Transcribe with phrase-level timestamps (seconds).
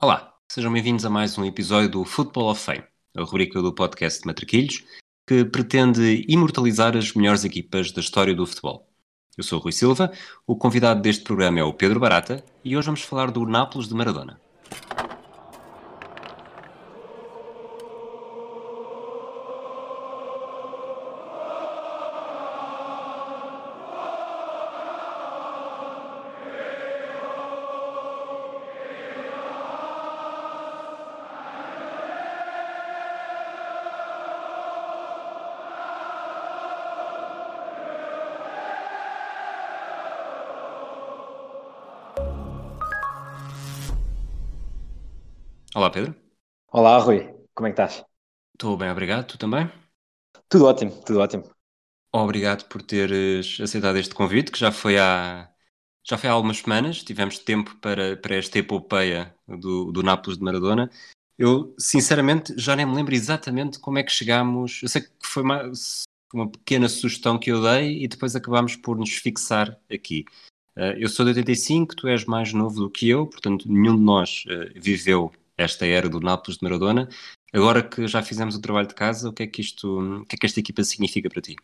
[0.00, 2.84] Olá, sejam bem-vindos a mais um episódio do Football of Fame,
[3.16, 4.84] a rubrica do podcast Matraquilhos,
[5.26, 8.88] que pretende imortalizar as melhores equipas da história do futebol.
[9.36, 10.12] Eu sou o Rui Silva,
[10.46, 13.94] o convidado deste programa é o Pedro Barata e hoje vamos falar do Nápoles de
[13.94, 14.40] Maradona.
[47.78, 48.04] Estás?
[48.54, 49.26] Estou bem, obrigado.
[49.26, 49.70] Tu também?
[50.48, 51.44] Tudo ótimo, tudo ótimo.
[52.12, 55.48] Obrigado por teres aceitado este convite, que já foi há,
[56.04, 57.02] já foi há algumas semanas.
[57.04, 60.90] Tivemos tempo para, para esta epopeia do, do Nápoles de Maradona.
[61.38, 64.80] Eu, sinceramente, já nem me lembro exatamente como é que chegámos.
[64.82, 65.70] Eu sei que foi uma,
[66.34, 70.24] uma pequena sugestão que eu dei e depois acabámos por nos fixar aqui.
[70.76, 74.02] Uh, eu sou de 85, tu és mais novo do que eu, portanto, nenhum de
[74.02, 77.08] nós uh, viveu esta era do Nápoles de Maradona.
[77.52, 80.36] Agora que já fizemos o trabalho de casa, o que é que isto, o que
[80.36, 81.56] é que esta equipa significa para ti?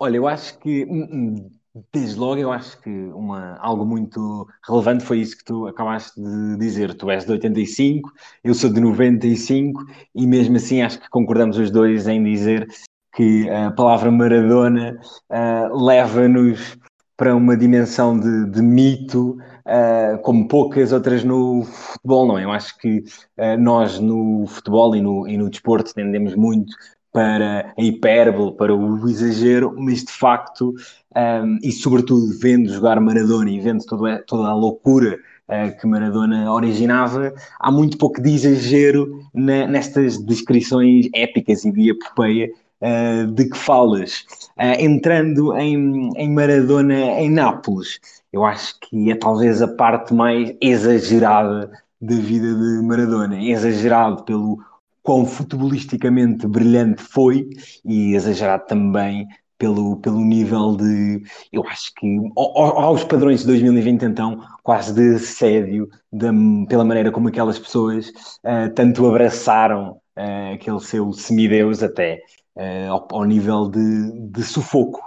[0.00, 1.50] Olha, eu acho que hum, hum,
[1.92, 6.56] desde logo eu acho que uma, algo muito relevante foi isso que tu acabaste de
[6.56, 6.94] dizer.
[6.94, 11.70] Tu és de 85, eu sou de 95 e mesmo assim acho que concordamos os
[11.70, 12.68] dois em dizer
[13.14, 14.98] que a palavra Maradona
[15.30, 16.76] uh, leva-nos
[17.16, 22.44] para uma dimensão de, de mito, uh, como poucas outras no futebol, não é?
[22.44, 23.04] Eu acho que
[23.38, 26.74] uh, nós no futebol e no, e no desporto tendemos muito
[27.14, 30.74] para a hipérbole, para o exagero, mas de facto,
[31.16, 35.16] um, e sobretudo vendo jogar Maradona e vendo toda, toda a loucura
[35.48, 41.90] uh, que Maradona originava, há muito pouco de exagero na, nestas descrições épicas e de
[41.90, 44.24] epopeia uh, de que falas.
[44.58, 48.00] Uh, entrando em, em Maradona em Nápoles,
[48.34, 53.40] eu acho que é talvez a parte mais exagerada da vida de Maradona.
[53.40, 54.58] Exagerado pelo
[55.04, 57.48] quão futebolisticamente brilhante foi
[57.84, 64.44] e exagerado também pelo, pelo nível de, eu acho que aos padrões de 2020 então,
[64.64, 66.26] quase de assédio, de,
[66.66, 72.20] pela maneira como aquelas pessoas uh, tanto abraçaram uh, aquele seu semideus até
[72.56, 75.00] uh, ao, ao, nível de, de sufoco.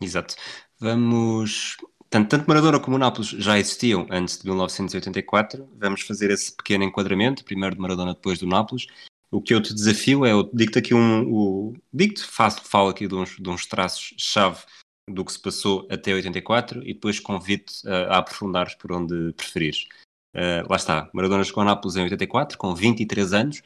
[0.00, 0.36] Exato.
[0.78, 1.76] Vamos.
[2.08, 5.68] Tanto, Maradona como o Nápoles já existiam antes de 1984.
[5.76, 8.86] Vamos fazer esse pequeno enquadramento, primeiro de Maradona, depois do Nápoles.
[9.30, 13.14] O que eu te desafio é, eu digo-te aqui um, digo-te, faço, falo aqui de
[13.14, 14.64] uns, de uns traços-chave
[15.10, 19.86] do que se passou até 84 e depois convido-te a, a aprofundares por onde preferires.
[20.34, 23.62] Uh, lá está, Maradona chegou a Nápoles em 84, com 23 anos,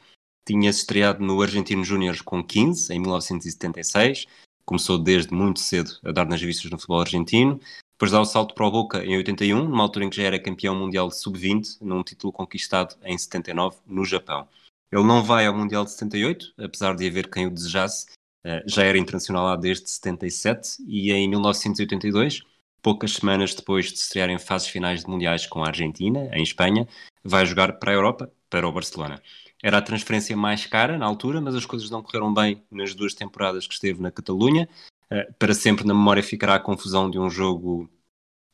[0.47, 4.25] tinha-se estreado no Argentino Júnior com 15, em 1976.
[4.65, 7.59] Começou desde muito cedo a dar nas vistas no futebol argentino.
[8.01, 10.39] Depois dá o salto para o Boca em 81, numa altura em que já era
[10.39, 14.47] campeão mundial de sub-20, num título conquistado em 79 no Japão.
[14.91, 18.07] Ele não vai ao Mundial de 78, apesar de haver quem o desejasse.
[18.43, 22.41] Eh, já era internacional lá desde 77 e em 1982,
[22.81, 26.87] poucas semanas depois de estrear em fases finais de mundiais com a Argentina, em Espanha,
[27.23, 29.21] vai jogar para a Europa, para o Barcelona.
[29.61, 33.13] Era a transferência mais cara na altura, mas as coisas não correram bem nas duas
[33.13, 34.67] temporadas que esteve na Catalunha.
[35.11, 37.89] Uh, para sempre na memória ficará a confusão de um jogo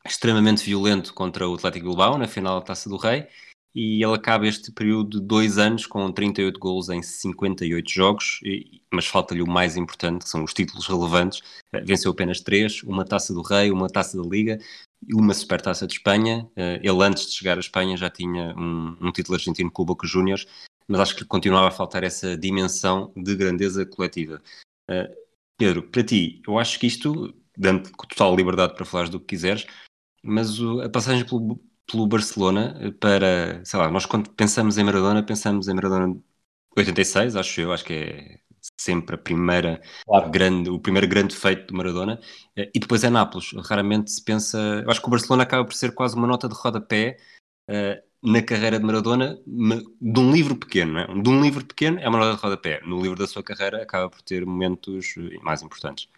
[0.05, 3.27] extremamente violento contra o Atlético Bilbao na final da Taça do Rei.
[3.75, 8.39] E ele acaba este período de dois anos com 38 gols em 58 jogos,
[8.91, 11.39] mas falta-lhe o mais importante, que são os títulos relevantes.
[11.73, 14.57] Uh, venceu apenas três, uma Taça do Rei, uma Taça da Liga
[15.07, 16.49] e uma Supertaça de Espanha.
[16.55, 19.85] Uh, ele antes de chegar à Espanha já tinha um, um título argentino com o
[19.85, 20.47] Boca Juniors
[20.87, 24.41] mas acho que continuava a faltar essa dimensão de grandeza coletiva.
[25.57, 29.65] Pedro, para ti, eu acho que isto, dando total liberdade para falares do que quiseres,
[30.23, 31.59] mas o, a passagem pelo,
[31.89, 36.15] pelo, Barcelona para, sei lá, nós quando pensamos em Maradona, pensamos em Maradona
[36.77, 38.39] 86, acho eu, acho que é
[38.79, 40.29] sempre a primeira claro.
[40.29, 42.19] grande, o primeiro grande feito de Maradona,
[42.57, 43.51] uh, e depois é Nápoles.
[43.65, 46.55] Raramente se pensa, eu acho que o Barcelona acaba por ser quase uma nota de
[46.55, 47.17] rodapé.
[47.69, 51.07] Uh, na carreira de Maradona de um livro pequeno, é?
[51.07, 52.81] De um livro pequeno é uma nota de rodapé.
[52.85, 56.09] No livro da sua carreira acaba por ter momentos eh, mais importantes.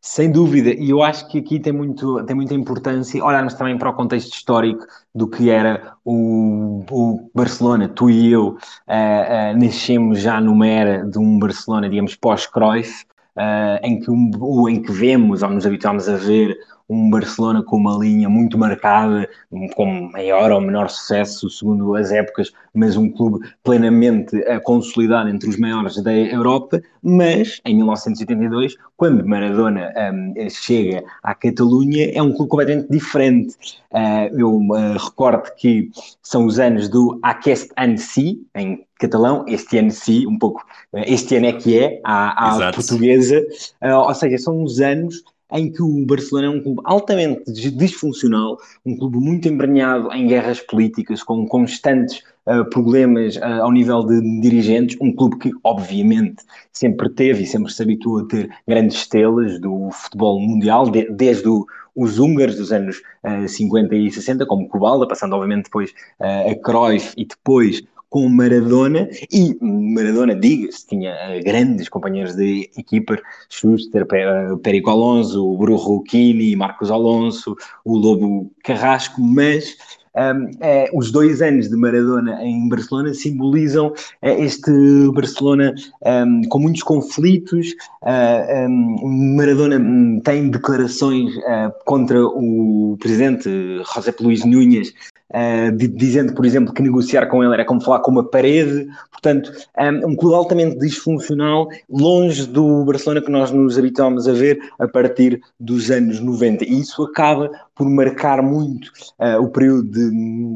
[0.00, 3.88] Sem dúvida, e eu acho que aqui tem, muito, tem muita importância olharmos também para
[3.90, 4.84] o contexto histórico
[5.14, 7.88] do que era o, o Barcelona.
[7.88, 13.04] Tu e eu uh, uh, nascemos já numa era de um Barcelona, digamos, pós-Cruyff,
[13.36, 16.56] uh, em, que um, em que vemos, ou nos habituámos a ver,
[16.88, 19.28] um Barcelona com uma linha muito marcada,
[19.74, 25.48] com maior ou menor sucesso, segundo as épocas, mas um clube plenamente uh, consolidado entre
[25.48, 26.80] os maiores da Europa.
[27.02, 33.54] Mas em 1982, quando Maradona um, chega à Catalunha, é um clube completamente diferente.
[33.92, 35.90] Uh, eu uh, recordo que
[36.22, 41.46] são os anos do Aquest Annecy, em catalão, este ano sim, um pouco, este ano
[41.46, 43.40] é que é, à, à portuguesa,
[43.82, 45.22] uh, ou seja, são uns anos
[45.52, 50.60] em que o Barcelona é um clube altamente disfuncional, um clube muito embranhado em guerras
[50.60, 56.42] políticas, com constantes uh, problemas uh, ao nível de dirigentes, um clube que, obviamente,
[56.72, 61.48] sempre teve e sempre se habituou a ter grandes estrelas do futebol mundial, de, desde
[61.48, 61.66] o,
[61.96, 67.14] os húngaros dos anos uh, 50 e 60, como Kubalda, passando, obviamente, depois a Cruyff
[67.16, 73.18] e depois com Maradona e Maradona, diga-se, tinha uh, grandes companheiros de equipa,
[73.48, 79.76] Schuster, uh, Perico Alonso, Brujo Kini, Marcos Alonso, o Lobo Carrasco, mas
[80.18, 84.70] um, é, os dois anos de Maradona em Barcelona simbolizam é, este
[85.14, 85.72] Barcelona
[86.04, 87.68] um, com muitos conflitos.
[88.02, 93.48] Uh, um, Maradona hum, tem declarações uh, contra o presidente
[93.94, 94.92] José Luís Núñez
[95.30, 98.88] Uh, dizendo, por exemplo, que negociar com ele era como falar com uma parede.
[99.12, 104.58] Portanto, um, um clube altamente disfuncional, longe do Barcelona que nós nos habituámos a ver
[104.78, 106.64] a partir dos anos 90.
[106.64, 110.10] E isso acaba por marcar muito uh, o período de,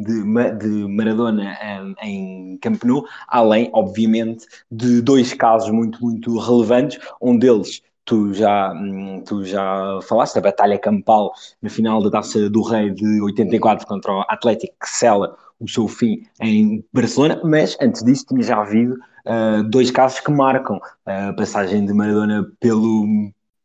[0.05, 6.99] de, de Maradona um, em Camp Nou, além, obviamente, de dois casos muito, muito relevantes.
[7.21, 12.50] Um deles tu já, hum, tu já falaste, a batalha campal na final da Taça
[12.50, 17.76] do Rei de 84 contra o Atlético que sela o seu fim em Barcelona, mas
[17.81, 18.94] antes disso tinha já havido
[19.26, 23.06] uh, dois casos que marcam a passagem de Maradona pelo,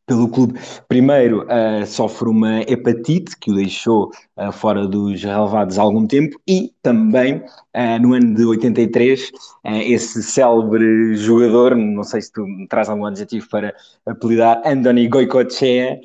[0.08, 0.58] pelo clube.
[0.88, 6.40] Primeiro, uh, sofre uma hepatite que o deixou uh, fora dos relevados há algum tempo
[6.48, 9.32] e também uh, no ano de 83,
[9.66, 13.76] esse célebre jogador, não sei se tu me traz algum adjetivo para
[14.06, 16.00] apelidar, Andoni Goicoechea,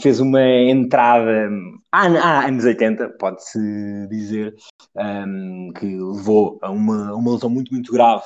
[0.00, 1.50] fez uma entrada
[1.94, 3.58] há, há anos 80, pode-se
[4.08, 4.54] dizer,
[4.96, 8.24] um, que levou a uma, uma lesão muito, muito grave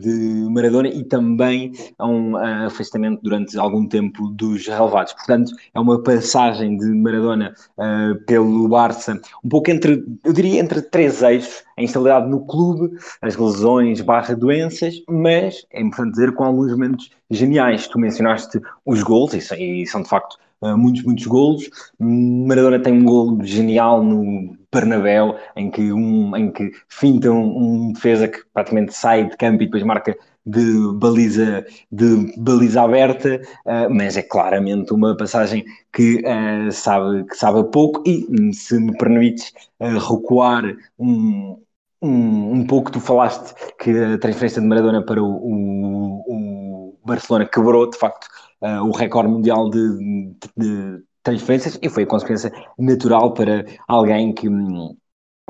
[0.00, 5.12] de Maradona e também a um afastamento durante algum tempo dos relevados.
[5.12, 10.82] Portanto, é uma passagem de Maradona uh, pelo Barça, um pouco entre, eu diria, entre
[10.82, 16.44] três eixos, a instabilidade no clube, as lesões barra doenças, mas é importante dizer com
[16.44, 17.86] alguns momentos geniais.
[17.88, 21.68] Tu mencionaste os gols, e, e são de facto uh, muitos, muitos golos.
[21.98, 27.92] Maradona tem um gol genial no Bernabéu, em que, um, em que finta um, um
[27.92, 30.16] defesa que praticamente sai de campo e depois marca
[30.46, 37.36] de baliza, de baliza aberta, uh, mas é claramente uma passagem que, uh, sabe, que
[37.36, 40.64] sabe pouco e, se me permites uh, recuar
[40.98, 41.58] um,
[42.00, 47.46] um, um, pouco, tu falaste que a transferência de Maradona para o, o, o Barcelona
[47.46, 48.28] quebrou, de facto,
[48.60, 54.96] o recorde mundial de, de, transferências e foi a consequência natural para alguém que hum,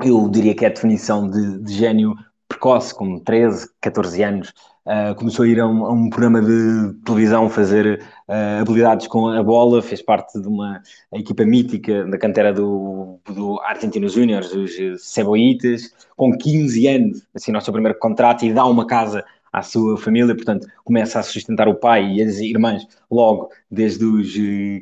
[0.03, 2.15] eu diria que é a definição de, de gênio
[2.47, 4.53] precoce, com 13, 14 anos,
[4.87, 9.27] Uh, começou a ir a um, a um, programa de televisão fazer uh, habilidades com
[9.27, 10.81] a bola, fez parte de uma
[11.11, 14.71] equipa mítica da cantera do, do Argentinos Juniors, os
[15.03, 19.97] Ceboitas, com 15 anos, assim, o seu primeiro contrato e dá uma casa à sua
[19.97, 24.33] família, portanto, começa a sustentar o pai e as irmãs logo desde os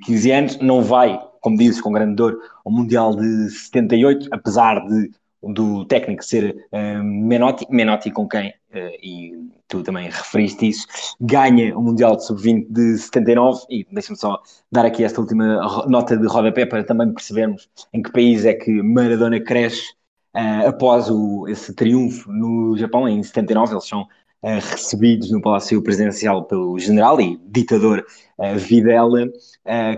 [0.06, 4.86] 15 eh, anos, não vai, como dizes, com grande dor, ao Mundial de 78, apesar
[4.88, 5.12] de
[5.54, 9.34] do técnico ser uh, Menotti, Menotti com quem, uh, e
[9.68, 10.88] tu também referiste isso,
[11.20, 14.42] ganha o Mundial de Sub-20 de 79, e deixa-me só
[14.72, 18.72] dar aqui esta última nota de rodapé para também percebermos em que país é que
[18.82, 19.94] Maradona cresce
[20.36, 24.08] uh, após o, esse triunfo no Japão, em 79, eles são
[24.72, 28.06] recebidos no Palácio Presidencial pelo general e ditador
[28.56, 29.28] Videla,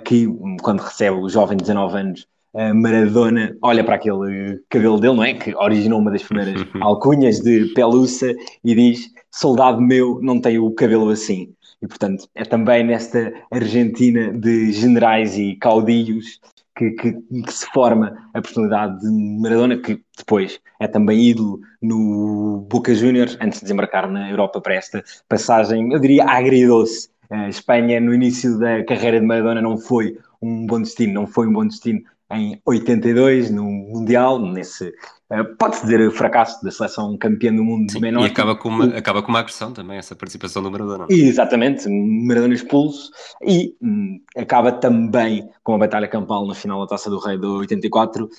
[0.06, 0.28] que
[0.62, 2.28] quando recebe o jovem de 19 anos
[2.74, 5.34] Maradona olha para aquele cabelo dele, não é?
[5.34, 10.72] Que originou uma das primeiras alcunhas de Pelusa e diz: Soldado meu, não tem o
[10.72, 11.54] cabelo assim.
[11.82, 16.40] E portanto, é também nesta Argentina de generais e caudilhos
[16.78, 19.10] que, que, que, se forma a personalidade de
[19.42, 24.76] Maradona, que depois é também ídolo no Boca Juniors, antes de desembarcar na Europa para
[24.76, 27.10] esta passagem, eu diria agridoce.
[27.30, 31.48] A Espanha, no início da carreira de Maradona, não foi um bom destino, não foi
[31.48, 37.54] um bom destino em 82, no Mundial, nesse, uh, pode-se dizer, fracasso da seleção campeã
[37.54, 40.70] do mundo Sim, E acaba com, uma, acaba com uma agressão também, essa participação do
[40.70, 41.06] Maradona.
[41.10, 47.10] Exatamente, Maradona expulso, e um, acaba também com a batalha campal na final da Taça
[47.10, 48.30] do Rei de 84, uh,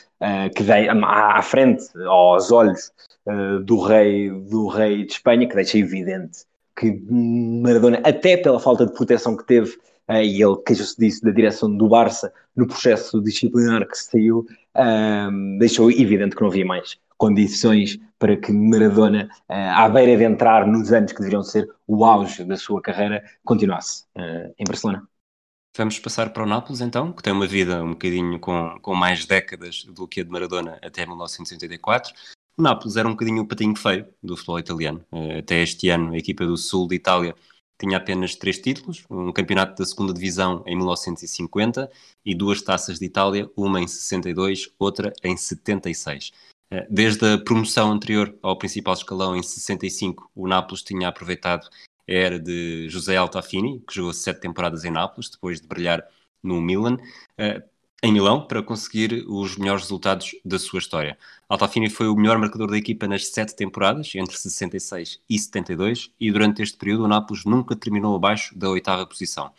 [0.54, 2.92] que vem à, à frente, aos olhos
[3.26, 6.46] uh, do, rei, do rei de Espanha, que deixa evidente
[6.78, 9.76] que Maradona, até pela falta de proteção que teve
[10.08, 14.46] uh, e ele queixou-se disso da direção do Barça no processo disciplinar que saiu,
[14.76, 20.24] uh, deixou evidente que não havia mais condições para que Maradona, uh, à beira de
[20.24, 25.06] entrar nos anos que deveriam ser o auge da sua carreira, continuasse uh, em Barcelona.
[25.76, 29.26] Vamos passar para o Nápoles então, que tem uma vida um bocadinho com, com mais
[29.26, 32.14] décadas do que a de Maradona até 1984.
[32.56, 35.04] O Nápoles era um bocadinho o patinho feio do futebol italiano.
[35.38, 37.32] Até este ano, a equipa do sul de Itália
[37.78, 41.90] tinha apenas três títulos, um campeonato da segunda divisão em 1950
[42.24, 46.32] e duas taças de Itália, uma em 62, outra em 76.
[46.70, 51.68] Eh, desde a promoção anterior ao principal escalão em 65, o Nápoles tinha aproveitado
[52.08, 56.04] a era de José Altafini, que jogou sete temporadas em Nápoles, depois de brilhar
[56.42, 56.96] no Milan.
[58.02, 61.18] Eh, em Milão para conseguir os melhores resultados da sua história.
[61.48, 66.30] Altafini foi o melhor marcador da equipa nas sete temporadas, entre 66 e 72, e
[66.30, 69.52] durante este período o Nápoles nunca terminou abaixo da oitava posição.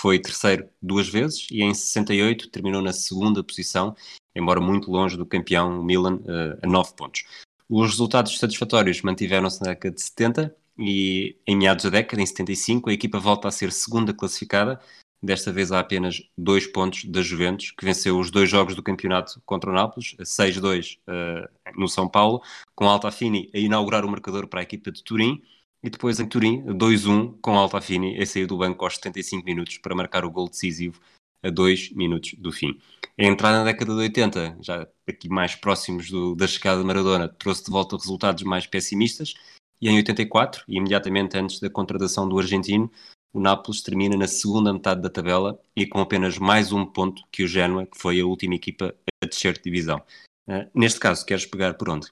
[0.00, 3.96] Foi terceiro duas vezes e em 68 terminou na segunda posição,
[4.34, 7.24] embora muito longe do campeão Milan, uh, a nove pontos.
[7.68, 12.90] Os resultados satisfatórios mantiveram-se na década de 70 e em meados da década, em 75,
[12.90, 14.78] a equipa volta a ser segunda classificada,
[15.22, 19.40] desta vez há apenas dois pontos da Juventus, que venceu os dois jogos do campeonato
[19.44, 22.42] contra o Nápoles, 6-2 uh, no São Paulo,
[22.74, 25.42] com Altafini a inaugurar o marcador para a equipa de Turim,
[25.82, 29.94] e depois em Turim, 2-1 com Altafini a sair do banco aos 75 minutos para
[29.94, 31.00] marcar o gol decisivo
[31.42, 32.78] a 2 minutos do fim.
[33.18, 37.28] A entrada na década de 80, já aqui mais próximos do, da chegada de Maradona,
[37.28, 39.34] trouxe de volta resultados mais pessimistas,
[39.80, 42.90] e em 84, imediatamente antes da contratação do argentino,
[43.36, 47.44] o Nápoles termina na segunda metade da tabela e com apenas mais um ponto que
[47.44, 50.00] o Genoa, que foi a última equipa a descer de divisão.
[50.48, 52.06] Uh, neste caso, queres pegar por onde?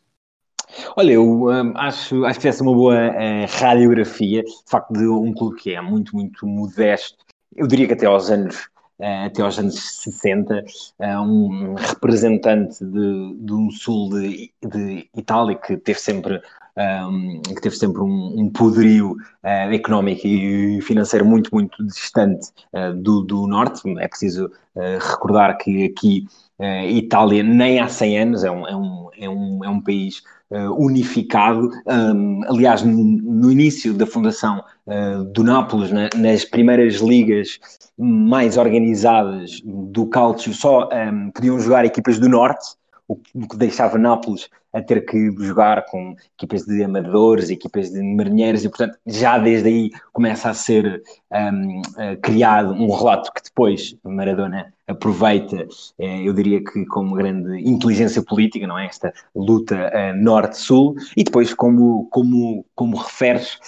[0.94, 5.06] Olha, eu um, acho, acho que essa é uma boa uh, radiografia, de facto, de
[5.06, 7.24] um clube que é muito, muito modesto.
[7.56, 8.56] Eu diria que até aos anos,
[8.98, 10.62] uh, até aos anos 60,
[11.26, 16.42] um representante de, de um sul de, de Itália que teve sempre
[16.76, 22.92] um, que teve sempre um, um poderio uh, económico e financeiro muito, muito distante uh,
[22.94, 23.82] do, do Norte.
[23.98, 26.26] É preciso uh, recordar que aqui
[26.88, 30.22] Itália, nem há 100 anos, é um, é um, é um, é um país
[30.78, 31.68] unificado.
[32.46, 34.62] Aliás, no, início da fundação
[35.32, 37.58] do Nápoles, na, nas primeiras ligas
[37.98, 40.88] mais organizadas do Calcio, só
[41.34, 42.76] podiam jogar equipas do Norte,
[43.08, 48.64] o que deixava Nápoles a ter que jogar com equipas de amadores, equipas de marinheiros,
[48.64, 51.00] e portanto já desde aí começa a ser
[51.32, 55.66] um, uh, criado um relato que depois Maradona aproveita,
[55.98, 58.84] eh, eu diria que com uma grande inteligência política, não é?
[58.84, 63.58] Esta luta uh, norte-sul, e depois, como, como, como referes,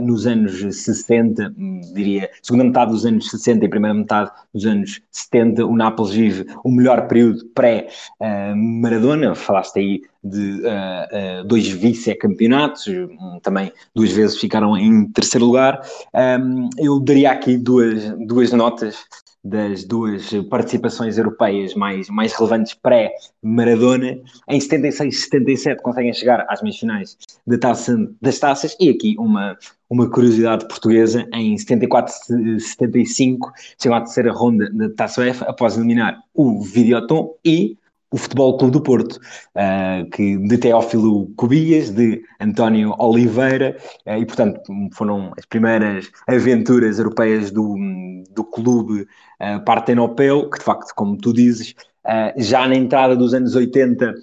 [0.00, 5.02] nos anos 60, hum, diria, segunda metade dos anos 60 e primeira metade dos anos
[5.10, 12.86] 70, o Nápoles vive o melhor período pré-Maradona, falaste aí de uh, uh, dois vice-campeonatos,
[12.88, 15.80] um, também duas vezes ficaram em terceiro lugar.
[16.14, 19.04] Um, eu daria aqui duas, duas notas
[19.44, 24.18] das duas participações europeias mais, mais relevantes pré-Maradona.
[24.48, 29.14] Em 76 e 77 conseguem chegar às meias finais da taça, das taças e aqui
[29.18, 29.58] uma,
[29.90, 32.14] uma curiosidade portuguesa, em 74
[32.56, 37.76] e 75 chegam à terceira ronda da Taça UEFA após eliminar o Videoton e
[38.14, 39.20] o Futebol Clube do Porto,
[39.56, 44.60] uh, que de Teófilo Cubias, de António Oliveira, uh, e portanto
[44.92, 47.76] foram as primeiras aventuras europeias do,
[48.30, 51.74] do clube uh, partenopeu, que de facto, como tu dizes,
[52.36, 54.14] já na entrada dos anos 80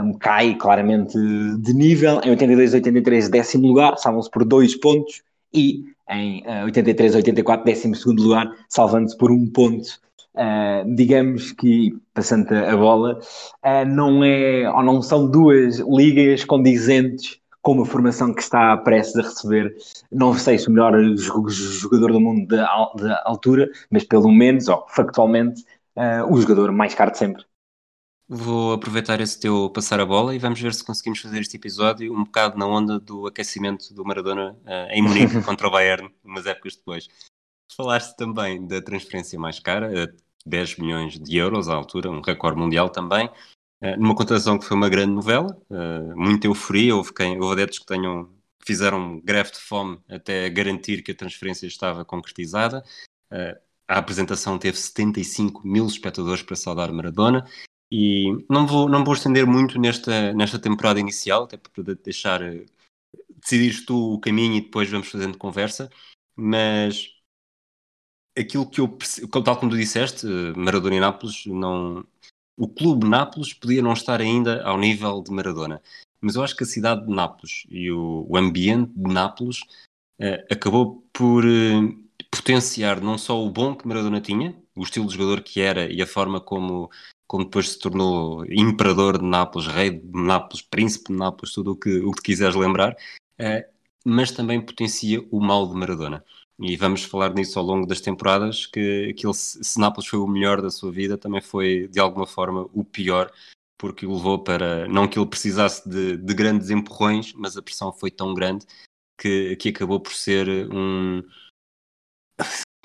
[0.00, 1.18] um, cai claramente
[1.58, 7.66] de nível, em 82 83 décimo lugar, salvam-se por dois pontos, e em 83 84
[7.66, 10.00] décimo segundo lugar, salvando-se por um ponto
[10.38, 17.40] Uh, digamos que, passando a bola, uh, não é ou não são duas ligas condizentes
[17.60, 19.74] com uma formação que está prestes a receber,
[20.12, 25.64] não sei se o melhor jogador do mundo da, altura, mas pelo menos, ou factualmente,
[25.96, 27.44] uh, o jogador mais caro de sempre.
[28.28, 32.14] Vou aproveitar esse teu passar a bola e vamos ver se conseguimos fazer este episódio
[32.14, 34.54] um bocado na onda do aquecimento do Maradona
[34.90, 37.08] em Munique contra o Bayern, umas épocas depois.
[37.74, 39.90] Falaste também da transferência mais cara,
[40.46, 43.30] 10 milhões de euros à altura, um recorde mundial também,
[43.98, 45.56] numa contratação que foi uma grande novela,
[46.16, 48.28] muita euforia, houve, quem, houve adeptos que tenham,
[48.64, 52.82] fizeram greve de fome até garantir que a transferência estava concretizada.
[53.86, 57.46] A apresentação teve 75 mil espectadores para saudar Maradona
[57.90, 62.40] e não vou, não vou estender muito nesta, nesta temporada inicial, até para deixar
[63.40, 65.88] decidires tu o caminho e depois vamos fazendo conversa,
[66.36, 67.14] mas
[68.38, 68.88] aquilo que eu
[69.44, 70.26] tal como tu disseste,
[70.56, 72.04] Maradona e Nápoles não
[72.56, 75.80] o clube Nápoles podia não estar ainda ao nível de Maradona,
[76.20, 79.60] mas eu acho que a cidade de Nápoles e o, o ambiente de Nápoles
[80.18, 81.94] eh, acabou por eh,
[82.30, 86.02] potenciar não só o bom que Maradona tinha, o estilo de jogador que era e
[86.02, 86.90] a forma como
[87.28, 91.76] como depois se tornou imperador de Nápoles, rei de Nápoles, príncipe de Nápoles, tudo o
[91.76, 93.62] que, o que quiseres lembrar, uh,
[94.02, 96.24] mas também potencia o mal de Maradona.
[96.60, 100.60] E vamos falar nisso ao longo das temporadas, que aquilo, se Nápoles foi o melhor
[100.60, 103.32] da sua vida, também foi de alguma forma o pior,
[103.78, 107.92] porque o levou para, não que ele precisasse de, de grandes empurrões, mas a pressão
[107.92, 108.66] foi tão grande
[109.16, 111.22] que, que acabou por ser um...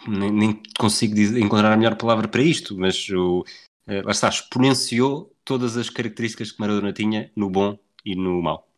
[0.08, 3.44] Nem, nem consigo dizer, encontrar a melhor palavra para isto, mas o,
[3.88, 8.73] eh, lá está, exponenciou todas as características que Maradona tinha no bom e no mau.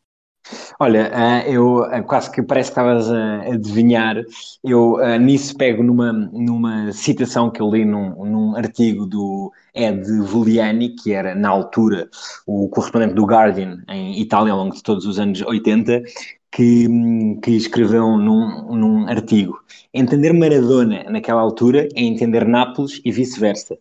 [0.79, 4.23] Olha, eh, eu eh, quase que parece que estavas a adivinhar,
[4.63, 10.89] eu nisso pego numa, numa citação que eu li num, num artigo do Ed Vulliani,
[10.89, 12.09] que era na altura
[12.45, 16.03] o correspondente do Guardian em Itália ao longo de todos os anos 80,
[16.51, 16.87] que,
[17.41, 19.59] que escreveu num, num artigo.
[19.93, 23.77] Entender Maradona naquela altura é entender Nápoles e vice-versa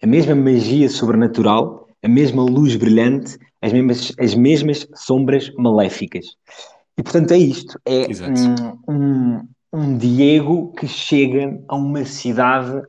[0.00, 6.26] a mesma magia sobrenatural, a mesma luz brilhante, as mesmas, as mesmas sombras maléficas.
[6.96, 8.06] E portanto é isto: é
[8.88, 12.82] um, um, um, Diego que chega a uma cidade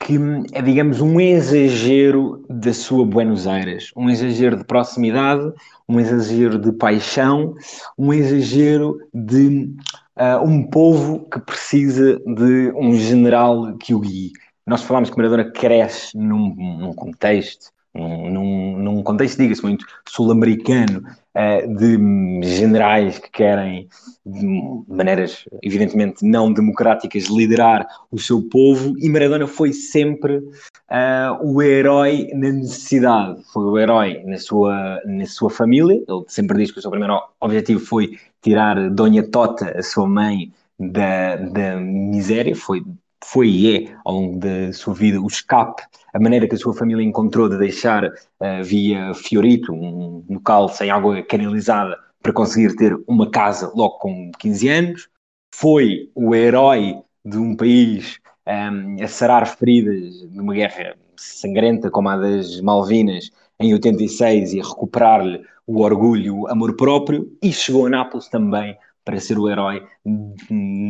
[0.00, 0.16] que
[0.52, 5.52] é, digamos, um exagero da sua Buenos Aires, um exagero de proximidade,
[5.88, 7.54] um exagero de paixão,
[7.98, 9.74] um exagero de
[10.16, 14.32] uh, um povo que precisa de um general que o guie.
[14.64, 21.02] Nós falamos que Maradona cresce num, num contexto, num, num contexto, diga-se muito, sul-americano,
[21.34, 23.88] uh, de generais que querem,
[24.24, 24.46] de
[24.88, 32.30] maneiras evidentemente não democráticas, liderar o seu povo, e Maradona foi sempre uh, o herói
[32.34, 35.94] na necessidade, foi o herói na sua, na sua família.
[35.94, 40.52] Ele sempre diz que o seu primeiro objetivo foi tirar Dona Tota, a sua mãe,
[40.78, 42.84] da, da miséria, foi
[43.24, 45.82] foi e é, ao longo da sua vida, o escape,
[46.14, 50.90] a maneira que a sua família encontrou de deixar uh, via Fiorito, um local sem
[50.90, 55.08] água canalizada, para conseguir ter uma casa logo com 15 anos.
[55.54, 62.08] Foi o herói de um país um, ehm, a sarar feridas numa guerra sangrenta como
[62.08, 67.90] a das Malvinas em 86 e recuperar-lhe o orgulho, o amor próprio, e chegou a
[67.90, 68.76] Nápoles também
[69.08, 69.82] para ser o herói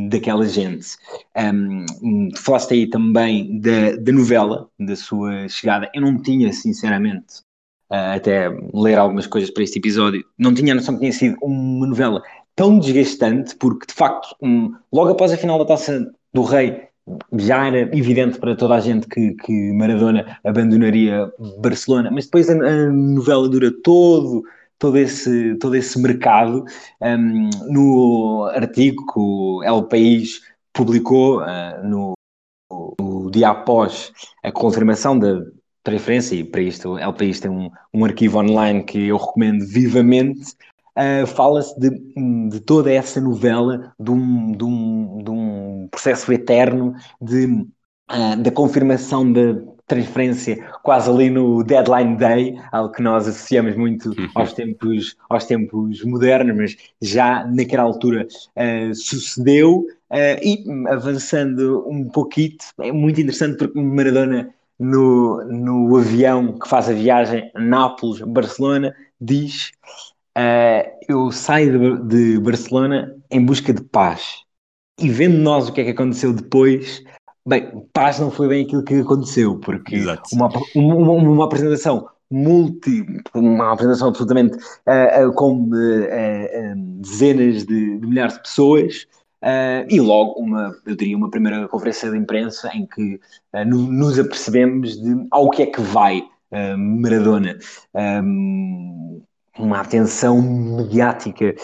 [0.08, 0.96] daquela gente.
[1.36, 5.88] Um, falaste aí também da, da novela, da sua chegada.
[5.94, 7.42] Eu não tinha, sinceramente,
[7.92, 11.36] uh, até ler algumas coisas para este episódio, não tinha a noção que tinha sido
[11.40, 12.20] uma novela
[12.56, 16.88] tão desgastante, porque de facto, um, logo após a final da taça do Rei,
[17.38, 22.54] já era evidente para toda a gente que, que Maradona abandonaria Barcelona, mas depois a,
[22.54, 24.42] a novela dura todo
[24.78, 26.64] todo esse, todo esse mercado
[27.00, 30.40] um, no artigo que o El País
[30.72, 32.14] publicou uh, no,
[33.00, 34.12] no, dia após
[34.42, 35.42] a confirmação da
[35.82, 39.66] transferência, e para isto o El País tem um, um arquivo online que eu recomendo
[39.66, 40.54] vivamente,
[40.96, 41.90] uh, fala-se de,
[42.50, 48.50] de, toda essa novela, de um, de um, de um processo eterno de, uh, da
[48.52, 49.54] confirmação da
[49.88, 54.28] transferência quase ali no deadline day, algo que nós associamos muito uhum.
[54.34, 59.86] aos tempos, aos tempos modernos, mas já naquela altura uh, sucedeu.
[60.10, 66.88] Uh, e avançando um pouquinho, é muito interessante porque Maradona no, no avião que faz
[66.88, 69.72] a viagem Nápoles-Barcelona diz
[70.38, 74.44] uh, eu saio de, de Barcelona em busca de paz
[74.98, 77.04] e vendo nós o que é que aconteceu depois,
[77.48, 83.72] Bem, paz não foi bem aquilo que aconteceu, porque uma, uma, uma, apresentação multi, uma
[83.72, 89.06] apresentação absolutamente uh, uh, com uh, dezenas de, de, milhares de pessoas
[89.88, 93.18] e logo uma, eu diria, uma primeira conferência de imprensa em que
[93.66, 96.22] no, nos apercebemos de ao que é que vai
[96.76, 97.56] Maradona.
[97.94, 99.22] Um,
[99.56, 101.54] uma atenção mediática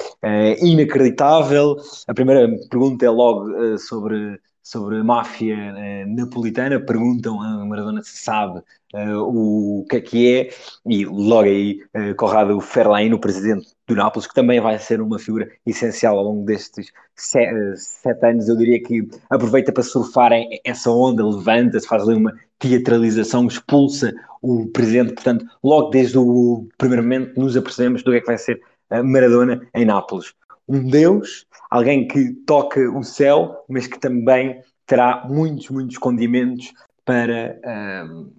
[0.62, 1.77] inacreditável.
[2.07, 8.61] A primeira pergunta é logo sobre sobre máfia uh, napolitana, perguntam a Maradona se sabe
[8.94, 10.50] uh, o que é que é,
[10.87, 15.18] e logo aí uh, Corrado Ferlain, o presidente do Nápoles, que também vai ser uma
[15.18, 20.31] figura essencial ao longo destes sete, sete anos, eu diria que aproveita para surfar
[20.64, 27.03] essa onda, levanta-se, faz ali uma teatralização, expulsa o presidente, portanto, logo desde o primeiro
[27.03, 28.59] momento nos apercebemos do que é que vai ser
[28.90, 30.33] Maradona em Nápoles.
[30.66, 36.73] Um deus, alguém que toca o céu, mas que também terá muitos, muitos condimentos
[37.05, 38.33] para, uh,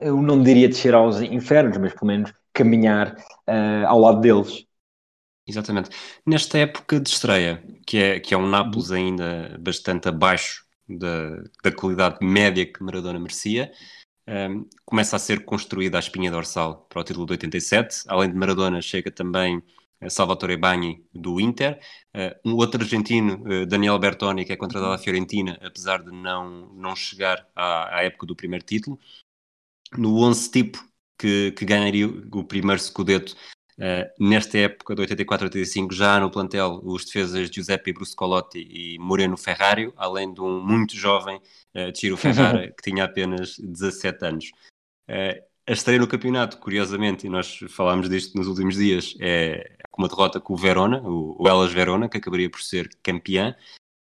[0.00, 3.14] eu não diria descer aos infernos, mas pelo menos caminhar
[3.48, 4.66] uh, ao lado deles.
[5.46, 5.90] Exatamente.
[6.26, 11.70] Nesta época de estreia, que é, que é um Nápoles ainda bastante abaixo da, da
[11.70, 13.70] qualidade média que Maradona merecia,
[14.26, 18.04] um, ehm, começa a ser construída a espinha dorsal para o título de 87.
[18.08, 19.62] Além de Maradona, chega também
[20.10, 21.80] Salvatore Bagni do Inter,
[22.14, 26.72] uh, um outro argentino, uh, Daniel Bertoni, que é contratado à Fiorentina, apesar de não,
[26.74, 28.98] não chegar à, à época do primeiro título.
[29.96, 30.84] No 11 tipo
[31.18, 33.36] que, que ganharia o primeiro Scudetto
[33.78, 39.92] Uh, nesta época de 84-85, já no plantel, os defesas Giuseppe Bruscolotti e Moreno Ferrario,
[39.96, 44.50] além de um muito jovem uh, Ciro Ferrara, que tinha apenas 17 anos.
[45.08, 50.02] Uh, a estreia no campeonato, curiosamente, e nós falámos disto nos últimos dias, é com
[50.02, 53.54] uma derrota com o Verona, o, o Elas Verona, que acabaria por ser campeã.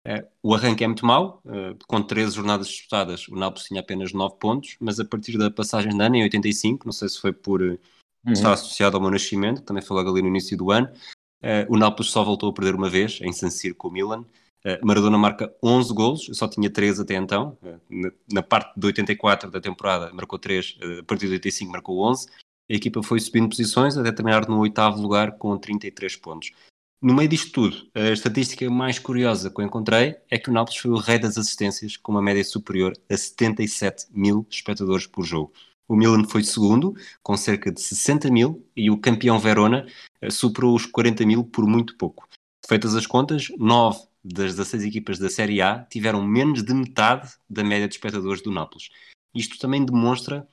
[0.07, 4.15] Uh, o arranque é muito mau, uh, com 13 jornadas disputadas, o Nápoles tinha apenas
[4.15, 7.33] 9 pontos, mas a partir da passagem de ano, em 85, não sei se foi
[7.33, 7.79] por uh,
[8.25, 8.33] uhum.
[8.33, 10.89] estar associado ao meu nascimento, também foi logo ali no início do ano,
[11.71, 14.27] o Nápoles só voltou a perder uma vez, em San Siro com o Milan.
[14.85, 17.57] Maradona marca 11 golos, só tinha 3 até então.
[17.89, 22.27] Na, na, parte de 84 da temporada marcou 3, a partir de 85 marcou 11
[22.71, 26.53] a equipa foi subindo posições até terminar no oitavo lugar com 33 pontos.
[27.03, 30.79] No meio disto tudo, a estatística mais curiosa que eu encontrei é que o Nápoles
[30.79, 35.53] foi o rei das assistências, com uma média superior a 77 mil espectadores por jogo.
[35.89, 39.87] O Milan foi segundo, com cerca de 60 mil, e o campeão Verona
[40.21, 42.29] eh, superou os 40 mil por muito pouco.
[42.65, 47.65] Feitas as contas, 9 das 16 equipas da Série A tiveram menos de metade da
[47.65, 48.91] média de espectadores do Nápoles.
[49.35, 50.47] Isto também demonstra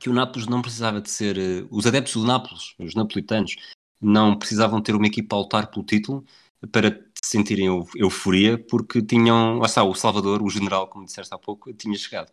[0.00, 1.36] que o Nápoles não precisava de ser.
[1.36, 3.56] Uh, os adeptos do Nápoles, os napolitanos,
[4.00, 6.24] não precisavam ter uma equipa a lutar pelo título
[6.72, 9.58] para sentirem euforia, porque tinham.
[9.58, 12.30] Lá está, o Salvador, o general, como disseste há pouco, tinha chegado.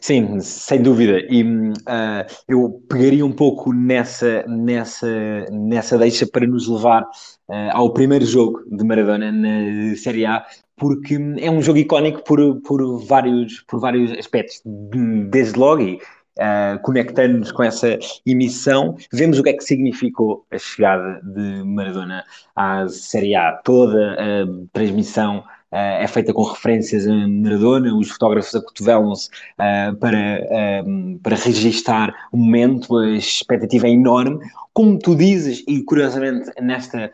[0.00, 1.20] Sim, sem dúvida.
[1.28, 7.92] E uh, eu pegaria um pouco nessa, nessa, nessa deixa para nos levar uh, ao
[7.92, 10.44] primeiro jogo de Maradona na Série A,
[10.76, 14.60] porque é um jogo icónico por, por, vários, por vários aspectos.
[14.64, 16.00] Desde logo, e
[16.38, 22.24] uh, conectando-nos com essa emissão, vemos o que é que significou a chegada de Maradona
[22.54, 23.52] à Série A.
[23.64, 30.44] Toda a transmissão Uh, é feita com referências a Maradona, os fotógrafos acotovelam-se uh, para,
[30.50, 34.40] uh, para registar o momento, a expectativa é enorme.
[34.72, 37.12] Como tu dizes, e curiosamente nesta,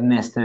[0.00, 0.40] nesta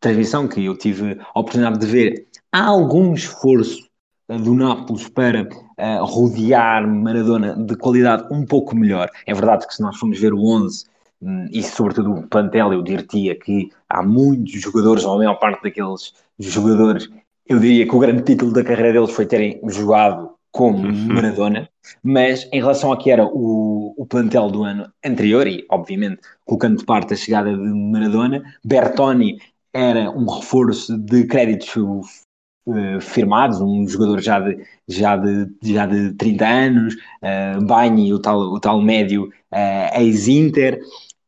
[0.00, 3.87] transmissão que eu tive a oportunidade de ver, há algum esforço
[4.36, 9.08] do Nápoles para uh, rodear Maradona de qualidade um pouco melhor.
[9.26, 10.84] É verdade que se nós formos ver o 11
[11.22, 15.62] um, e sobretudo o plantel, eu diria que há muitos jogadores, ou a maior parte
[15.62, 17.08] daqueles jogadores,
[17.46, 21.14] eu diria que o grande título da carreira deles foi terem jogado como uhum.
[21.14, 21.68] Maradona,
[22.02, 26.78] mas em relação a que era o, o plantel do ano anterior, e obviamente colocando
[26.78, 29.38] de parte a chegada de Maradona, Bertoni
[29.72, 32.26] era um reforço de créditos
[32.68, 38.38] uh, firmados, um jogador já de, já de, já de 30 anos, uh, o tal,
[38.40, 40.80] o tal médio uh, ex-Inter,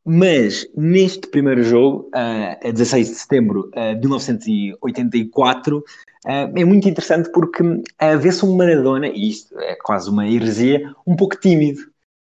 [0.05, 5.83] mas neste primeiro jogo, uh, a 16 de setembro de 1984, uh,
[6.24, 11.14] é muito interessante porque uh, vê-se um Maradona, e isto é quase uma heresia, um
[11.16, 11.81] pouco tímido.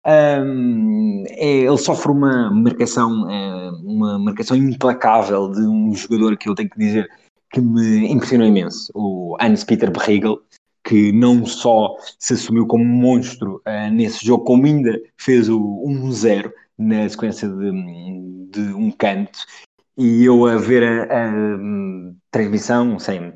[0.06, 3.26] Um, é, ele sofre uma marcação,
[3.86, 7.10] uma marcação implacável de um jogador que eu tenho que dizer
[7.54, 10.42] que me impressionou imenso, o Hans-Peter Berregel,
[10.84, 16.52] que não só se assumiu como monstro uh, nesse jogo, como ainda fez o 1-0
[16.78, 17.72] na sequência de,
[18.50, 19.40] de, um canto.
[19.96, 21.30] E eu a ver a, a
[22.32, 23.34] transmissão, sem,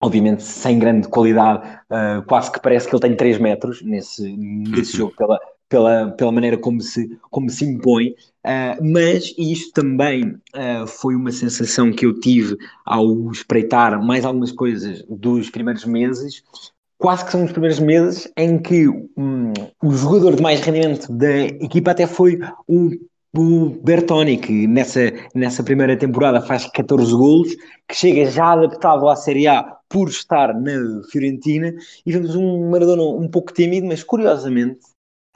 [0.00, 4.96] obviamente sem grande qualidade, uh, quase que parece que ele tem 3 metros nesse, nesse
[4.96, 10.86] jogo, pela, pela, pela maneira como se, como se impõe, uh, mas isto também uh,
[10.86, 16.42] foi uma sensação que eu tive ao espreitar mais algumas coisas dos primeiros meses,
[16.98, 19.52] quase que são os primeiros meses em que um,
[19.82, 22.90] o jogador de mais rendimento da equipa até foi o
[23.38, 27.54] o Bertoni, que nessa, nessa primeira temporada faz 14 golos,
[27.86, 31.74] que chega já adaptado à Série A por estar na Fiorentina,
[32.04, 34.80] e vemos um Maradona um pouco tímido, mas curiosamente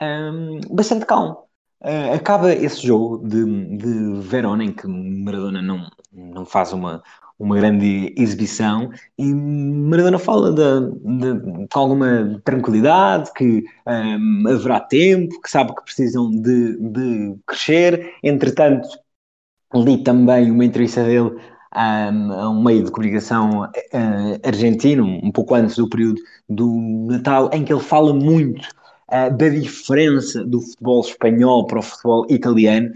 [0.03, 1.45] um, bastante calmo.
[1.83, 7.03] Uh, acaba esse jogo de, de Verona, em que Maradona não, não faz uma,
[7.39, 15.41] uma grande exibição e Maradona fala de, de, com alguma tranquilidade que um, haverá tempo,
[15.41, 18.15] que sabe que precisam de, de crescer.
[18.23, 18.87] Entretanto,
[19.75, 21.35] li também uma entrevista dele
[21.73, 27.65] a um meio de comunicação uh, argentino, um pouco antes do período do Natal, em
[27.65, 28.69] que ele fala muito
[29.11, 32.93] da diferença do futebol espanhol para o futebol italiano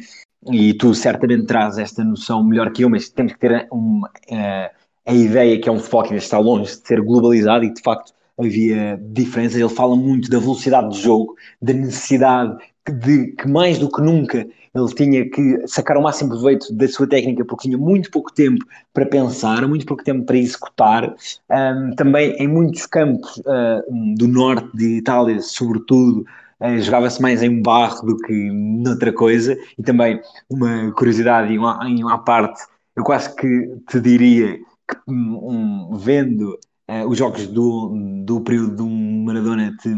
[0.53, 4.71] e tu certamente traz esta noção melhor que eu, mas temos que ter um, uh,
[5.07, 8.13] a ideia que é um futebol que está longe de ser globalizado e de facto
[8.39, 9.59] havia diferenças.
[9.59, 14.47] Ele fala muito da velocidade de jogo, da necessidade de que mais do que nunca
[14.75, 18.65] ele tinha que sacar o máximo proveito da sua técnica porque tinha muito pouco tempo
[18.93, 21.15] para pensar, muito pouco tempo para executar.
[21.49, 26.27] Um, também em muitos campos uh, do norte de Itália, sobretudo,
[26.61, 29.57] uh, jogava-se mais em barro do que noutra coisa.
[29.79, 32.61] E também uma curiosidade em uma, em uma parte,
[32.97, 36.59] eu quase que te diria que um, vendo
[36.91, 39.89] uh, os jogos do, do período do Maradona, te,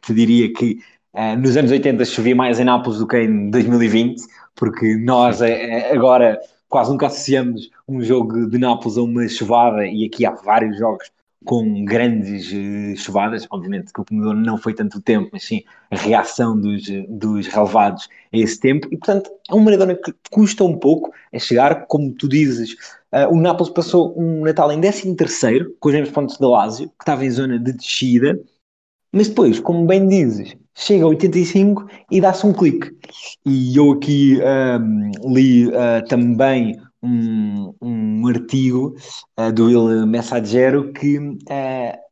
[0.00, 0.80] te diria que
[1.16, 4.22] uh, nos anos 80 chovia mais em Nápoles do que em 2020,
[4.54, 5.40] porque nós
[5.92, 10.78] agora quase nunca associamos um jogo de Nápoles a uma chuvada, e aqui há vários
[10.78, 11.10] jogos
[11.44, 15.96] com grandes uh, chuvadas, obviamente que o Pomodoro não foi tanto tempo, mas sim a
[15.96, 20.76] reação dos, dos relevados a esse tempo, e portanto é um Maradona que custa um
[20.76, 22.72] pouco a chegar, como tu dizes,
[23.12, 26.88] uh, o Nápoles passou um Natal em 13 terceiro, com os mesmos pontos da Lazio,
[26.88, 28.38] que estava em zona de descida,
[29.12, 32.94] mas depois, como bem dizes, chega a 85 e dá-se um clique.
[33.44, 38.94] E eu aqui um, li uh, também um, um artigo
[39.38, 42.06] uh, do Il Messaggero que uh,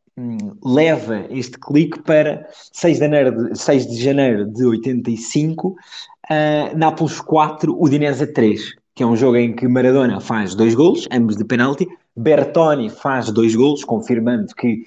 [0.65, 5.75] leva este clique para 6 de janeiro de, 6 de, janeiro de 85, uh,
[6.77, 8.61] Nápoles 4, Udinese 3,
[8.95, 13.31] que é um jogo em que Maradona faz dois golos, ambos de penalti, Bertoni faz
[13.31, 14.85] dois golos, confirmando que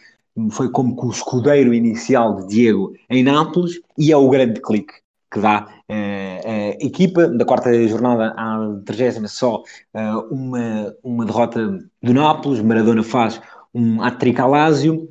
[0.51, 4.93] foi como que o escudeiro inicial de Diego em Nápoles, e é o grande clique
[5.31, 11.79] que dá uh, a equipa da quarta jornada à trigésima só uh, uma, uma derrota
[12.01, 13.41] do Nápoles, Maradona faz
[13.73, 14.39] um hat-trick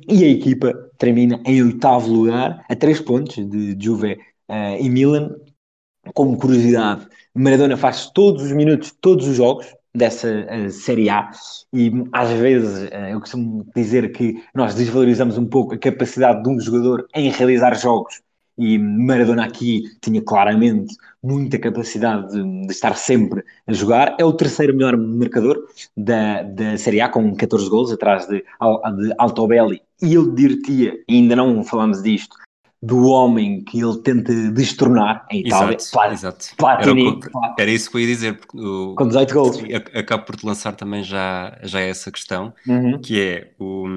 [0.09, 4.13] e a equipa termina em oitavo lugar, a três pontos de Juve
[4.49, 5.35] uh, e Milan.
[6.13, 11.29] Como curiosidade, Maradona faz todos os minutos, todos os jogos dessa uh, Série A
[11.73, 16.49] e às vezes uh, eu costumo dizer que nós desvalorizamos um pouco a capacidade de
[16.49, 18.21] um jogador em realizar jogos
[18.57, 24.15] e Maradona aqui tinha claramente muita capacidade de, de, estar sempre a jogar.
[24.19, 29.13] É o terceiro melhor marcador da, da Série A, com 14 gols, atrás de, de
[29.19, 29.81] Altobelli.
[30.01, 32.35] E eu diria, ainda não falamos disto,
[32.81, 35.75] do homem que ele tenta destornar em Itália.
[35.75, 36.45] Exato, exato.
[36.57, 38.39] Platini, era, era, isso que eu ia dizer.
[38.53, 39.57] O, com 18 gols.
[39.93, 42.99] Acabo por te lançar também já, já essa questão, uhum.
[43.01, 43.87] que é, o,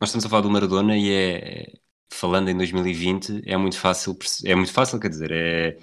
[0.00, 1.72] nós estamos a falar do Maradona e é
[2.10, 5.78] falando em 2020, é muito fácil, é muito fácil, quer dizer, é,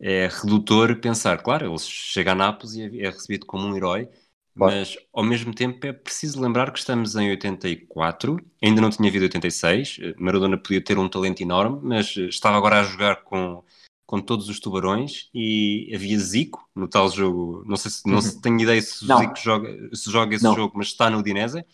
[0.00, 4.08] é redutor pensar, claro, ele chega a Nápoles e é, é recebido como um herói,
[4.54, 9.24] mas ao mesmo tempo é preciso lembrar que estamos em 84, ainda não tinha havido
[9.24, 13.62] 86, Maradona podia ter um talento enorme, mas estava agora a jogar com,
[14.06, 18.40] com todos os tubarões e havia Zico no tal jogo, não sei se, não uhum.
[18.40, 20.54] tenho ideia se o Zico joga, se joga esse não.
[20.54, 21.64] jogo, mas está no Udinese,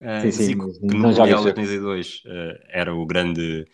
[0.00, 2.28] Uh, sim, sim, Zico, que no Mundial 82 uh,
[2.68, 3.66] era o grande,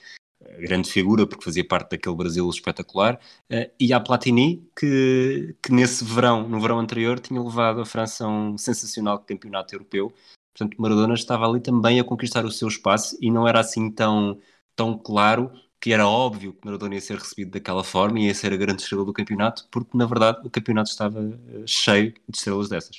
[0.58, 3.18] grande figura, porque fazia parte daquele Brasil espetacular,
[3.50, 8.24] uh, e a Platini, que, que nesse verão, no verão anterior, tinha levado a França
[8.24, 10.12] a um sensacional campeonato europeu.
[10.56, 14.38] Portanto, Maradona estava ali também a conquistar o seu espaço e não era assim tão,
[14.76, 18.52] tão claro que era óbvio que Maradona ia ser recebido daquela forma e ia ser
[18.52, 21.20] a grande estrela do campeonato, porque na verdade o campeonato estava
[21.66, 22.98] cheio de estrelas dessas.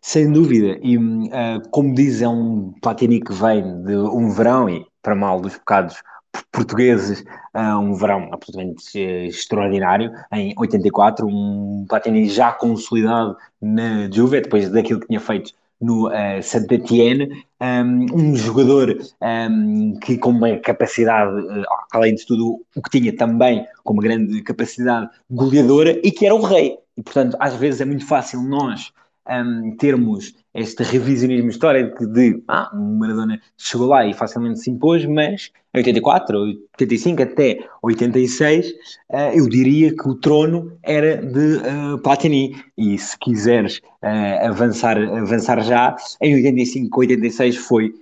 [0.00, 4.84] Sem dúvida, e uh, como diz, é um Platini que vem de um verão, e
[5.00, 6.02] para mal dos pecados
[6.50, 14.40] portugueses, uh, um verão absolutamente uh, extraordinário, em 84, um Platini já consolidado na Juve,
[14.40, 20.30] depois daquilo que tinha feito no uh, Saint Etienne, um, um jogador um, que com
[20.30, 26.00] uma capacidade, uh, além de tudo, o que tinha também com uma grande capacidade goleadora
[26.04, 26.78] e que era o rei.
[26.96, 28.92] E portanto, às vezes é muito fácil nós
[29.28, 35.04] um, termos este revisionismo histórico de ah, o Maradona chegou lá e facilmente se impôs,
[35.06, 42.54] mas 84, 85 até 86, uh, eu diria que o trono era de uh, Platini.
[42.76, 47.94] E se quiseres uh, avançar, avançar já, em 85, 86 foi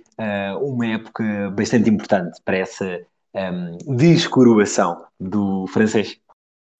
[0.61, 3.01] uma época bastante importante para essa
[3.33, 6.15] um, descoroação do francês.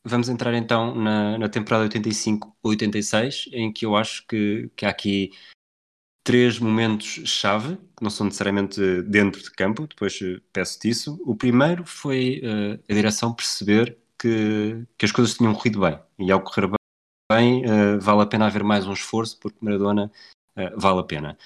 [0.06, 5.32] Vamos entrar então na, na temporada 85-86, em que eu acho que, que há aqui
[6.24, 11.20] três momentos-chave, que não são necessariamente dentro de campo, depois eh, peço disso.
[11.26, 16.32] O primeiro foi uh, a direção perceber que, que as coisas tinham corrido bem, e
[16.32, 16.70] ao correr
[17.32, 20.12] bem, uh, vale a pena haver mais um esforço, porque Maradona
[20.58, 21.38] uh, vale a pena.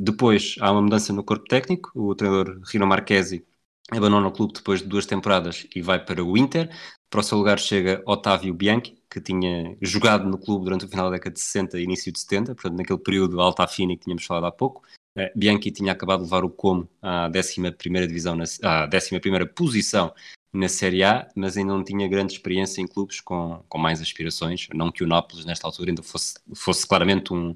[0.00, 3.46] depois há uma mudança no corpo técnico, o treinador Rino Marchesi
[3.90, 6.70] abandona o clube depois de duas temporadas e vai para o Inter.
[7.10, 11.06] Para o seu lugar chega Otávio Bianchi, que tinha jogado no clube durante o final
[11.06, 14.24] da década de 60 e início de 70, portanto, naquele período alta fina que tínhamos
[14.24, 14.82] falado há pouco.
[15.16, 17.70] Uh, Bianchi tinha acabado de levar o Como à 11
[18.06, 20.12] divisão, na, à 11 posição
[20.52, 24.68] na Série A, mas ainda não tinha grande experiência em clubes com, com mais aspirações.
[24.74, 27.54] Não que o Nápoles, nesta altura, ainda fosse, fosse claramente um,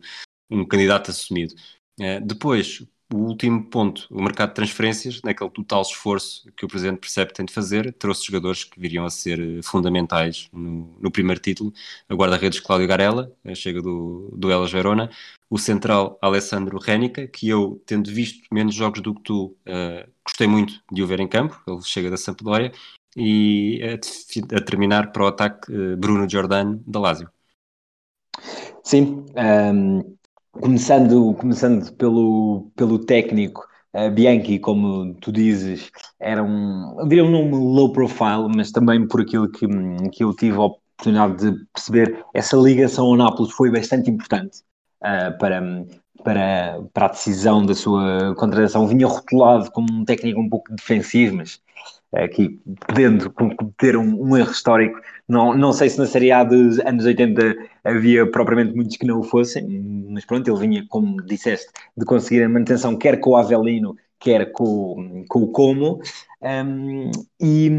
[0.51, 1.55] um candidato assumido.
[2.01, 2.83] Uh, depois,
[3.13, 7.45] o último ponto, o mercado de transferências, naquele total esforço que o Presidente percebe tem
[7.45, 11.73] de fazer, trouxe jogadores que viriam a ser eh, fundamentais no, no primeiro título.
[12.09, 15.11] A guarda-redes Cláudio Garella, eh, chega do, do Elas Verona.
[15.51, 20.47] O central Alessandro Rénica, que eu, tendo visto menos jogos do que tu, uh, gostei
[20.47, 21.61] muito de o ver em campo.
[21.67, 22.73] Ele chega da Sampdoria.
[23.15, 27.31] E a, a terminar para o ataque uh, Bruno Giordano, da Lazio.
[28.83, 30.17] Sim, um ehm,
[30.53, 37.31] Começando, começando pelo, pelo técnico, uh, Bianchi, como tu dizes, era um, eu diria um
[37.31, 39.67] nome low profile, mas também por aquilo que,
[40.13, 44.59] que eu tive a oportunidade de perceber, essa ligação ao Nápoles foi bastante importante
[45.03, 45.63] uh, para,
[46.23, 48.87] para, para a decisão da sua contratação.
[48.87, 51.61] Vinha rotulado como um técnico um pouco defensivo, mas
[52.15, 55.01] aqui podendo cometer um, um, erro histórico.
[55.29, 59.21] Não, não sei se na Série A dos anos 80 havia propriamente muitos que não
[59.21, 59.67] o fossem,
[60.11, 64.53] mas pronto, ele vinha, como disseste, de conseguir a manutenção quer com o Avelino, quer
[64.53, 66.01] com, com o Como.
[66.43, 67.71] Um, e,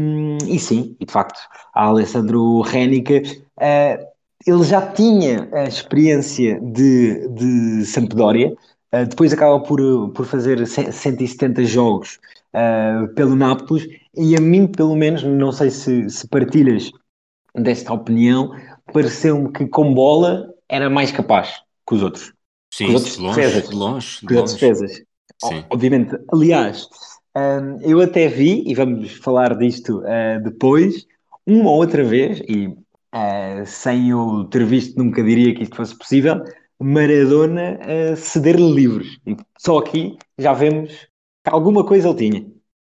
[0.48, 1.38] e, sim, e de facto,
[1.74, 3.22] a Alessandro Rénica,
[3.58, 4.06] uh,
[4.46, 8.52] ele já tinha a experiência de, de Sampdoria,
[8.92, 12.18] uh, depois acaba por, por fazer 170 jogos
[12.54, 13.86] uh, pelo Nápoles,
[14.16, 16.90] e a mim, pelo menos, não sei se, se partilhas
[17.54, 18.50] desta opinião,
[18.92, 22.32] pareceu-me que com bola era mais capaz que os outros.
[22.72, 23.70] Sim, os outros longe, defesas.
[23.70, 24.52] longe, que longe.
[24.54, 25.02] defesas.
[25.42, 25.64] Sim.
[25.70, 26.16] Obviamente.
[26.32, 26.88] Aliás,
[27.36, 31.06] um, eu até vi, e vamos falar disto uh, depois,
[31.46, 35.96] uma ou outra vez, e uh, sem eu ter visto, nunca diria que isto fosse
[35.96, 36.42] possível,
[36.80, 39.18] Maradona uh, ceder-lhe livros.
[39.26, 40.92] E só aqui já vemos
[41.44, 42.46] alguma coisa ele tinha.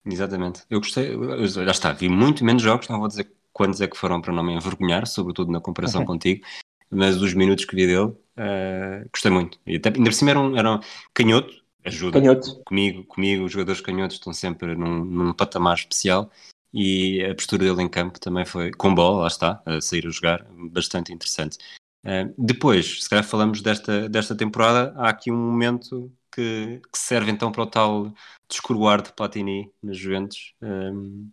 [0.06, 0.64] Exatamente.
[0.70, 4.22] Eu gostei, já está, vi muito menos jogos, não vou dizer quantos é que foram
[4.22, 6.08] para não me envergonhar, sobretudo na comparação uhum.
[6.08, 6.46] contigo,
[6.90, 9.60] mas os minutos que vi dele, uh, gostei muito.
[9.66, 10.80] E até, ainda por cima era um, era um
[11.14, 12.20] canhoto, ajuda.
[12.20, 12.62] Canhoto.
[12.66, 16.30] Comigo, comigo, os jogadores canhotos estão sempre num, num patamar especial
[16.74, 20.10] e a postura dele em campo também foi, com bola, lá está, a sair a
[20.10, 21.58] jogar, bastante interessante.
[22.04, 27.32] Uh, depois, se calhar falamos desta, desta temporada, há aqui um momento que, que serve
[27.32, 28.14] então para o tal
[28.50, 31.30] descoroar de Platini nas Juventus, um,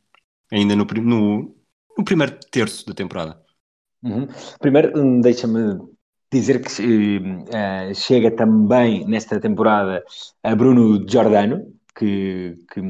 [0.51, 1.55] ainda no, no,
[1.99, 3.43] no, primeiro terço da temporada.
[4.05, 4.29] Uhum.
[4.61, 5.79] Primeiro, hum, deixa-me
[6.33, 10.05] dizer que uh, chega também nesta temporada
[10.43, 12.81] a Bruno Giordano, que, que,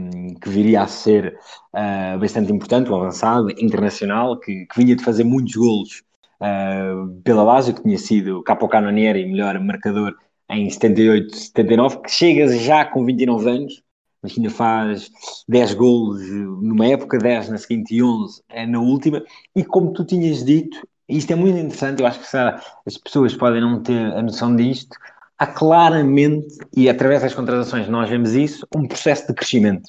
[0.41, 1.37] que, viria a ser
[1.75, 6.03] uh, bastante importante, um avançado internacional, que, que, vinha de fazer muitos golos
[6.41, 10.15] uh, pela Lazio, que tinha sido capocannoniere e melhor marcador
[10.53, 13.83] em 78, 79, que chega já com 29 anos,
[14.23, 15.11] mas ainda faz
[15.49, 19.25] 10 golos numa época, 10 na seguinte e 11 é na última,
[19.57, 23.61] e como tu tinhas dito, isto é muito interessante, eu acho que as pessoas podem
[23.61, 24.97] não ter a noção disto,
[25.39, 29.89] há claramente, e através das contratações nós vemos isso, um processo de crescimento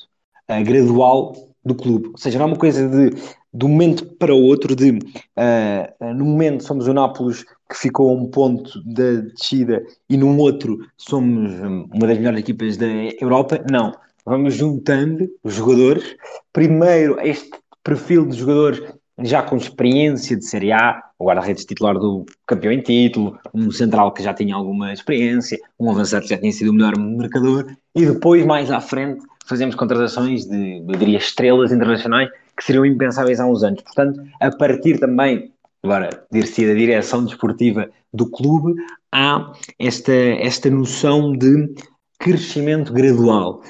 [0.50, 2.10] uh, gradual do clube.
[2.10, 3.12] Ou seja, não é uma coisa de,
[3.54, 8.10] de um momento para o outro, de uh, no momento somos o Nápoles que ficou
[8.10, 12.88] a um ponto da descida e num outro somos uma das melhores equipas da
[13.20, 13.64] Europa.
[13.70, 13.94] Não.
[14.26, 16.16] Vamos juntando os jogadores.
[16.54, 17.52] Primeiro, este
[17.84, 18.82] perfil de jogadores
[19.22, 24.12] já com experiência de Série A, o guarda-redes titular do campeão em título, um central
[24.12, 28.06] que já tinha alguma experiência, um avançado que já tinha sido o melhor mercador, e
[28.06, 33.46] depois, mais à frente, fazemos contratações de, eu diria, estrelas internacionais que seriam impensáveis há
[33.46, 33.82] uns anos.
[33.82, 38.76] Portanto, a partir também, agora, dir-se da direção desportiva do clube,
[39.12, 41.74] há esta, esta noção de
[42.20, 43.62] crescimento gradual.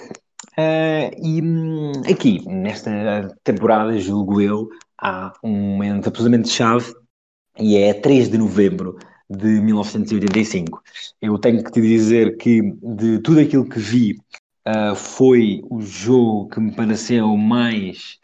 [0.58, 4.70] Uh, e hum, aqui, nesta temporada, julgo eu,
[5.02, 6.94] há um momento absolutamente chave
[7.58, 8.98] e é 3 de novembro
[9.30, 10.82] de 1985.
[11.22, 14.20] Eu tenho que te dizer que de tudo aquilo que vi,
[14.68, 18.20] uh, foi o jogo que me pareceu mais,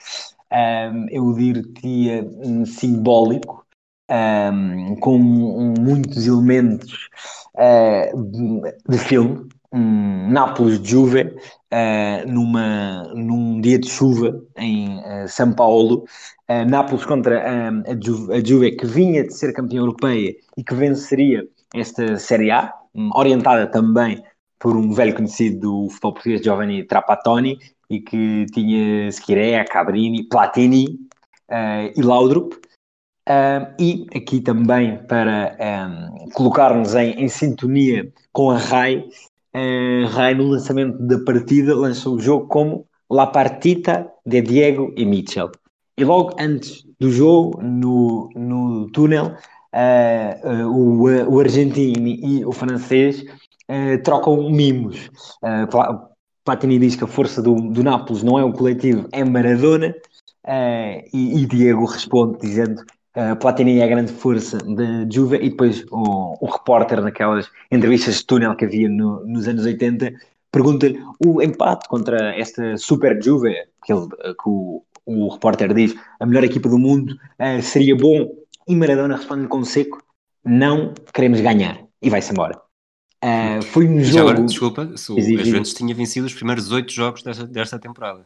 [0.52, 2.26] um, eu diria,
[2.66, 3.66] simbólico,
[4.10, 7.10] um, com muitos elementos
[7.56, 11.36] uh, de filme, um Nápoles-Juve,
[11.72, 16.06] uh, numa, num dia de chuva em uh, São Paulo,
[16.50, 17.72] uh, Nápoles contra a,
[18.04, 22.74] Juve, a Juve, que vinha de ser campeã europeia e que venceria esta Série A,
[22.96, 24.24] um, orientada também
[24.60, 27.58] por um velho conhecido do futebol português, Giovanni Trapattoni,
[27.90, 31.00] e que tinha Schirea, Cabrini, Platini
[31.96, 32.54] e Laudrup.
[33.80, 39.08] e aqui também para um, colocar-nos em, em, sintonia com a RAI,
[39.56, 45.06] uh, Rai, no lançamento da partida, lançou o jogo como La Partita de Diego e
[45.06, 45.52] Mitchell.
[45.98, 49.34] E logo antes do jogo, no, no túnel,
[49.74, 53.24] uh, uh, o, o argentino e o francês
[53.70, 55.10] uh, trocam mimos.
[56.44, 59.94] Platini diz que a força do, do Nápoles não é o coletivo, é Maradona.
[61.14, 62.82] E, e, Diego responde dizendo
[63.18, 68.18] Uh, Platini é a grande força da Juve e depois o, o repórter naquelas entrevistas
[68.18, 70.14] de túnel que havia no, nos anos 80
[70.52, 76.26] pergunta-lhe o empate contra esta super Juve que, ele, que o, o repórter diz a
[76.26, 78.30] melhor equipa do mundo uh, seria bom
[78.68, 80.02] e Maradona responde com seco
[80.46, 82.62] não queremos ganhar e vai-se embora
[83.24, 87.24] uh, foi um jogo agora, desculpa, o, a Juventus tinha vencido os primeiros oito jogos
[87.24, 88.26] desta, desta temporada.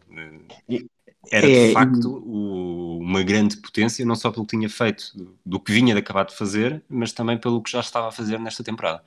[1.32, 5.36] Era de é, facto o, uma grande potência, não só pelo que tinha feito, do,
[5.46, 8.40] do, que vinha de acabar de fazer, mas também pelo que já estava a fazer
[8.40, 9.02] nesta temporada.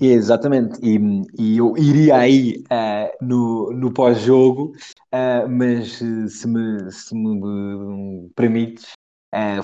[0.00, 0.98] Exatamente, e,
[1.38, 4.72] e eu iria aí uh, no, no pós-jogo,
[5.12, 8.92] uh, mas se me, se me permites,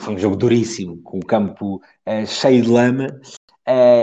[0.00, 1.80] foi um jogo duríssimo, com o campo
[2.26, 3.06] cheio de lama,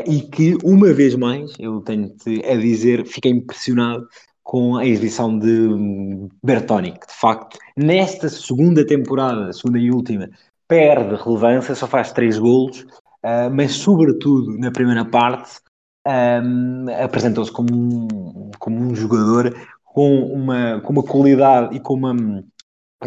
[0.06, 4.08] e que uma vez mais, eu tenho-te a dizer, fiquei impressionado
[4.48, 10.30] com a exibição de Bertoni, que de facto, nesta segunda temporada, segunda e última,
[10.68, 12.82] perde relevância, só faz três golos,
[13.26, 15.60] uh, mas sobretudo na primeira parte
[16.08, 19.54] um, apresentou-se como um, como um jogador
[19.84, 22.16] com uma, com uma qualidade e com uma,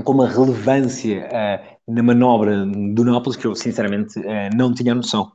[0.05, 5.32] com uma relevância uh, na manobra do Nápoles que eu sinceramente uh, não tinha noção.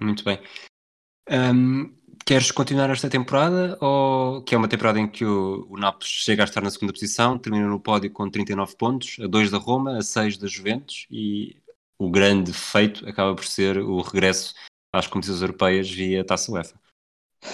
[0.00, 0.40] Muito bem.
[1.30, 1.94] Um,
[2.26, 6.42] Queres continuar esta temporada ou que é uma temporada em que o, o Nápoles chega
[6.42, 9.98] a estar na segunda posição, termina no pódio com 39 pontos, a 2 da Roma,
[9.98, 11.54] a 6 da Juventus e
[11.98, 14.54] o grande feito acaba por ser o regresso
[14.90, 16.74] às competições europeias via Taça UEFA.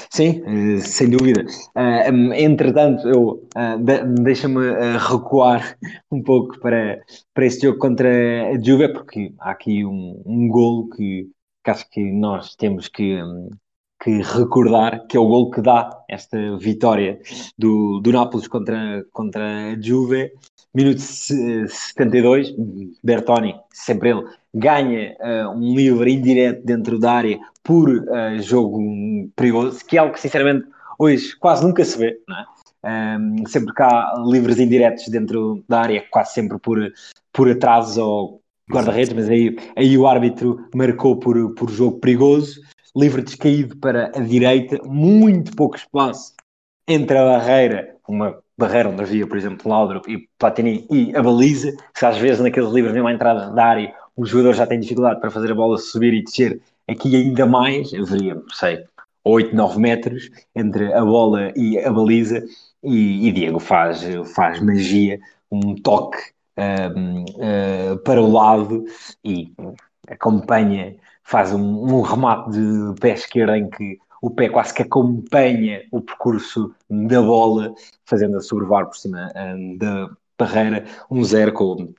[0.09, 1.45] Sim, eh, sem dúvida.
[1.76, 4.61] Uh, entretanto, eu uh, deixa-me
[4.99, 5.76] recuar
[6.12, 7.03] um pouco para,
[7.34, 8.09] para este jogo contra
[8.51, 11.28] a Juve, porque há aqui um, um golo que,
[11.63, 13.19] que acho que nós temos que,
[14.03, 17.21] que recordar que é o gol que dá esta vitória
[17.59, 20.33] do, do Nápoles contra, contra a Juve.
[20.73, 22.55] Minuto 72,
[23.03, 28.81] Bertoni, sempre ele, ganha uh, um livre indireto dentro da área por uh, jogo
[29.35, 32.45] perigoso, que é algo que sinceramente hoje quase nunca se vê, não é?
[32.83, 36.79] Um, sempre que há livres indiretos dentro da área, quase sempre por,
[37.31, 38.39] por atraso ou
[38.71, 42.61] guarda-redes, mas aí, aí o árbitro marcou por, por jogo perigoso.
[42.97, 46.35] Livre descaído para a direita, muito pouco espaço
[46.89, 51.73] entre a barreira, uma barreira onde havia, por exemplo, Laudrup e Platini, e a baliza,
[51.95, 55.21] que às vezes naqueles livros, mesmo à entrada da área, o jogador já tem dificuldade
[55.21, 58.85] para fazer a bola subir e descer, aqui ainda mais, haveria, sei,
[59.25, 62.45] 8, 9 metros entre a bola e a baliza,
[62.83, 64.03] e, e Diego faz,
[64.35, 66.18] faz magia, um toque
[66.57, 68.84] um, uh, para o lado
[69.24, 69.53] e
[70.09, 75.82] acompanha faz um, um remate de pé esquerdo em que o pé quase que acompanha
[75.90, 77.72] o percurso da bola,
[78.05, 81.94] fazendo-a sobrevoar por cima um, da barreira, um zero com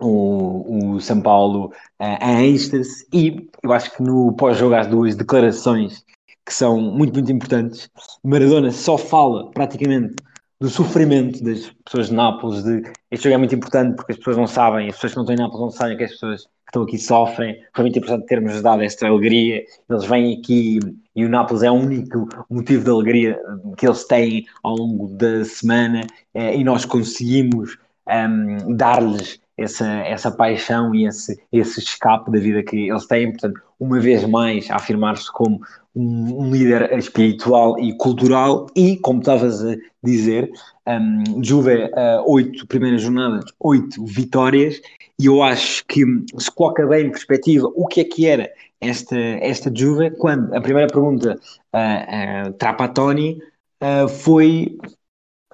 [0.00, 1.66] o, o São Paulo
[2.00, 6.04] uh, a êxtase e eu acho que no pós-jogo as duas declarações
[6.44, 7.88] que são muito, muito importantes.
[8.24, 10.16] Maradona só fala praticamente
[10.62, 14.36] do sofrimento das pessoas de Nápoles, de este jogo é muito importante porque as pessoas
[14.36, 16.84] não sabem, as pessoas que não estão em Nápoles não sabem que as pessoas estão
[16.84, 17.60] aqui sofrem.
[17.74, 19.64] Foi muito importante termos dado esta alegria.
[19.90, 20.78] Eles vêm aqui
[21.16, 23.40] e o Nápoles é o único motivo de alegria
[23.76, 29.86] que eles têm ao longo da semana eh, e nós conseguimos um, ehm, dar-lhes essa,
[29.86, 33.32] essa paixão e esse, esse escape da vida que eles têm.
[33.32, 35.60] Portanto, uma vez mais a afirmar-se como
[35.94, 40.50] um, líder espiritual e cultural e, como estavas a dizer,
[40.86, 44.80] um, Juve, uh, oito primeiras jornadas, oito vitórias.
[45.18, 46.04] E eu acho que
[46.38, 48.48] se coloca bem em perspectiva o que é que era
[48.80, 51.38] esta, esta Juve quando a primeira pergunta
[51.74, 53.38] uh, uh, Trapattoni
[53.82, 54.76] uh, foi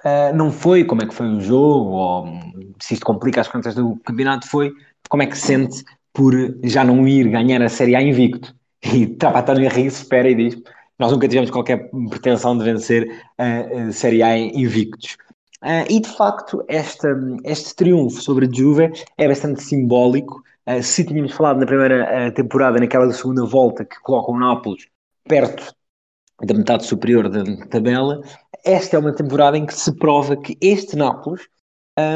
[0.03, 2.27] uh, não foi como é que foi o jogo ou
[2.81, 4.73] se isto complica as contas do campeonato foi
[5.09, 5.83] como é que se sente
[6.13, 6.33] por
[6.63, 10.61] já não ir ganhar a Série A invicto e Trapattoni ri, espera e diz
[10.97, 13.07] nós nunca tivemos qualquer pretensão de vencer
[13.37, 15.17] a, Série A invictos
[15.61, 17.09] Uh, e de facto, esta,
[17.43, 20.41] este triunfo sobre a Juve é bastante simbólico.
[20.65, 24.87] Uh, se tínhamos falado na primeira uh, temporada, naquela segunda volta que coloca o Nápoles
[25.25, 25.73] perto
[26.41, 28.21] da metade superior da tabela,
[28.63, 31.41] esta é uma temporada em que se prova que este Nápoles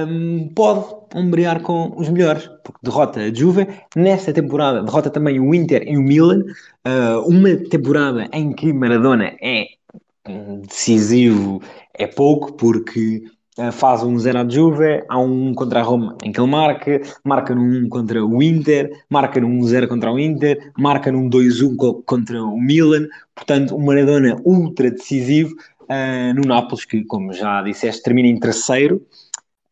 [0.07, 5.53] um, pode ombrear com os melhores, porque derrota a Juve, nesta temporada derrota também o
[5.53, 6.43] Inter e o Milan,
[7.25, 9.67] uma temporada em que Maradona é
[10.61, 11.61] decisivo
[11.93, 13.23] é pouco, porque
[13.57, 17.01] uh, faz um 0 à Juve, há um contra a Roma em que ele marca,
[17.23, 22.03] marca num 1 contra o Inter, marca num 0 contra o Inter, marca num 2-1
[22.05, 25.53] contra o Milan, portanto, um Maradona ultra decisivo
[25.83, 29.01] uh, no Nápoles, que, como já disseste, termina em terceiro.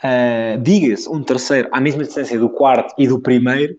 [0.03, 3.77] Uh, Diga-se, um terceiro à mesma distância do quarto e do primeiro,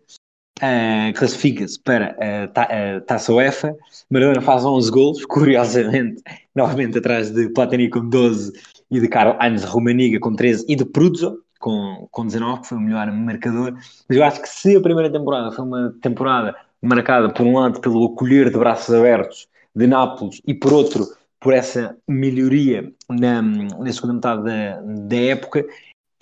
[0.59, 3.77] uh, classifica-se para a ta Taça UEFA.
[4.09, 6.23] Maradona faz 11 golos, curiosamente,
[6.55, 8.53] novamente atrás de Platini com 12
[8.91, 12.79] e de Carlos Heinz Romaniga com 13 e de Pruzzo com, com 19, que foi
[12.79, 13.73] o melhor marcador.
[13.73, 17.81] Mas eu acho que se a primeira temporada foi uma temporada marcada, por um lado,
[17.81, 21.07] pelo acolher de braços abertos de Nápoles e, por outro,
[21.41, 25.65] por essa melhoria na, na segunda metade da, da época,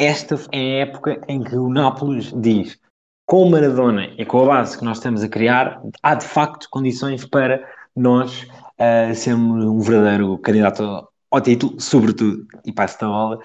[0.00, 2.80] esta é a época em que o Nápoles diz
[3.26, 6.68] com o Maradona e com a base que nós estamos a criar, há de facto
[6.70, 7.62] condições para
[7.94, 8.44] nós
[8.80, 13.38] uh, sermos um verdadeiro candidato ao título, sobretudo, e passo a bola,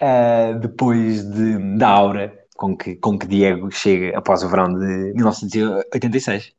[0.00, 5.12] uh, depois de, da aura com que, com que Diego chega após o verão de
[5.14, 6.52] 1986.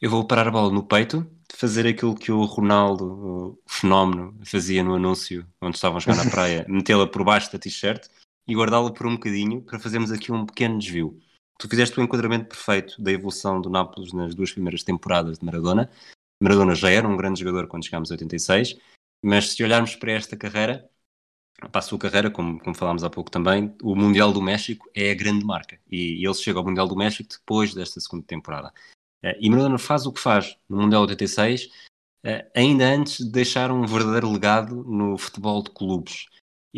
[0.00, 4.84] Eu vou parar a bola no peito, fazer aquilo que o Ronaldo, o fenómeno, fazia
[4.84, 8.06] no anúncio onde estavam a jogar na praia, metê-la por baixo da t-shirt
[8.46, 11.18] e guardá-la por um bocadinho para fazermos aqui um pequeno desvio.
[11.58, 15.90] Tu fizeste o enquadramento perfeito da evolução do Nápoles nas duas primeiras temporadas de Maradona.
[16.40, 18.76] Maradona já era um grande jogador quando chegámos a 86,
[19.22, 20.88] mas se olharmos para esta carreira,
[21.72, 25.10] para a sua carreira, como, como falámos há pouco também, o Mundial do México é
[25.10, 25.80] a grande marca.
[25.90, 28.72] E, e ele chega ao Mundial do México depois desta segunda temporada.
[29.24, 31.70] Uh, e Maradona faz o que faz no Mundial 86, uh,
[32.24, 36.26] eh, ainda antes de deixar um verdadeiro legado no futebol de clubes.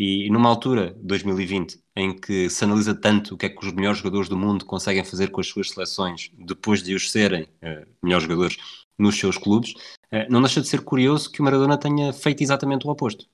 [0.00, 3.98] E numa altura, 2020, em que se analisa tanto o que é que os melhores
[3.98, 8.22] jogadores do mundo conseguem fazer com as suas seleções depois de os serem uh, melhores
[8.22, 8.56] jogadores
[8.96, 12.86] nos seus clubes, uh, não deixa de ser curioso que o Maradona tenha feito exatamente
[12.86, 13.26] o oposto.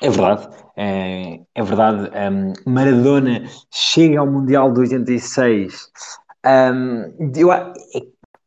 [0.00, 2.08] É verdade, é, é verdade.
[2.16, 5.90] Um, Maradona chega ao Mundial de 86
[6.46, 7.50] um, eu,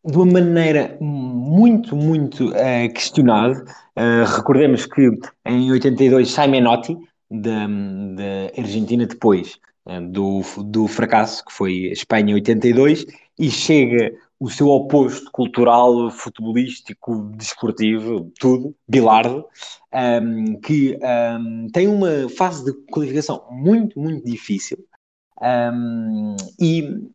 [0.04, 3.64] de uma maneira muito, muito uh, questionada.
[3.95, 5.10] Uh, recordemos que
[5.45, 6.97] em 82 sai Menotti
[7.30, 13.06] da, da Argentina depois uh, do, do fracasso que foi Espanha 82
[13.38, 19.45] e chega o seu oposto cultural, futebolístico, desportivo, tudo, Bilardo,
[19.93, 20.97] um, que
[21.39, 24.80] um, tem uma fase de qualificação muito, muito difícil
[25.39, 27.08] um, e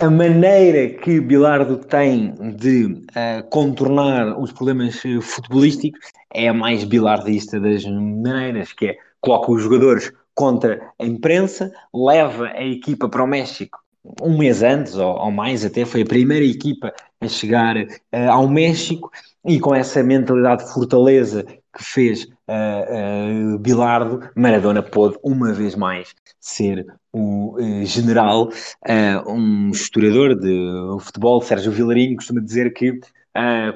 [0.00, 6.00] a maneira que Bilardo tem de uh, contornar os problemas uh, futebolísticos
[6.32, 12.46] é a mais bilardista das maneiras, que é coloca os jogadores contra a imprensa, leva
[12.46, 13.78] a equipa para o México
[14.22, 17.86] um mês antes, ou, ou mais até, foi a primeira equipa a chegar uh,
[18.30, 19.10] ao México
[19.44, 21.44] e com essa mentalidade de fortaleza
[21.76, 28.50] que fez uh, uh, Bilardo, Maradona pôde uma vez mais ser o uh, general.
[29.26, 32.98] um historiador de futebol, Sérgio Vilarinho, costuma dizer que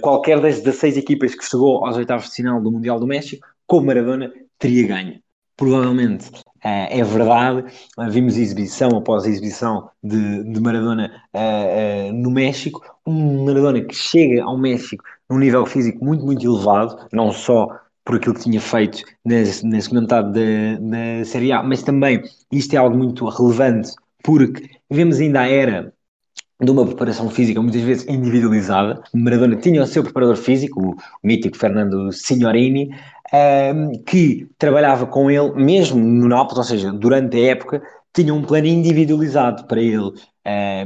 [0.01, 3.81] qualquer das 16 equipas que chegou aos oitavos de final do Mundial do México, com
[3.81, 5.21] Maradona, teria ganho.
[5.57, 6.31] Provavelmente
[6.61, 7.65] é verdade,
[8.11, 11.23] vimos exibição após exibição de, de Maradona
[12.13, 17.33] no México, um Maradona que chega ao México num nível físico muito, muito elevado, não
[17.33, 20.33] só por aquilo que tinha feito na, na segunda metade
[20.81, 23.93] da, Série A, mas também isto é algo muito relevante
[24.23, 25.93] porque vemos ainda a era
[26.61, 29.03] de uma preparação física muitas vezes individualizada.
[29.13, 32.91] Maradona tinha o seu preparador físico, o, mítico Fernando Signorini,
[34.07, 37.83] que trabalhava com ele mesmo no Nápoles, ou seja, durante a época,
[38.15, 40.13] tinha um plano individualizado para ele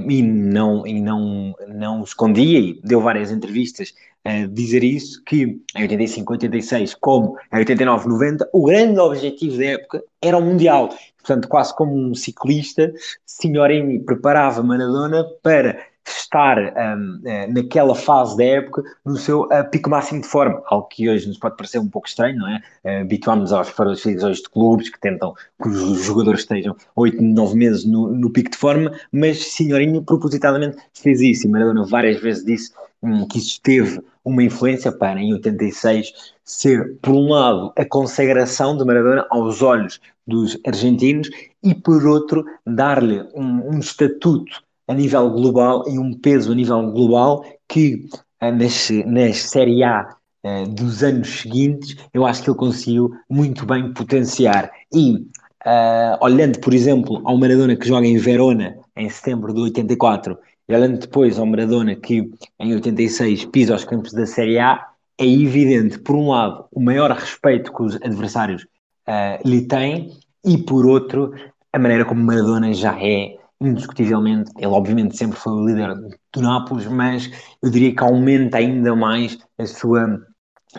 [0.08, 3.92] e, não, e não, não escondia e deu várias entrevistas
[4.50, 10.02] dizer isso, que em 85, 86, como em 89, 90, o grande objetivo da época
[10.20, 10.90] era o Mundial.
[11.18, 12.92] Portanto, quase como um ciclista,
[13.26, 15.78] Signorini preparava Maradona para
[16.10, 20.86] estar um, eh, naquela fase da época no seu uh, pico máximo de forma, algo
[20.88, 22.62] que hoje nos pode parecer um pouco estranho, não é?
[22.84, 23.78] Uh, Habituámos-nos aos
[24.24, 28.50] hoje de clubes que tentam que os jogadores estejam 8, 9 meses no, no pico
[28.50, 32.72] de forma, mas Senhorinho propositadamente fez isso e Maradona várias vezes disse
[33.02, 36.12] um, que isso teve uma influência para, em 86,
[36.44, 41.28] ser, por um lado, a consagração de Maradona aos olhos dos argentinos
[41.62, 46.90] e, por outro, dar-lhe um, um estatuto a nível global e um peso a nível
[46.90, 48.06] global que
[48.40, 50.14] eh, nas, nas Série A
[50.44, 54.70] uh, dos anos seguintes eu acho que ele conseguiu muito bem potenciar.
[54.92, 55.14] E
[55.66, 60.36] uh, olhando, por exemplo, ao Maradona que joga em Verona em setembro de 84
[60.68, 64.86] e olhando depois ao Maradona que em 86 pisa os campos da Série A,
[65.16, 70.12] é evidente, por um lado, o maior respeito que os adversários uh, lhe têm
[70.44, 71.34] e, por outro,
[71.72, 75.94] a maneira como Maradona já é indiscutivelmente, ele obviamente sempre foi o líder
[76.32, 77.28] do Nápoles, mas
[77.60, 80.20] eu diria que aumenta ainda mais a sua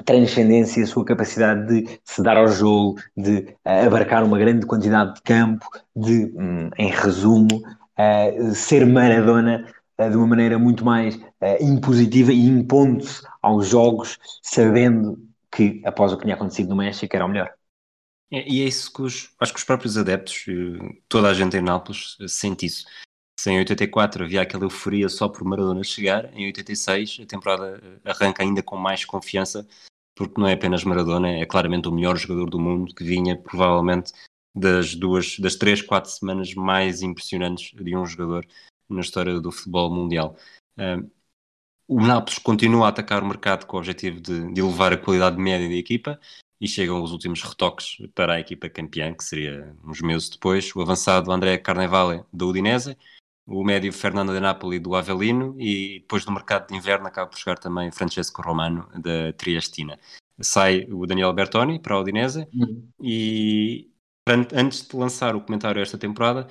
[0.06, 5.16] transcendência, a sua capacidade de se dar ao jogo, de uh, abarcar uma grande quantidade
[5.16, 7.62] de campo, de, um, em resumo,
[8.00, 9.70] uh, ser Maradona
[10.00, 11.20] uh, de uma maneira muito mais
[11.62, 15.18] impositiva e impondo-se aos jogos, sabendo
[15.52, 17.54] que, após o que tinha acontecido no México, era o melhor.
[18.32, 20.46] É, e é isso que os, acho que os próprios adeptos,
[21.08, 22.86] toda a gente em Nápoles, sente isso.
[23.40, 28.44] Se em 84 havia aquela euforia só por Maradona chegar, em 86 a temporada arranca
[28.44, 29.66] ainda com mais confiança,
[30.14, 34.12] porque não é apenas Maradona, é claramente o melhor jogador do mundo, que vinha provavelmente
[34.60, 38.46] das duas, das três, quatro semanas mais impressionantes de um jogador
[38.90, 40.36] na história do futebol mundial.
[41.88, 45.38] o Nápoles continua a atacar o mercado com o objetivo de, de elevar a qualidade
[45.38, 46.20] média da equipa,
[46.62, 50.82] e chegam os últimos retoques para a equipa campeã, que seria uns meses depois, o
[50.82, 52.98] avançado André Carnevale da Udinese,
[53.46, 57.38] o médio Fernando de Napoli do Avelino e depois do mercado de inverno acaba por
[57.38, 59.98] chegar também Francesco Romano da Triestina.
[60.40, 62.88] Sai o Daniel Bertoni para a Udinese uhum.
[63.02, 63.90] e
[64.34, 66.48] antes de lançar o comentário esta temporada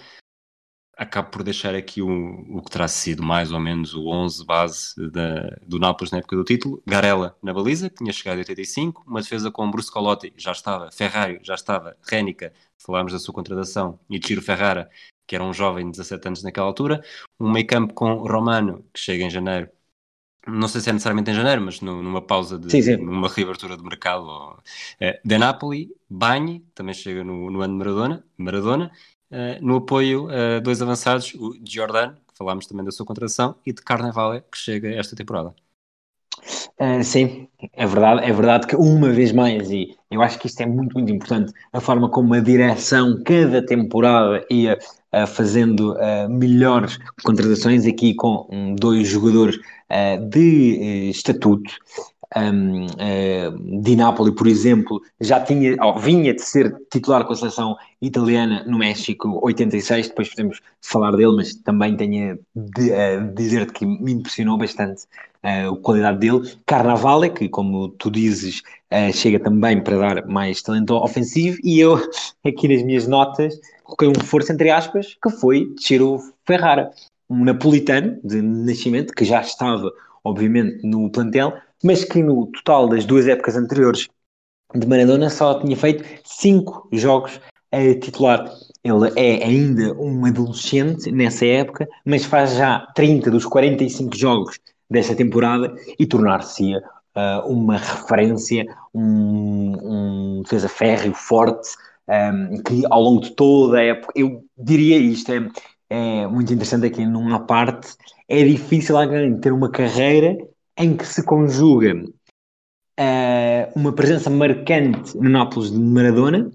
[0.98, 2.08] acabo por deixar aqui o,
[2.50, 6.34] o que terá sido mais ou menos o 11 base da, do Nápoles na época
[6.34, 6.82] do título.
[6.84, 11.38] Garella na baliza, que tinha chegado em 85, uma defesa com Bruscolotti, já estava, Ferrari,
[11.42, 14.90] já estava, Rénica, falámos da sua contratação, e Ciro Ferrara,
[15.24, 17.00] que era um jovem de 17 anos naquela altura,
[17.38, 19.70] um meio campo com Romano, que chega em janeiro,
[20.48, 22.96] não sei se é necessariamente em janeiro, mas numa pausa de sim, sim.
[22.96, 24.24] numa reabertura do mercado.
[24.24, 24.56] Ou,
[24.98, 28.90] é, de Napoli, Bagni, também chega no, no ano de Maradona, Maradona
[29.30, 33.72] uh, no apoio a dois avançados, o Jordan, que falámos também da sua contratação, e
[33.72, 35.54] de Carnevale, que chega esta temporada.
[36.80, 40.60] Uh, sim, é verdade, é verdade que uma vez mais, e eu acho que isto
[40.60, 44.78] é muito, muito importante, a forma como a direção, cada temporada, ia
[45.12, 49.58] uh, fazendo uh, melhores contratações aqui com um, dois jogadores
[50.30, 51.72] de estatuto,
[52.36, 57.36] um, uh, Di Napoli, por exemplo, já tinha, ou vinha de ser titular com a
[57.36, 63.70] seleção italiana no México 86, depois podemos falar dele, mas também tenho de uh, dizer
[63.72, 65.04] que me impressionou bastante
[65.42, 66.42] uh, a qualidade dele.
[66.66, 68.62] Carnavale, que como tu dizes,
[68.92, 71.96] uh, chega também para dar mais talento ofensivo, e eu,
[72.44, 76.90] aqui nas minhas notas, coloquei um reforço entre aspas, que foi Ciro Ferrara,
[77.28, 79.90] um napolitano de nascimento, que já estava,
[80.24, 84.08] obviamente, no plantel, mas que no total das duas épocas anteriores
[84.74, 87.40] de Maradona só tinha feito cinco jogos
[87.72, 88.50] a titular.
[88.82, 94.58] Ele é ainda um adolescente nessa época, mas faz já 30 dos 45 jogos
[94.90, 98.64] desta temporada e tornar-se uh, uma referência,
[98.94, 101.68] um, um defesa férreo, forte,
[102.08, 105.46] um, que ao longo de toda a época, eu diria isto, é,
[105.90, 107.96] é muito interessante aqui numa parte,
[108.28, 110.36] é difícil alguém ter uma carreira
[110.76, 111.94] em que se conjuga
[112.98, 116.50] uh, uma presença marcante no Nápoles de Maradona,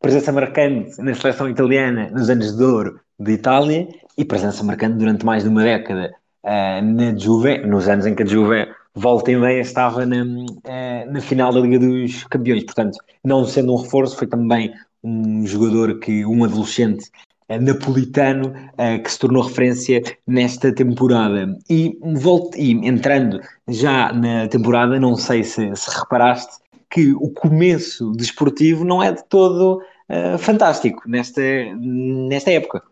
[0.00, 5.24] presença marcante na seleção italiana nos anos de ouro de Itália e presença marcante durante
[5.24, 6.14] mais de uma década
[6.44, 11.10] uh, na Juve, nos anos em que a Juve volta e meia estava na, uh,
[11.10, 12.64] na final da Liga dos Campeões.
[12.64, 14.72] Portanto, não sendo um reforço, foi também
[15.02, 17.10] um jogador que, um adolescente
[17.48, 21.56] napolitano uh, que se tornou referência nesta temporada.
[21.68, 28.12] E, volto, e entrando já na temporada, não sei se, se reparaste que o começo
[28.12, 31.42] desportivo não é de todo uh, fantástico nesta,
[31.76, 32.82] nesta época.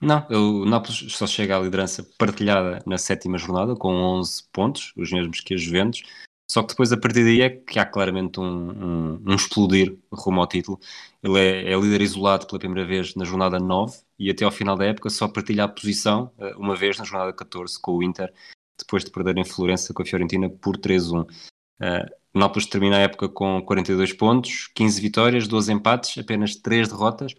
[0.00, 5.10] Não, o Nápoles só chega à liderança partilhada na sétima jornada, com 11 pontos, os
[5.10, 6.02] mesmos que a Juventus.
[6.50, 10.40] Só que depois, a partir daí, é que há claramente um, um, um explodir rumo
[10.40, 10.80] ao título.
[11.22, 14.76] Ele é, é, líder isolado pela primeira vez na jornada 9 e até ao final
[14.76, 18.32] da época só partilha a posição uh, uma vez na jornada 14 com o Inter,
[18.78, 21.24] depois de perder em Florença com a Fiorentina por 3-1.
[21.24, 27.34] Uh, Nápoles termina a época com 42 pontos, 15 vitórias, 12 empates, apenas 3 derrotas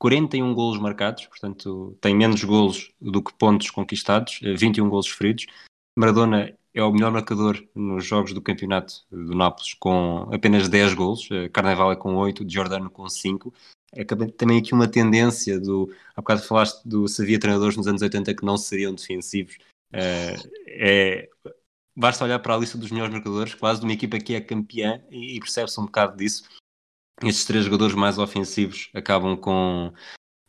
[0.00, 5.44] 41 golos marcados, portanto tem menos golos do que pontos conquistados, 21 eh, golos feridos.
[5.94, 11.28] Maradona é o melhor marcador nos jogos do campeonato do Nápoles com apenas 10 golos,
[11.30, 13.52] eh, Carnaval é com 8, Giordano com 5.
[13.92, 15.92] É também aqui uma tendência do.
[16.14, 19.58] Há bocado falaste do se havia treinadores nos anos 80 que não seriam defensivos.
[19.92, 20.36] Eh,
[20.68, 21.28] é,
[21.96, 25.02] basta olhar para a lista dos melhores marcadores, quase de uma equipa que é campeã,
[25.10, 26.44] e percebe-se um bocado disso
[27.28, 29.92] estes três jogadores mais ofensivos acabam com,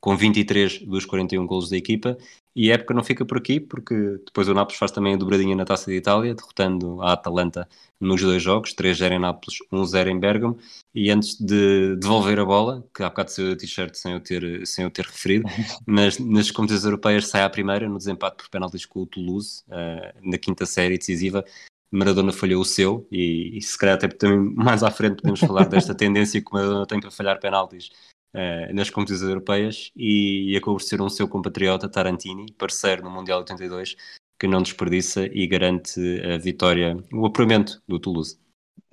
[0.02, 2.18] com 23 dos 41 golos da equipa.
[2.54, 3.96] E a época não fica por aqui, porque
[4.26, 8.20] depois o Nápoles faz também a dobradinha na Taça de Itália, derrotando a Atalanta nos
[8.22, 10.58] dois jogos, 3-0 em Nápoles, 1-0 em Bergamo.
[10.94, 14.68] E antes de devolver a bola, que há bocado saiu a t-shirt sem, eu ter,
[14.68, 15.46] sem eu ter referido,
[15.88, 20.30] nas, nas competições europeias sai à primeira, no desempate por penaltis com o Toulouse, uh,
[20.30, 21.46] na quinta série decisiva,
[21.90, 25.66] Maradona falhou o seu e, e se calhar até também mais à frente podemos falar
[25.66, 27.92] desta tendência que o Maradona tem para falhar penaltis
[28.36, 33.12] uh, nas competições europeias e, e acabou por ser um seu compatriota Tarantini, parceiro no
[33.12, 33.96] Mundial 82,
[34.40, 38.40] que não desperdiça e garante a vitória, o apuramento do Toulouse.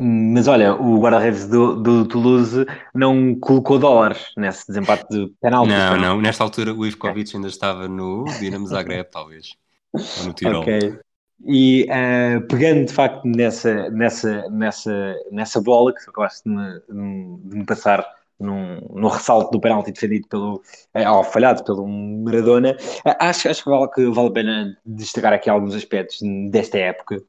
[0.01, 2.65] Mas olha, o guarda-redes do, do, Toulouse
[2.95, 5.75] não colocou dólares nesse desempate de penaltis.
[5.75, 9.57] Não, não, nesta altura o Ivkovic ainda estava no Dinamo Zagreb, talvez.
[9.93, 10.63] Ou no Tirol.
[10.63, 10.99] Ok.
[11.47, 17.57] E uh, pegando de facto nessa, nessa, nessa, nessa bola que acabaste de me, de
[17.59, 18.07] me passar
[18.39, 20.63] num, no ressalto do penalti defendido pelo,
[20.95, 22.77] eh, ou falhado pelo Maradona,
[23.07, 26.19] uh, acho, acho que, vale, que vale a pena destacar aqui alguns aspectos
[26.51, 27.23] desta época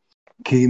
[0.45, 0.67] que,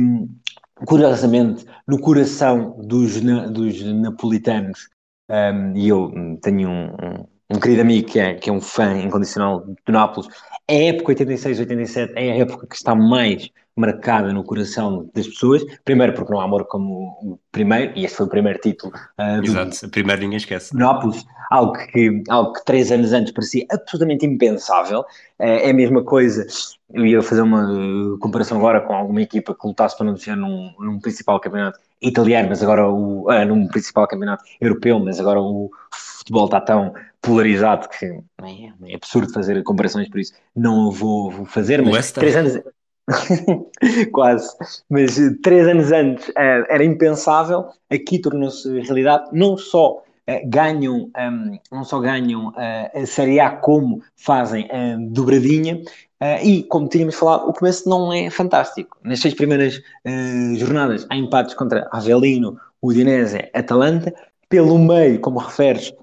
[0.86, 4.90] curiosamente, no coração dos, dos napolitanos,
[5.30, 6.12] um, e eu
[6.42, 10.30] tenho um, um, um querido amigo que é, que é um fã incondicional do Nápoles,
[10.70, 13.50] a época 86-87 é a época que está mais
[13.80, 15.64] marcada no coração das pessoas.
[15.86, 18.94] Primeiro, porque não há amor como o primeiro, e esse foi o primeiro título.
[19.18, 20.76] Uh, Exato, a primeira ninguém esquece.
[20.76, 25.02] Nápoles, algo que, algo que três anos antes parecia absolutamente impensável.
[25.40, 26.46] Uh, é a mesma coisa.
[26.94, 30.72] Eu ia fazer uma comparação agora com alguma equipa que lutasse para não descer num,
[30.80, 33.30] num principal campeonato italiano, mas agora o.
[33.30, 38.96] Uh, num principal campeonato europeu, mas agora o futebol está tão polarizado que é, é
[38.96, 40.34] absurdo fazer comparações por isso.
[40.56, 42.60] Não vou, vou fazer, mas três anos.
[44.12, 44.55] Quase,
[44.89, 49.30] mas três anos antes uh, era impensável, aqui tornou-se realidade.
[49.34, 50.01] Não só uh,
[50.45, 55.82] ganham, um, não só ganham uh, a Série A, como fazem a dobradinha.
[56.43, 58.97] e, como tínhamos falado, o começo não é fantástico.
[59.03, 59.82] Nas seis primeiras
[60.57, 64.14] jornadas há empates contra Avelino, Udinese, Atalanta.
[64.49, 65.93] Pelo meio, como referes,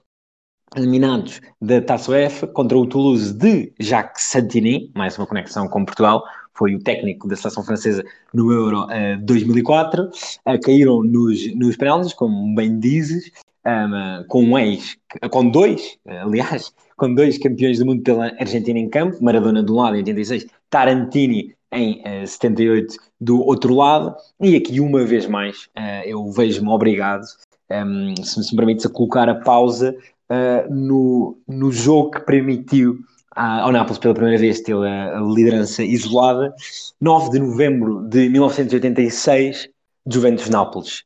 [0.75, 6.23] eliminados da Taça F contra o Toulouse de Jacques Santini, mais uma conexão com Portugal,
[6.57, 12.13] foi o técnico da seleção francesa no Euro uh, 2004, uh, caíram nos, nos penaltis,
[12.13, 13.31] como bem dizes,
[13.67, 14.97] um, com um ex,
[15.31, 19.75] com dois, aliás, com dois campeões do mundo pela Argentina em campo, Maradona de um
[19.75, 25.27] lado em 86, Tarantini em uh, eh, 78 do outro lado, e aqui uma vez
[25.27, 27.25] mais uh, eu vejo-me obrigado,
[27.71, 29.97] um, se me permite, a colocar a pausa
[30.31, 32.99] uh, no, no jogo que permitiu
[33.37, 36.55] ao Nápoles pela primeira vez ter a, liderança isolada,
[37.01, 39.69] 9 de novembro de 1986,
[40.07, 41.05] Juventus-Nápoles.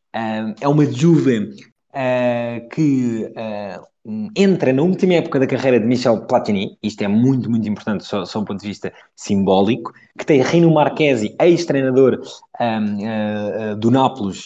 [0.61, 1.51] É uma Juve
[1.91, 7.51] uh, que uh, entra na última época da carreira de Michel Platini, isto é muito,
[7.51, 12.21] muito importante só, só do ponto de vista simbólico, que tem Rino Marchesi, ex-treinador
[12.61, 14.45] um, do Nápoles,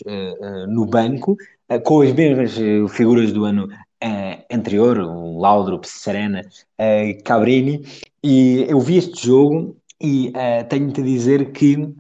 [0.68, 1.36] no banco,
[1.84, 2.54] com as mesmas
[2.92, 3.68] figuras do ano
[4.04, 6.42] uh, anterior, o Laudrup, Serena,
[6.78, 7.82] uh, Cabrini,
[8.22, 11.94] e eu vi este jogo e uh, tenho-te a dizer que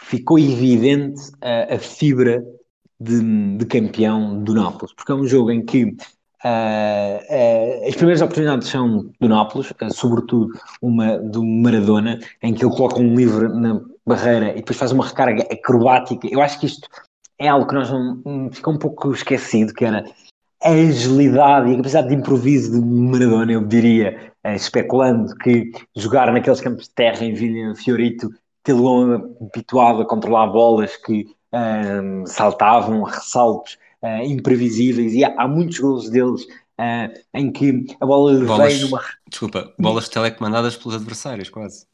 [0.00, 2.42] ficou evidente a fibra
[3.00, 5.96] de, de, campeão do Nápoles, porque é um jogo em que
[7.88, 13.16] as primeiras oportunidades são do Nápoles, sobretudo uma do Maradona, em que ele coloca um
[13.16, 16.28] livre na barreira e depois faz uma recarga acrobática.
[16.30, 16.88] Eu acho que isto
[17.38, 20.04] é algo que nós não, fica um pouco esquecido, que era
[20.62, 26.32] a agilidade e a capacidade de improviso de Maradona, eu diria, eh, especulando que jogar
[26.32, 28.28] naqueles campos de terra em Vila Fiorito,
[28.62, 35.48] tê-lo habituado a controlar bolas que um, ehm, saltavam, ressaltos uh, imprevisíveis e há, há,
[35.48, 39.02] muitos gols deles uh, em que a bola bolas, vem numa.
[39.28, 41.86] Desculpa, bolas telecomandadas pelos adversários, quase.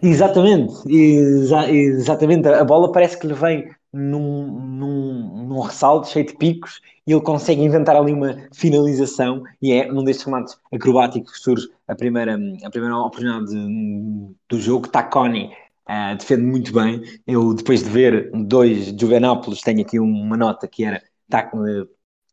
[0.00, 2.46] Exatamente, exa exatamente.
[2.48, 7.20] A bola parece que lhe vem num, num, num ressalto cheio de picos e ele
[7.20, 12.38] consegue inventar ali uma finalização e é num destes remates acrobáticos que surge a primeira,
[12.64, 14.88] a primeira oportunidade de, do jogo.
[14.88, 15.52] Taconi
[15.88, 17.02] uh, defende muito bem.
[17.26, 21.02] Eu, depois de ver dois Juvenápolis, tenho aqui uma nota que era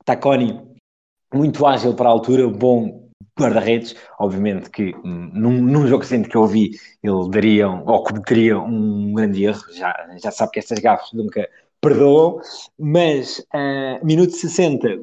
[0.05, 0.61] Taconi
[1.33, 6.45] muito ágil para a altura, bom guarda-redes, obviamente que num, num jogo recente que eu
[6.45, 11.47] vi, ele daria ou cometeria um grande erro, já, já sabe que estas gafas nunca
[11.81, 12.41] perdoam,
[12.77, 14.99] mas uh, minuto 60,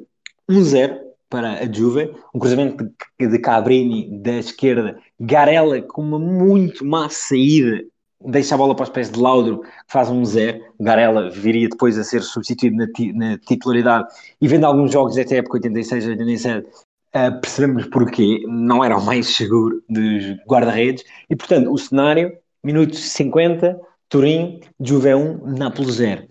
[0.50, 2.84] 1-0 para a Juve, um cruzamento
[3.18, 7.82] de, de Cabrini da esquerda, Garella com uma muito má saída,
[8.24, 11.98] deixa a bola para os pés de Laudro, que faz um 0, Garella viria depois
[11.98, 14.08] a ser substituído na, na titularidade,
[14.40, 16.68] e vendo alguns jogos até época 86, 87,
[17.16, 22.98] uh, percebemos porquê, não era o mais seguro dos guarda-redes, e portanto o cenário, minutos
[22.98, 26.24] 50, Turim, Juve 1, Nápoles 0.
[26.24, 26.26] Uh,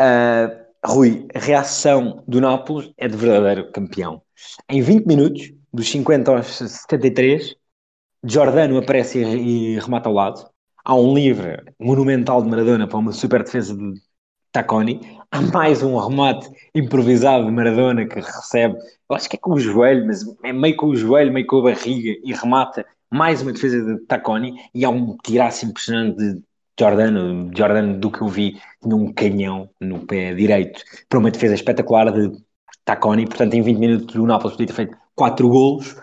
[0.00, 4.22] ah, Rui, a reação do Nápoles é de verdadeiro campeão.
[4.68, 7.56] Em 20 minutos, dos 50 aos 73,
[8.24, 10.48] Giordano aparece e remata ao lado.
[10.84, 14.00] Há um livre monumental de Maradona para uma super defesa de
[14.52, 15.18] Taconi.
[15.30, 18.76] Há mais um remate improvisado de Maradona que recebe,
[19.10, 21.58] eu acho que é com o joelho, mas é meio com o joelho, meio com
[21.58, 24.54] a barriga e remata mais uma defesa de Taconi.
[24.74, 26.42] E há um tiraço impressionante de
[26.78, 31.54] Jordano, Jordano do que eu vi, tinha um canhão no pé direito para uma defesa
[31.54, 32.32] espetacular de
[32.84, 33.26] Taconi.
[33.26, 35.96] Portanto, em 20 minutos o Nápoles podia ter feito 4 golos.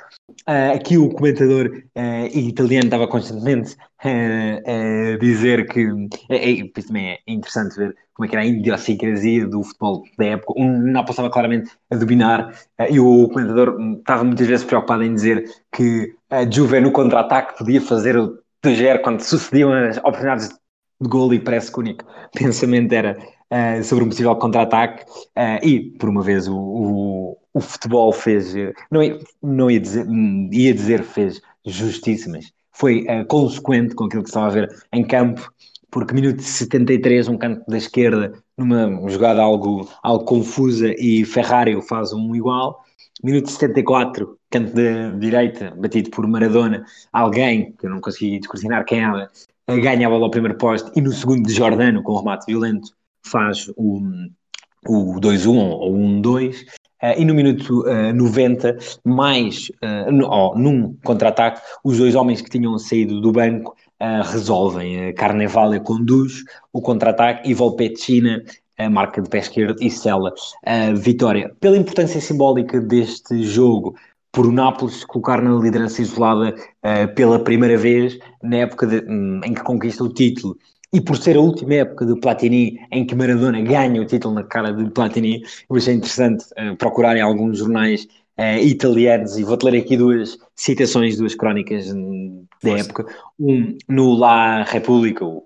[0.47, 5.87] Uh, aqui o comentador uh, italiano estava constantemente uh, a dizer que
[6.29, 10.25] é, é, também é interessante ver como é que era a idiosincrasia do futebol da
[10.25, 10.53] época.
[10.55, 12.53] O Nápoles estava claramente a dominar
[12.89, 17.81] e o comentador estava muitas vezes preocupado em dizer que a Juve no contra-ataque podia
[17.81, 22.93] fazer o 2 quando sucediam as oportunidades de gol e parece que o único pensamento
[22.93, 23.17] era
[23.51, 28.53] uh, sobre um possível contra-ataque uh, e, por uma vez, o, o, o futebol fez,
[28.91, 30.07] não, ia, não ia, dizer,
[30.51, 35.05] ia dizer fez justiça, mas foi uh, consequente com aquilo que estava a ver em
[35.05, 35.51] campo,
[35.89, 42.11] porque minuto 73, um canto da esquerda, numa jogada algo, algo confusa e Ferrari faz
[42.11, 42.83] um igual,
[43.23, 49.03] minuto 74, canto da direita, batido por Maradona, alguém, que eu não consegui descortinar quem
[49.03, 49.29] era,
[49.67, 52.89] ganha a bola ao primeiro posto e no segundo de Jordano, com um remate violento,
[53.25, 54.01] faz o,
[54.87, 56.63] o 2-1 ou o 1-2.
[57.03, 62.41] Uh, e no minuto uh, 90, mais uh, no, oh, num contra-ataque, os dois homens
[62.41, 63.75] que tinham saído do banco
[64.25, 65.13] resolvem.
[65.13, 68.43] Carnevale conduz o contra-ataque e Volpecina
[68.77, 70.33] a marca de pé esquerdo e sela
[70.65, 71.55] a vitória.
[71.61, 73.95] Pela importância simbólica deste jogo,
[74.33, 76.53] por o Nápoles colocar na liderança isolada
[77.15, 80.57] pela primeira vez na época de, um, em que conquista o título
[80.95, 84.43] e por ser a última época de Platini em que Maradona ganha o título na
[84.43, 88.07] cara de Platini, eu achei interessante uh, procurar em alguns jornais
[88.39, 93.05] uh, italianos e vou-te ler aqui duas citações, duas crónicas hum, da época.
[93.37, 95.43] Um no La Repubblica, um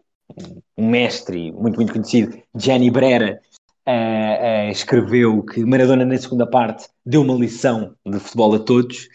[0.78, 3.41] mestre muito, muito conhecido, Gianni Brera,
[3.88, 9.06] uh, uh, escreveu que Maradona, na segunda parte, deu uma lição de futebol a todos,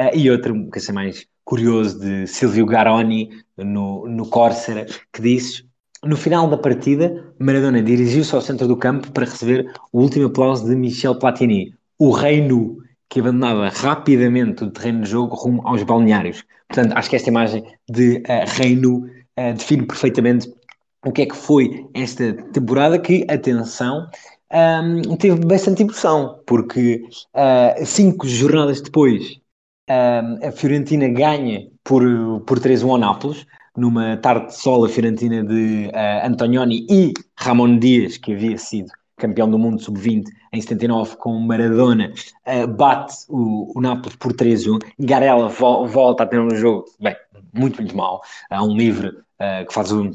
[0.00, 5.64] uh, e outro, que é mais curioso, de Silvio Garoni, no, no Córcera, que diz:
[6.04, 10.66] No final da partida, Maradona dirigiu-se ao centro do campo para receber o último aplauso
[10.68, 12.78] de Michel Platini, o rei nu,
[13.08, 16.44] que abandonava rapidamente o terreno de jogo rumo aos balneários.
[16.68, 20.52] Portanto, acho que esta imagem de uh, uh, define perfeitamente
[21.06, 24.08] o que é que foi esta temporada que, atenção,
[24.52, 27.02] um, teve bastante emoção, porque
[27.34, 29.40] uh, cinco jornadas depois
[29.88, 32.02] um, a Fiorentina ganha por,
[32.46, 33.46] por 3-1 ao Nápoles,
[33.76, 38.90] numa tarde de sol a Fiorentina de uh, Antonioni e Ramon Dias, que havia sido
[39.16, 42.12] campeão do mundo sub-20 em 79 com Maradona,
[42.46, 47.16] uh, bate o, o Nápoles por 3-1, Garella vo volta a ter um jogo, bem,
[47.52, 50.12] muito, muito mal, há um livre uh, que faz um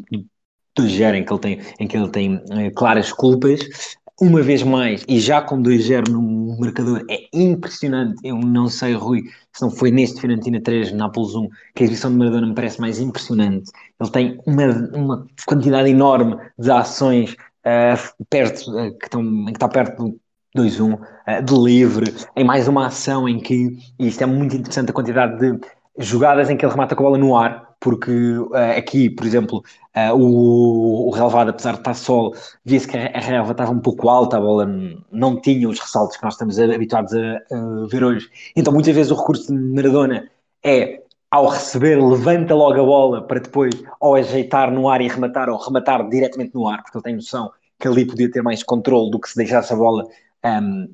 [0.78, 2.42] 2-0 em que ele tem, em que ele tem
[2.76, 3.98] claras culpas.
[4.22, 8.20] Uma vez mais, e já com 2-0 no marcador, é impressionante.
[8.22, 12.12] Eu não sei, Rui, se não foi neste Fiorentina 3, Nápoles 1, que a exibição
[12.12, 13.72] de Maradona me parece mais impressionante.
[13.98, 19.70] Ele tem uma, uma quantidade enorme de ações uh, perto, uh, que, estão, que está
[19.70, 20.20] perto
[20.54, 24.54] do 2-1, uh, de livre, em mais uma ação em que, e isto é muito
[24.54, 25.60] interessante, a quantidade de
[25.98, 29.64] jogadas em que ele remata com a bola no ar, porque uh, aqui, por exemplo,
[29.96, 34.10] uh, o, o relevado, apesar de estar sol, via-se que a relva estava um pouco
[34.10, 34.68] alta, a bola
[35.12, 38.30] não tinha os ressaltos que nós estamos habituados a, a ver hoje.
[38.56, 40.30] Então, muitas vezes o recurso de Maradona
[40.64, 41.02] é
[41.32, 45.58] ao receber, levanta logo a bola para depois ou ajeitar no ar e rematar, ou
[45.58, 49.20] rematar diretamente no ar, porque ele tem noção que ali podia ter mais controle do
[49.20, 50.06] que se deixasse a bola
[50.44, 50.90] um,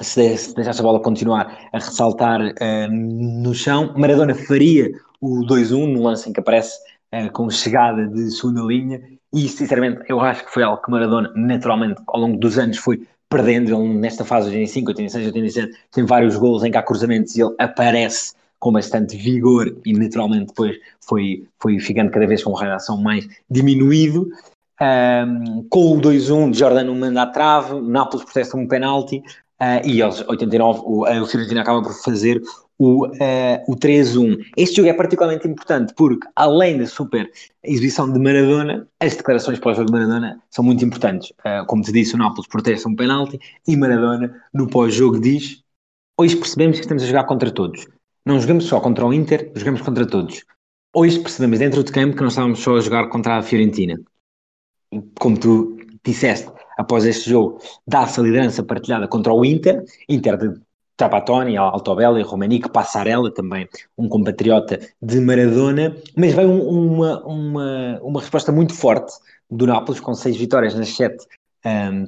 [0.00, 3.92] se, se deixasse a bola continuar a ressaltar uh, no chão.
[3.96, 4.90] Maradona faria
[5.22, 6.76] o 2-1 no lance em que aparece
[7.14, 9.00] uh, com chegada de segunda linha
[9.32, 13.06] e sinceramente eu acho que foi algo que Maradona naturalmente ao longo dos anos foi
[13.30, 17.34] perdendo, ele nesta fase de 85, 86, 87 tem vários gols em que há cruzamentos
[17.36, 22.50] e ele aparece com bastante vigor e naturalmente depois foi, foi ficando cada vez com
[22.50, 24.28] uma reação mais diminuído.
[24.80, 29.22] Um, com o 2-1 Jordano manda a trave, Nápoles protesta um penalti
[29.62, 32.42] Uh, e aos 89 o, o Fiorentina acaba por fazer
[32.82, 34.44] o, uh, o 3-1.
[34.56, 37.30] Este jogo é particularmente importante porque, além da super
[37.62, 41.30] exibição de Maradona, as declarações pós-jogo de Maradona são muito importantes.
[41.30, 45.62] Uh, como te disse, o Nápoles protesta um penalti e Maradona, no pós-jogo, diz:
[46.18, 47.86] Hoje percebemos que estamos a jogar contra todos.
[48.26, 50.44] Não jogamos só contra o Inter, jogamos contra todos.
[50.92, 53.96] Hoje percebemos dentro de campo que não estávamos só a jogar contra a Fiorentina.
[55.20, 60.60] Como tu disseste, após este jogo, dá-se a liderança partilhada contra o Inter, Inter de
[61.02, 68.52] Trapattoni, Altobelli, Romanic, Passarella, também um compatriota de Maradona, mas veio uma, uma, uma resposta
[68.52, 69.12] muito forte
[69.50, 71.26] do Nápoles, com seis vitórias nas sete
[71.66, 72.06] um,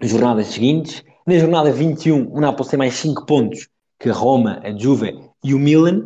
[0.00, 1.02] jornadas seguintes.
[1.26, 3.68] Na jornada 21, o Nápoles tem mais cinco pontos
[3.98, 6.04] que a Roma, a Juve e o Milan.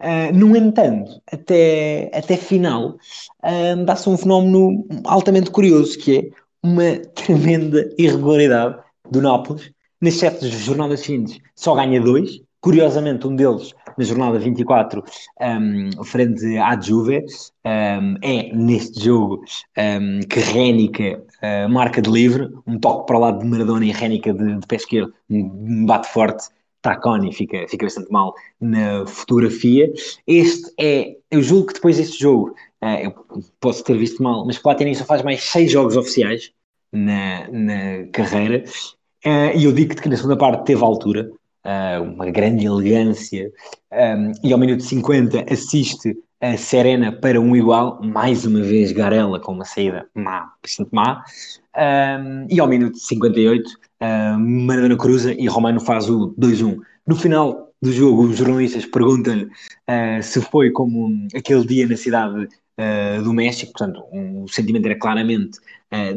[0.00, 2.96] Uh, no entanto, até, até final,
[3.42, 6.30] uh, dá-se um fenómeno altamente curioso, que é
[6.62, 8.78] uma tremenda irregularidade
[9.10, 9.72] do Nápoles.
[10.02, 12.42] Nas sete jornadas seguintes só ganha dois.
[12.60, 15.02] Curiosamente, um deles, na jornada 24,
[15.40, 17.24] um, frente à Juve,
[17.64, 19.42] um, é neste jogo
[19.76, 23.90] um, que Rénica uh, marca de livre, um toque para o lado de Maradona e
[23.90, 26.48] Rénica de, de pé esquerdo, um bate forte,
[26.80, 29.92] Taconi fica, fica bastante mal na fotografia.
[30.26, 33.14] Este é, eu julgo que depois deste jogo, Uh, eu
[33.60, 36.50] posso ter visto mal, mas Platini só faz mais seis jogos oficiais
[36.90, 38.64] na, na carreira.
[39.24, 41.30] Uh, e eu digo que na segunda parte teve altura,
[41.64, 43.50] uh, uma grande elegância,
[43.92, 49.38] um, e ao minuto 50 assiste a Serena para um igual, mais uma vez Garela
[49.38, 51.24] com uma saída má, bastante má,
[51.76, 56.78] um, e ao minuto 58 uh, Maradona cruza e Romano faz o 2-1.
[57.06, 62.48] No final do jogo, os jornalistas perguntam-lhe uh, se foi como aquele dia na cidade
[62.80, 65.58] uh, do México, portanto, um, o sentimento era claramente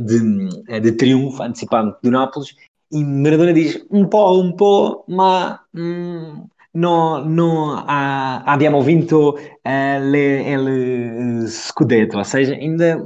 [0.06, 2.56] de, de, triunfo antecipado do Nápoles,
[2.96, 6.43] e Maradona diz um po', um po', ma mm,
[8.46, 13.02] abbiamo vinto le, el Scudetto, ou seja, ainda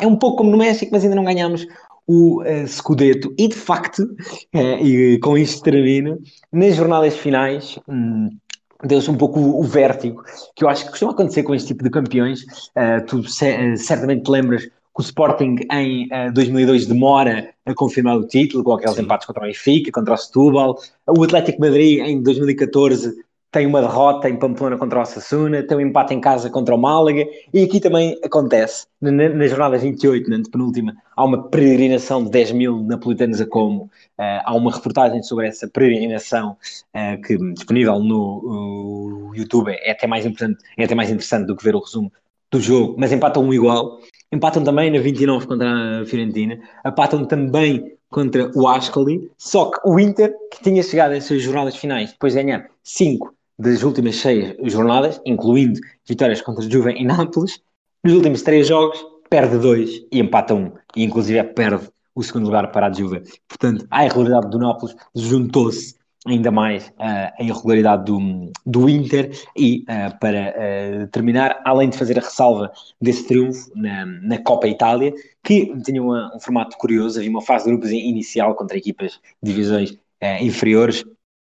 [0.00, 1.66] é um pouco como no México, mas ainda não ganhamos
[2.06, 3.34] o uh, Scudetto.
[3.38, 4.02] E de facto,
[4.54, 6.18] uh, e com isto termino,
[6.52, 8.30] nas jornadas finais, um,
[8.84, 10.22] deu-se um pouco o, vértigo,
[10.54, 12.42] que eu acho que costuma acontecer com este tipo de campeões.
[12.76, 18.26] Uh, tu certamente te lembras que o Sporting em uh, 2002 demora a confirmar o
[18.26, 19.02] título, com aqueles Sim.
[19.02, 20.78] empates contra o Benfica, contra o Setúbal.
[21.06, 23.14] O Atlético Madrid em 2014
[23.52, 26.78] tem uma derrota em Pamplona contra o Osasuna, tem um empate em casa contra o
[26.78, 27.24] Málaga,
[27.54, 32.52] e aqui também acontece, na, na jornada 28, na penúltima, há uma peregrinação de 10
[32.52, 33.88] mil napolitanos a Como, uh,
[34.44, 36.56] há uma reportagem sobre essa peregrinação
[36.94, 41.56] uh, que disponível no uh, YouTube, é até, mais importante, é até mais interessante do
[41.56, 42.12] que ver o resumo
[42.50, 44.00] do jogo, mas empatam um igual,
[44.32, 49.98] empatam também na 29 contra a Fiorentina, empatam também contra o Ascoli, só que o
[49.98, 54.54] Inter, que tinha chegado a essas jornadas finais, depois de ganhar 5 das últimas seis
[54.64, 57.60] jornadas, incluindo vitórias contra Juve e Nápoles,
[58.04, 62.70] nos últimos três jogos perde dois e empata um, e inclusive perde o segundo lugar
[62.70, 63.22] para a Juve.
[63.48, 65.96] Portanto, a irregularidade do Nápoles juntou-se
[66.26, 71.96] ainda mais uh, a irregularidade do, do Inter e uh, para uh, terminar, além de
[71.96, 75.12] fazer a ressalva desse triunfo na, na Copa Itália,
[75.42, 79.52] que tinha uma, um formato curioso, havia uma fase de grupos inicial contra equipas de
[79.52, 79.96] divisões
[80.40, 81.04] inferiores,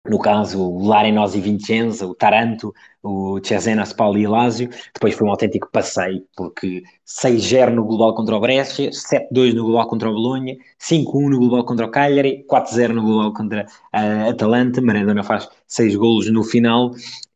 [0.07, 5.31] no caso o Larenosi Vincenza, o Taranto, o Cesena, Spalli e Lazio, depois foi um
[5.31, 10.55] autêntico passeio, porque 6-0 no global contra o Brescia, 7-2 no global contra o Bolonha,
[10.79, 15.95] 5-1 no global contra o Cagliari, 4-0 no global contra a Atalanta, Maradona faz 6
[15.95, 16.91] golos no final,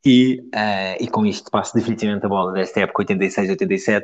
[0.05, 4.03] e, uh, e com isto passa definitivamente a bola desta época 86-87,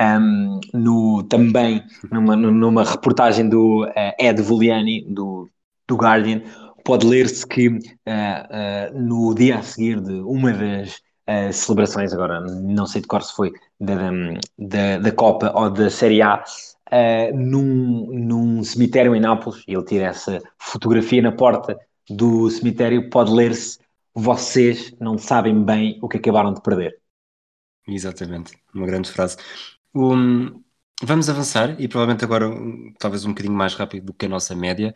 [0.00, 5.48] um, no, também numa, numa reportagem do uh, Ed Voliani, do,
[5.86, 6.42] do Guardian,
[6.86, 12.40] pode ler-se que uh, uh, no dia a seguir de uma das uh, celebrações, agora
[12.40, 13.94] não sei de cor se foi da,
[14.56, 16.44] da, da Copa ou da Série A,
[16.92, 21.76] uh, num, num cemitério em Nápoles, ele tira essa fotografia na porta
[22.08, 23.80] do cemitério, pode ler-se
[24.14, 26.96] vocês não sabem bem o que acabaram de perder.
[27.88, 29.36] Exatamente, uma grande frase.
[29.92, 30.62] Um,
[31.02, 32.48] vamos avançar e provavelmente agora
[32.96, 34.94] talvez um bocadinho mais rápido do que a nossa média,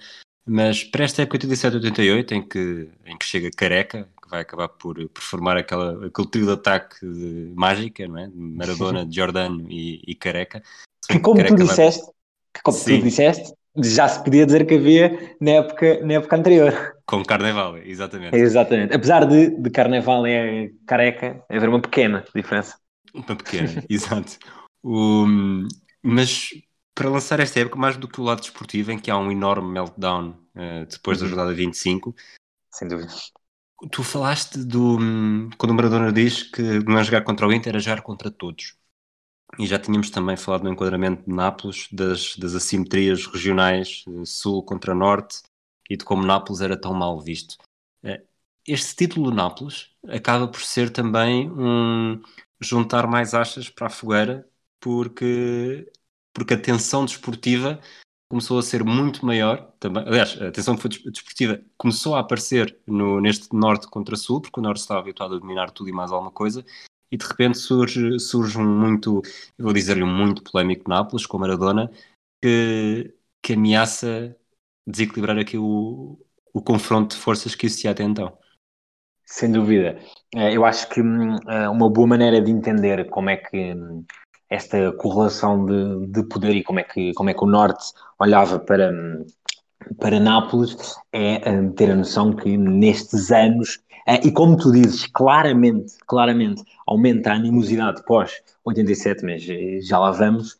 [0.53, 4.97] mas para esta época 87-88 em que, em que chega Careca, que vai acabar por,
[5.09, 8.29] por formar aquela, aquele trio de ataque de, mágica, não é?
[8.35, 10.61] Maradona, Giordano e, e Careca.
[11.09, 12.13] Que como Careca tu disseste, vai...
[12.53, 12.99] que como Sim.
[12.99, 16.97] tu disseste, já se podia dizer que havia na época, na época anterior.
[17.07, 18.35] Com Carnaval, exatamente.
[18.35, 18.93] Exatamente.
[18.93, 22.77] Apesar de, de Carnaval é careca, é haver uma pequena diferença.
[23.15, 24.37] Uma pequena, exato.
[26.03, 26.51] mas
[27.01, 29.73] para lançar esta época, mais do que o lado desportivo, em que há um enorme
[29.73, 31.25] meltdown uh, depois uhum.
[31.25, 32.15] da jornada 25.
[32.71, 33.11] Sem dúvida.
[33.91, 34.99] Tu falaste do.
[35.57, 38.77] Quando o Maradona diz que não é jogar contra o Inter, é jogar contra todos.
[39.59, 44.63] E já tínhamos também falado no enquadramento de Nápoles, das, das assimetrias regionais, eh, sul
[44.63, 45.43] contra norte,
[45.89, 47.57] e de como Nápoles era tão mal visto.
[48.03, 48.23] Eh,
[48.67, 52.21] este título de Nápoles acaba por ser também um
[52.61, 54.47] juntar mais achas para a fogueira,
[54.79, 55.91] porque,
[56.33, 57.81] porque a tensão desportiva
[58.31, 59.73] começou a ser muito maior.
[59.81, 64.63] Também, aliás, a tensão desportiva começou a aparecer no, neste norte contra sul, porque o
[64.63, 66.65] norte estava habituado a dominar tudo e mais alguma coisa,
[67.11, 69.21] e de repente surge, surge um muito,
[69.59, 71.91] eu vou dizer-lhe um muito polémico Nápoles, com Maradona,
[72.41, 73.13] que,
[73.43, 74.37] que ameaça
[74.87, 76.19] desequilibrar aqui o,
[76.55, 78.39] o confronto de forças que existia até então.
[79.25, 80.01] Sem dúvida.
[80.35, 84.05] É, eu acho que hum, é uma boa maneira de entender como é que hum,
[84.51, 88.59] esta correlação de, de poder e como é, que, como é que o Norte olhava
[88.59, 88.93] para,
[89.99, 90.77] para Nápoles
[91.13, 91.39] é
[91.77, 97.35] ter a noção que nestes anos Uh, e como tu dizes, claramente, claramente aumenta a
[97.35, 98.33] animosidade pós
[98.65, 100.59] 87, mas eh, já lá vamos.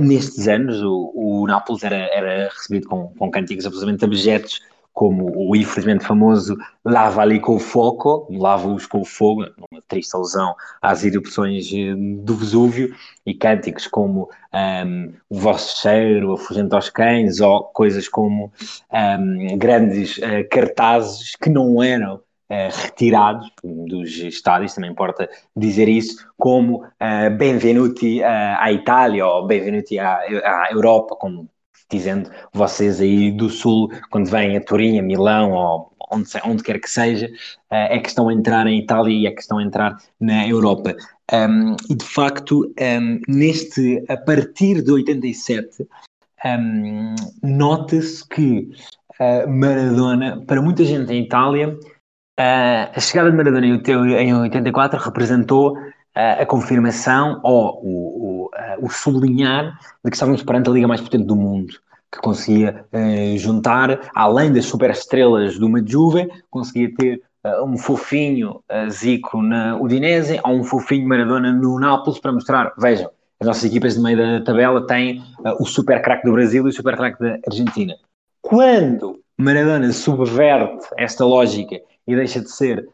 [0.00, 4.60] Nestes anos, o, o Nápoles era, era recebido com, com cânticos absolutamente abjetos,
[4.92, 10.16] como o infelizmente famoso Lava ali com o foco, lava-os com o fogo, uma triste
[10.16, 11.70] alusão às erupções
[12.24, 12.92] do Vesúvio,
[13.24, 18.52] e cânticos como um, o vosso cheiro, afugento aos cães, ou coisas como
[18.92, 26.26] um, grandes uh, cartazes que não eram uh, retirados dos estádios, também importa dizer isso,
[26.36, 31.48] como uh, Benvenuti uh, à Itália ou Benvenuti à, à Europa, como
[31.92, 36.78] dizendo vocês aí do Sul, quando vêm a Turim, a Milão ou onde, onde quer
[36.80, 37.30] que seja,
[37.70, 40.94] é que estão a entrar em Itália e é que estão a entrar na Europa.
[41.32, 45.88] Um, e de facto, um, neste, a partir de 87,
[46.44, 48.70] um, nota-se que
[49.18, 51.78] uh, Maradona, para muita gente em Itália,
[52.40, 55.76] Uh, a chegada de Maradona em 84 representou
[56.14, 61.00] a confirmação ou o, o, uh, o, sublinhar de que estávamos perante a liga mais
[61.00, 61.74] potente do mundo,
[62.10, 62.84] que conseguia
[63.38, 67.22] juntar, além das superestrelas do Juve, conseguia ter
[67.64, 73.10] um fofinho Zico na Udinese ou um fofinho Maradona no Nápoles para mostrar, vejam,
[73.40, 75.22] as nossas equipas de meio da tabela têm
[75.58, 77.94] o super craque do Brasil e o super craque da Argentina.
[78.42, 82.88] Quando Maradona subverte esta lógica e deixa de ser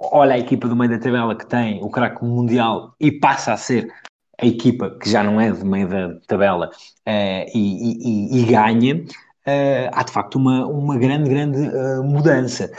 [0.00, 3.56] olha a equipa do meio da tabela que tem o craque mundial e passa a
[3.56, 3.92] ser
[4.40, 8.96] a equipa que já não é de meio da tabela uh, e, e, e, ganha,
[8.96, 12.70] uh, há de facto uma, uma grande, grande uh, mudança.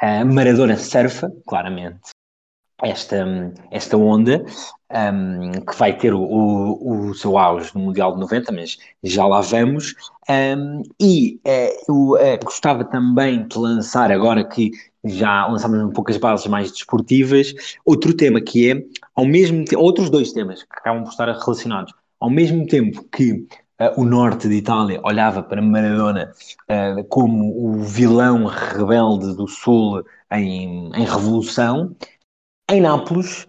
[0.00, 1.98] A Maradona surfa, claramente,
[2.82, 3.26] esta,
[3.72, 4.44] esta onda,
[5.12, 9.26] um, que vai ter o, o, o, seu auge no Mundial de 90, mas já
[9.26, 9.96] lá vamos.
[10.30, 11.40] Um, e
[11.88, 14.70] eu gostava também de lançar, agora que
[15.04, 17.54] já lançámos um pouco as bases mais desportivas.
[17.84, 18.82] Outro tema que é,
[19.14, 21.92] ao mesmo outros dois temas que acabam por estar relacionados.
[22.20, 26.32] Ao mesmo tempo que uh, o norte de Itália olhava para Maradona
[26.68, 31.94] uh, como o vilão rebelde do sul em, em revolução,
[32.70, 33.46] em Nápoles,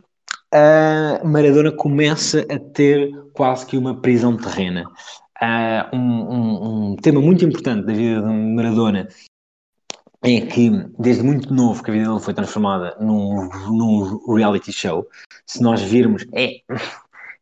[0.54, 4.86] uh, Maradona começa a ter quase que uma prisão terrena.
[5.94, 9.08] Um, um, um, tema muito importante da vida de Maradona
[10.22, 15.08] é que desde muito novo que a vida dele foi transformada num, num reality show.
[15.46, 16.62] Se nós virmos, é,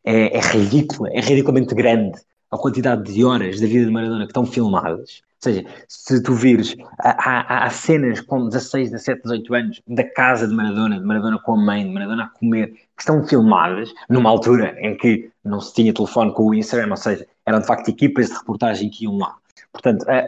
[0.04, 2.20] é, é ridícula, é ridiculamente grande
[2.52, 5.22] a quantidade de horas da vida de Maradona que estão filmadas.
[5.38, 10.48] Ou seja, se tu vires, há, há, cenas com 16, 17, 18 anos da casa
[10.48, 14.30] de Maradona, de Maradona com a mãe, de Maradona a comer, que estão filmadas numa
[14.30, 17.90] altura em que não se tinha telefone com o Instagram, ou seja, eram de facto
[17.90, 19.36] equipas de reportagem que iam lá.
[19.78, 20.24] Portanto, a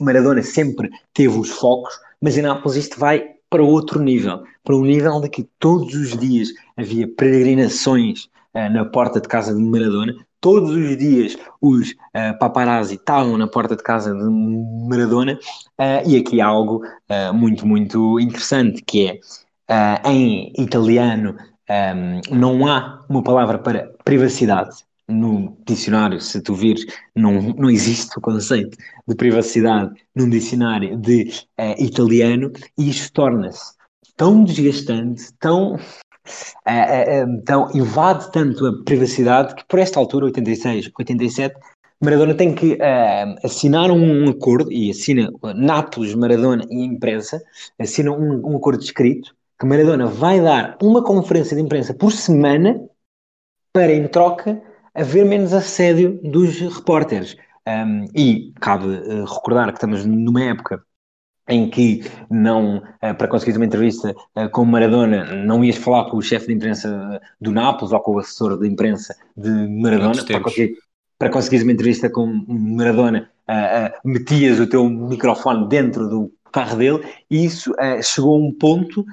[0.00, 4.82] Maradona sempre teve os focos, mas em Nápoles isto vai para outro nível, para um
[4.82, 8.24] nível de que todos os dias havia peregrinações
[8.54, 13.46] uh, na porta de casa de Maradona, todos os dias os uh, paparazzi estavam na
[13.46, 14.24] porta de casa de
[14.88, 15.38] Maradona,
[15.78, 21.36] uh, e aqui há algo uh, muito, muito interessante, que é, em italiano,
[21.70, 24.76] um, não há uma palavra para privacidade,
[25.08, 28.76] no dicionário, se tu vires, não, não existe o conceito
[29.06, 33.74] de privacidade num dicionário de uh, italiano e isto torna-se
[34.16, 40.90] tão desgastante, tão, uh, uh, tão invade tanto a privacidade que por esta altura, 86,
[40.96, 41.54] 87,
[42.02, 42.76] Maradona tem que
[43.42, 47.42] assinar um, acordo e assina Nápoles, Maradona e imprensa,
[47.78, 52.78] assina um, um acordo escrito que Maradona vai dar uma conferência de imprensa por semana
[53.72, 54.62] para, em troca,
[54.94, 57.36] haver menos assédio dos repórteres.
[57.66, 60.82] Um, e cabe uh, recordar que estamos numa época
[61.48, 66.18] em que não, uh, para conseguir uma entrevista uh, com Maradona, não ias falar com
[66.18, 70.22] o chefe de imprensa do Nápoles ou com o assessor de imprensa de Maradona.
[70.24, 70.76] Para conseguir,
[71.18, 73.30] para conseguir uma entrevista com Maradona,
[74.04, 79.04] metias o teu microfone dentro do carro dele e isso chegou a um ponto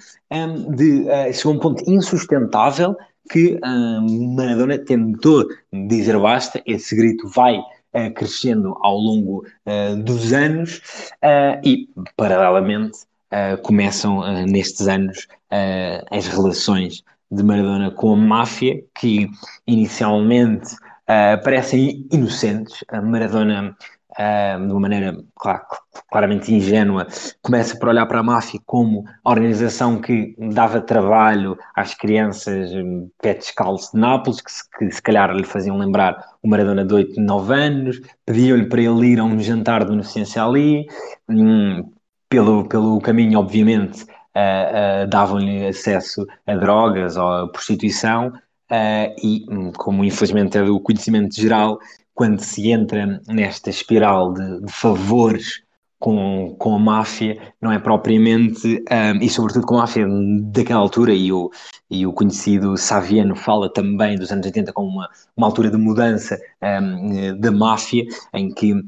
[0.76, 2.96] de chegou a um ponto insustentável
[3.30, 10.34] que uh, Maradona tentou dizer basta, esse grito vai uh, crescendo ao longo uh, dos
[10.34, 10.82] anos
[11.64, 13.00] e, paralelamente,
[13.64, 15.26] começam nestes anos
[16.10, 19.30] as relações de Maradona com a máfia, que
[19.66, 20.76] inicialmente
[21.42, 22.84] parecem inocentes.
[23.02, 23.78] Maradona
[24.18, 25.62] de uma maneira claro,
[26.12, 27.08] claramente ingênua,
[27.42, 33.10] começa por olhar para a máfia como a organização que dava trabalho às crianças um,
[33.22, 36.94] pé descalço de Nápoles, que se, que se calhar lhe faziam lembrar o Maradona de
[36.94, 40.86] 8, 9 anos, pediam-lhe para ele ir a um jantar de beneficência ali,
[41.30, 41.90] um,
[42.28, 48.32] pelo, pelo caminho, obviamente, uh, uh, davam-lhe acesso a drogas ou a prostituição,
[48.72, 51.78] Uh, e, hum, como infelizmente é do conhecimento geral,
[52.14, 55.64] quando se entra nesta espiral de, de favores
[56.02, 60.08] com, com a máfia, não é propriamente, um, e sobretudo com a máfia
[60.52, 61.52] daquela altura, e o,
[61.92, 65.08] e o conhecido Saviano fala também dos anos 80 como uma,
[65.38, 66.40] uma altura de mudança
[66.82, 68.88] um, da máfia, em que uh,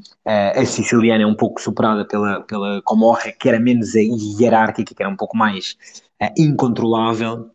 [0.56, 5.10] a siciliana é um pouco superada pela, pela Comorra, que era menos hierárquica, que era
[5.10, 5.76] um pouco mais
[6.20, 7.48] uh, incontrolável,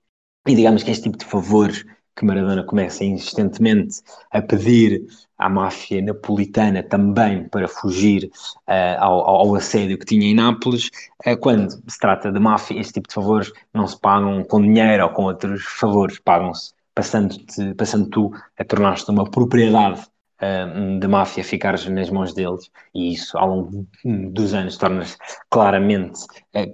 [0.48, 1.84] e digamos que este tipo de favores
[2.20, 5.02] que Maradona começa insistentemente a pedir
[5.38, 8.26] à máfia napolitana também para fugir
[8.68, 10.90] uh, ao, ao, assédio que tinha em Nápoles.
[11.26, 15.06] Uh, quando se trata de máfia, este tipo de favores não se pagam com dinheiro
[15.06, 17.36] ou com outros favores, pagam-se passando,
[17.78, 20.02] passando tu a tornar-te uma propriedade
[20.42, 25.16] uh, de máfia, ficares nas mãos deles, e isso ao longo dos anos torna-se
[25.50, 26.20] claramente,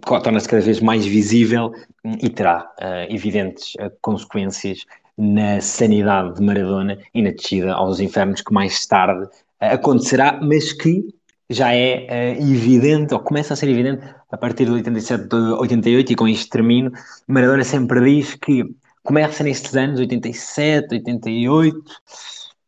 [0.01, 1.71] torna-se cada vez mais visível
[2.03, 2.67] e terá
[3.09, 4.85] evidentes consequências
[5.17, 9.29] na sanidade de Maradona e na descida aos infernos que mais tarde uh,
[9.59, 11.05] acontecerá, mas que
[11.49, 16.11] já é uh, evidente, ou começa a ser evidente, a partir de 87, de 88,
[16.11, 16.91] e com isto termino,
[17.27, 18.63] Maradona sempre diz que
[19.03, 21.79] começa nestes anos, 87, 88,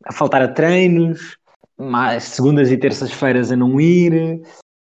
[0.06, 1.38] a faltar a treinos,
[1.78, 4.42] mais segundas e terças-feiras a não ir,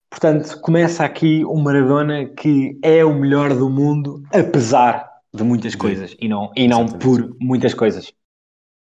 [0.09, 6.15] Portanto, começa aqui o Maradona que é o melhor do mundo, apesar de muitas coisas
[6.19, 8.13] e não, e não por muitas coisas.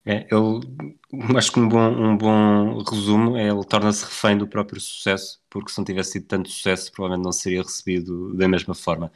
[0.04, 4.80] É, ele, acho que um bom, um bom resumo é ele torna-se refém do próprio
[4.80, 9.12] sucesso, porque se não tivesse tido tanto sucesso, provavelmente não seria recebido da mesma forma.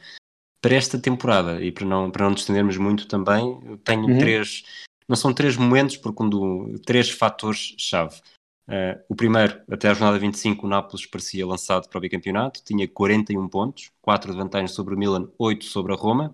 [0.61, 4.17] Para esta temporada, e para não, para não estendermos muito também, tenho uhum.
[4.17, 4.63] três,
[5.07, 8.19] não são três momentos, porque um três fatores-chave.
[8.67, 12.87] Uh, o primeiro, até a jornada 25, o Nápoles parecia lançado para o bicampeonato, tinha
[12.87, 16.33] 41 pontos, 4 de vantagem sobre o Milan, 8 sobre a Roma.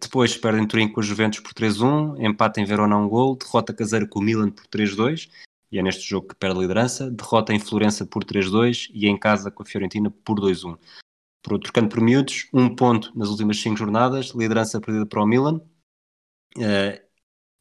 [0.00, 4.06] Depois perdem Turim com a Juventus por 3-1, empate em Verona um gol, derrota caseira
[4.06, 5.28] com o Milan por 3-2,
[5.72, 9.18] e é neste jogo que perde a liderança, derrota em Florença por 3-2 e em
[9.18, 10.78] casa com a Fiorentina por 2-1.
[11.42, 15.60] Por, trocando por miúdos, um ponto nas últimas 5 jornadas, liderança perdida para o Milan,
[16.58, 17.02] uh,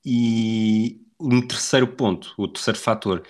[0.06, 3.24] e um terceiro ponto, o terceiro fator,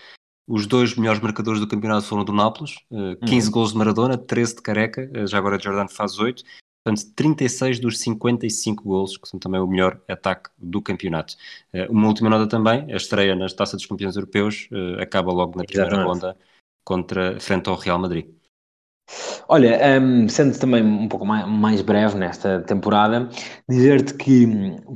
[0.47, 3.51] os dois melhores marcadores do campeonato foram do Nápoles, uh, 15 uhum.
[3.53, 6.43] gols de Maradona, 13 de Careca, uh, já agora Jordan faz 8,
[6.84, 11.36] Portanto, 36 dos 55 golos, que são também o melhor ataque do campeonato.
[11.74, 15.58] Uh, uma última nota também, a estreia nas Taça dos Campeões Europeus uh, acaba logo
[15.58, 16.22] na primeira Exatamente.
[16.22, 16.38] ronda
[16.84, 18.26] contra, frente ao Real Madrid.
[19.48, 23.30] Olha, um, sendo também um pouco mais, mais breve nesta temporada,
[23.70, 24.48] dizer-te que,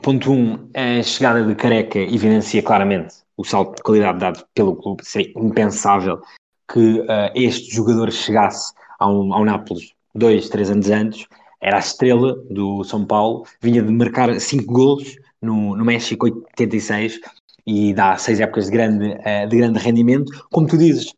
[0.02, 4.76] ponto 1, um, a chegada de Careca evidencia claramente o salto de qualidade dado pelo
[4.76, 5.06] clube.
[5.06, 6.22] Seria impensável
[6.72, 11.28] que uh, este jogador chegasse ao, ao Nápoles dois, três anos antes
[11.61, 17.19] era a estrela do São Paulo, vinha de marcar 5 golos no, no México 86
[17.65, 20.32] e dá seis épocas de grande, uh, de grande rendimento.
[20.52, 21.14] Como tu dizes,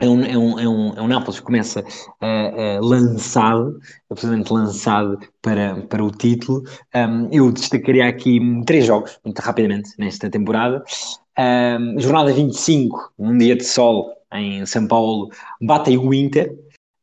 [0.00, 3.78] é um, é um, é um, é um Nápoles que começa uh, uh, lançado,
[4.08, 6.62] absolutamente lançado para, para o título.
[6.94, 10.84] Um, eu destacaria aqui três jogos, muito rapidamente, nesta temporada.
[11.36, 15.30] Um, jornada 25, um dia de sol em São Paulo,
[15.60, 16.56] batem o Inter.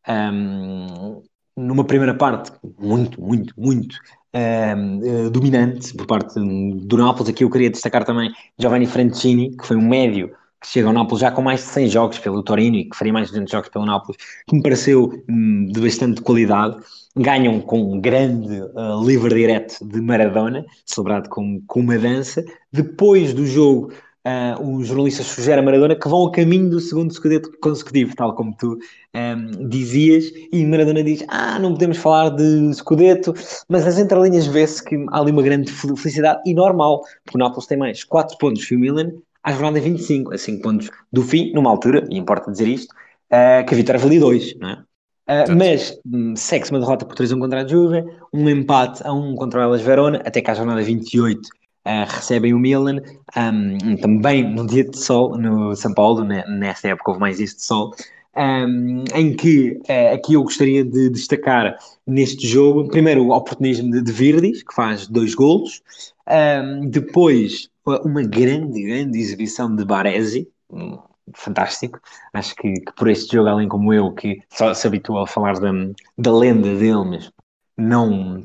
[0.07, 1.21] Um,
[1.55, 3.95] numa primeira parte muito, muito, muito
[4.35, 7.29] uh, dominante por parte do Nápoles.
[7.29, 11.21] Aqui eu queria destacar também Giovanni Francini, que foi um médio que chega ao Nápoles
[11.21, 13.69] já com mais de 100 jogos pelo Torino e que faria mais de 200 jogos
[13.69, 14.17] pelo Nápoles,
[14.47, 16.77] que me pareceu um, de bastante qualidade.
[17.15, 22.43] Ganham com um grande uh, livre direto de Maradona, celebrado com, com uma dança.
[22.73, 23.93] Depois do jogo,
[24.25, 28.33] uh, os jornalistas sugeram a Maradona que vão a caminho do segundo scudetto consecutivo, tal
[28.33, 28.77] como tu
[29.15, 33.33] um, dizias, e Maradona diz, ah, não podemos falar de scudetto,
[33.69, 37.67] mas nas entrelinhas vê-se que há ali uma grande felicidade, e normal, porque o Nápoles
[37.67, 39.11] tem mais 4 pontos que o Milan,
[39.43, 42.91] à jornada 25, a 5 pontos do fim, numa altura, e importa dizer isto,
[43.31, 44.83] uh, que a vitória valia 2, não é?
[45.27, 49.35] Uh, mas um, segue-se uma derrota por 3-1 contra a Juve, um empate a 1
[49.35, 51.49] contra o Elas Verona, até que à jornada 28
[51.85, 52.99] Uh, recebem o Milan,
[53.37, 57.47] um, também no dia de sol no São Paulo, né, nessa época houve mais de
[57.47, 57.93] sol,
[58.35, 64.01] um, em que uh, aqui eu gostaria de destacar neste jogo, primeiro o oportunismo de,
[64.01, 65.83] de que faz dois golos,
[66.27, 67.69] um, depois
[68.03, 70.97] uma grande, grande exibição de Baresi, hum,
[71.33, 71.99] fantástico.
[72.33, 75.59] Acho que, que, por este jogo, além como eu, que só se habitua a falar
[75.59, 75.71] da,
[76.17, 77.31] da lenda dele, mas
[77.77, 78.43] não,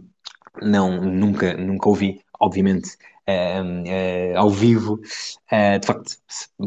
[0.63, 2.91] não nunca, nunca ouvi, obviamente,
[4.37, 6.17] ao vivo, uh, de facto,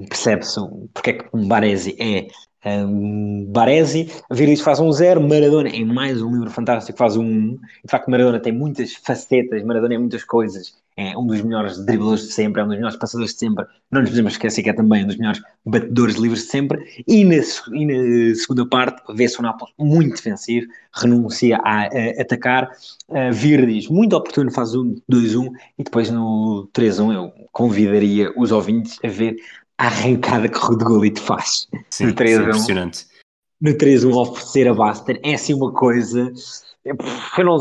[0.09, 0.59] percebe-se
[0.93, 2.27] porque é que um Baresi é
[2.65, 7.51] um, Baresi, Viris faz um zero, Maradona é mais um livro fantástico, faz um 1.
[7.55, 7.59] De
[7.89, 10.73] facto, Maradona tem muitas facetas, Maradona é muitas coisas.
[10.95, 13.65] É um dos melhores dribladores de sempre, é um dos melhores passadores de sempre.
[13.91, 17.03] Não nos podemos esquecer que é também um dos melhores batedores de livros de sempre.
[17.07, 17.35] E na,
[17.73, 22.71] e na segunda parte, vê-se o Nápoles muito defensivo, renuncia a, a atacar.
[23.09, 28.99] Uh, Virdis, muito oportuno, faz um 2-1 e depois no 3-1 eu convidaria os ouvintes
[29.03, 29.35] a ver
[29.77, 31.67] a arrancada que o Rodolito faz.
[31.89, 33.07] Sim, no 3 sim, impressionante.
[33.61, 36.31] No 3-1 oferecer a Basta é assim uma coisa.
[36.83, 37.57] Eu não,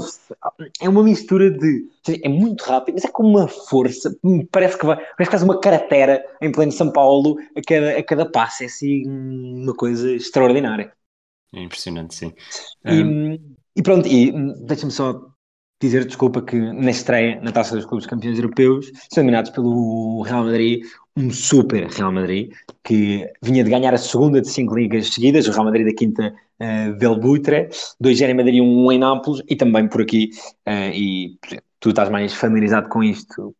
[0.80, 1.89] é uma mistura de.
[2.24, 4.12] É muito rápido, mas é com uma força.
[4.51, 4.97] Parece que vai.
[4.97, 8.64] Parece que faz uma cratera em pleno São Paulo a cada, a cada passo.
[8.64, 10.93] É assim uma coisa extraordinária.
[11.55, 12.32] É impressionante, sim.
[12.84, 13.39] E, um...
[13.76, 14.32] e pronto, e
[14.64, 15.31] deixa-me só
[15.86, 20.44] dizer, desculpa, que na estreia na Taça dos Clubes Campeões Europeus são dominados pelo Real
[20.44, 20.84] Madrid,
[21.16, 22.52] um super Real Madrid,
[22.82, 26.34] que vinha de ganhar a segunda de cinco ligas seguidas, o Real Madrid da quinta
[26.60, 27.68] uh, del Buitre,
[28.00, 30.30] dois em Madrid, um em Nápoles, e também por aqui,
[30.66, 31.36] uh, e
[31.80, 33.54] tu estás mais familiarizado com isto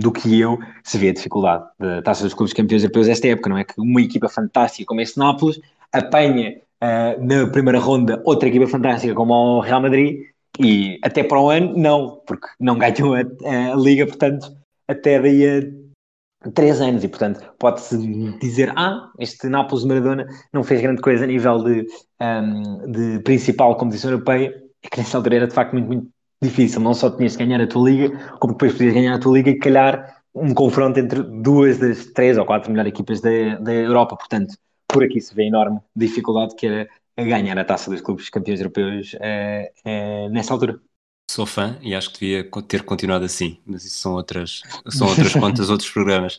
[0.00, 3.48] do que eu, se vê a dificuldade da Taça dos Clubes Campeões Europeus esta época,
[3.48, 3.64] não é?
[3.64, 5.58] Que uma equipa fantástica como este Nápoles
[5.92, 10.20] apanha uh, na primeira ronda outra equipa fantástica como o Real Madrid
[10.58, 14.50] e até para o ano, não, porque não ganhou a, a Liga, portanto,
[14.86, 17.04] até daí a três anos.
[17.04, 17.96] E, portanto, pode-se
[18.40, 21.86] dizer: ah, este Nápoles Maradona não fez grande coisa a nível de,
[22.20, 24.52] um, de principal competição europeia.
[24.82, 26.08] É que nessa altura era de facto muito, muito
[26.42, 26.80] difícil.
[26.80, 29.50] Não só tinhas de ganhar a tua Liga, como depois podias ganhar a tua Liga
[29.50, 34.16] e calhar um confronto entre duas das três ou quatro melhores equipas da, da Europa.
[34.16, 34.54] Portanto,
[34.86, 38.30] por aqui se vê a enorme dificuldade que era a ganhar a taça dos clubes
[38.30, 40.80] campeões europeus é, é, nessa altura.
[41.28, 45.34] Sou fã e acho que devia ter continuado assim, mas isso são outras, são outras
[45.34, 46.36] contas, outros programas.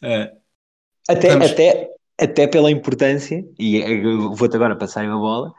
[0.00, 0.34] Uh,
[1.08, 1.50] até, vamos...
[1.50, 3.82] até, até pela importância, e
[4.34, 5.52] vou-te agora passar a bola,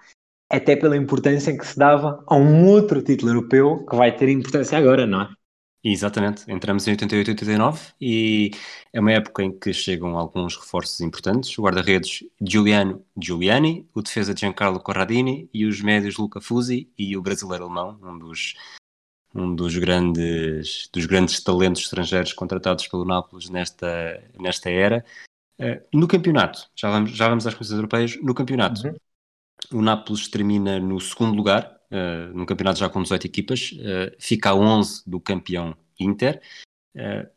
[0.50, 4.78] até pela importância que se dava a um outro título europeu que vai ter importância
[4.78, 5.30] agora, não é?
[5.86, 8.52] Exatamente, entramos em 88 e 89 e
[8.94, 14.34] é uma época em que chegam alguns reforços importantes, o guarda-redes Giuliano Giuliani, o defesa
[14.34, 18.54] Giancarlo Corradini e os médios Luca Fusi e o brasileiro alemão, um dos,
[19.36, 25.04] um dos, grandes, dos grandes talentos estrangeiros contratados pelo Nápoles nesta, nesta era.
[25.60, 29.80] Uh, no campeonato, já vamos, já vamos às coisas europeias, no campeonato uhum.
[29.80, 34.50] o Nápoles termina no segundo lugar, uh, no campeonato já com 18 equipas, uh, fica
[34.50, 36.42] a 11 do campeão Inter.
[36.96, 37.30] Uh,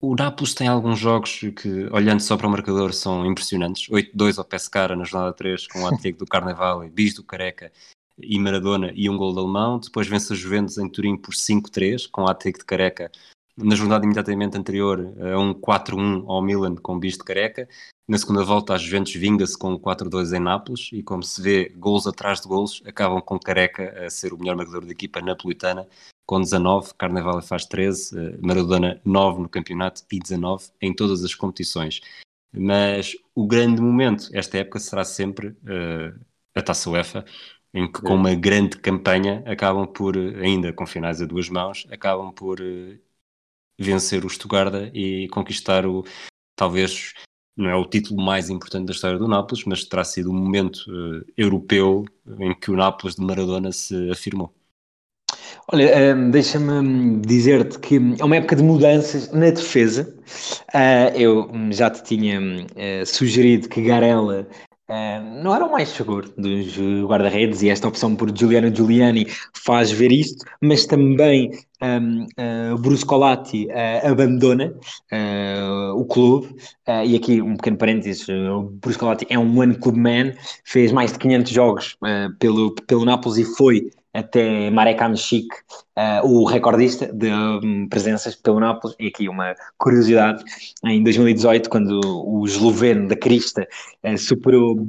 [0.00, 3.88] o Nápoles tem alguns jogos que, olhando só para o marcador, são impressionantes.
[3.88, 7.72] 8-2 ao Pescara na jornada 3, com o Atlético do Carnaval, Bis do Careca
[8.18, 9.78] e Maradona e um gol de alemão.
[9.78, 13.12] Depois vence a Juventus em Turim por 5-3, com o Atlético de Careca
[13.56, 17.68] na jornada imediatamente anterior a um 4-1 ao Milan com bicho de careca.
[18.08, 22.06] Na segunda volta, a Juventus vinga-se com 4-2 em Nápoles e, como se vê, gols
[22.06, 25.86] atrás de gols, acabam com Careca a ser o melhor marcador da equipa napolitana,
[26.26, 31.34] com 19, Carnevale faz 13, eh, Maradona 9 no campeonato e 19 em todas as
[31.34, 32.00] competições.
[32.52, 36.20] Mas o grande momento, esta época, será sempre uh,
[36.54, 37.24] a Taça UEFA,
[37.72, 42.32] em que com uma grande campanha acabam por, ainda com finais a duas mãos, acabam
[42.32, 42.98] por uh,
[43.78, 46.04] vencer o Stuttgart e conquistar o,
[46.56, 47.12] talvez,
[47.56, 50.78] não é o título mais importante da história do Nápoles, mas terá sido um momento
[50.88, 52.04] uh, europeu
[52.38, 54.52] em que o Nápoles de Maradona se afirmou.
[55.72, 60.14] Olha, um, deixa-me dizer-te que é uma época de mudanças na defesa.
[60.74, 64.46] Uh, eu já te tinha uh, sugerido que Garella
[64.92, 69.90] Uh, não era o mais seguro dos guarda-redes e esta opção por Giuliano Giuliani faz
[69.90, 71.50] ver isto, mas também
[71.82, 74.74] um, uh, Bruce Colatti uh, abandona
[75.10, 76.54] uh, o clube,
[77.06, 81.10] e aqui um pequeno parênteses, o Bruce Colatti é um one club man, fez mais
[81.10, 81.96] de 500 jogos
[82.38, 85.48] pelo, pelo Nápoles e foi até Marek Hamšík,
[86.22, 90.44] o recordista de um, presenças pelo Nápoles, e aqui uma curiosidade,
[90.84, 93.66] em 2018, quando o esloveno da Crista
[94.18, 94.86] superou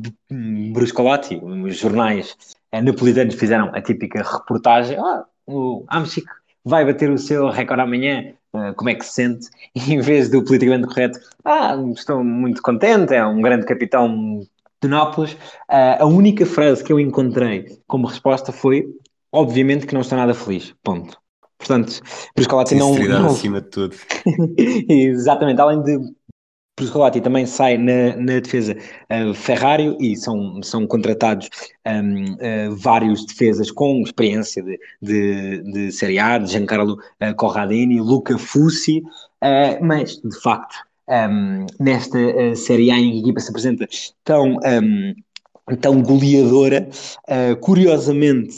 [0.74, 2.36] Bruce Colatti, os jornais
[2.82, 6.28] napolitanos fizeram a típica reportagem, ah, o Hamšík
[6.66, 9.48] vai bater o seu recorde amanhã, uh, como é que se sente?
[9.76, 14.42] Em vez do politicamente correto, ah, estou muito contente, é um grande capitão
[14.82, 18.88] de Nápoles, uh, a única frase que eu encontrei como resposta foi,
[19.34, 21.18] obviamente que não estou nada feliz, ponto.
[21.58, 22.02] Portanto,
[22.36, 22.96] por isso que não...
[22.96, 23.26] não...
[23.28, 23.96] acima de tudo.
[24.90, 25.98] Exatamente, além de
[26.76, 31.48] Proscolati também sai na, na defesa uh, Ferrari e são, são contratados
[31.86, 38.02] um, uh, vários defesas com experiência de, de, de Série A, de Giancarlo uh, Corradini,
[38.02, 39.04] Luca Fussi,
[39.44, 40.76] uh, mas de facto
[41.08, 43.88] um, nesta uh, Série A em que a equipa se apresenta
[44.24, 45.14] tão, um,
[45.80, 46.90] tão goleadora,
[47.62, 48.56] curiosamente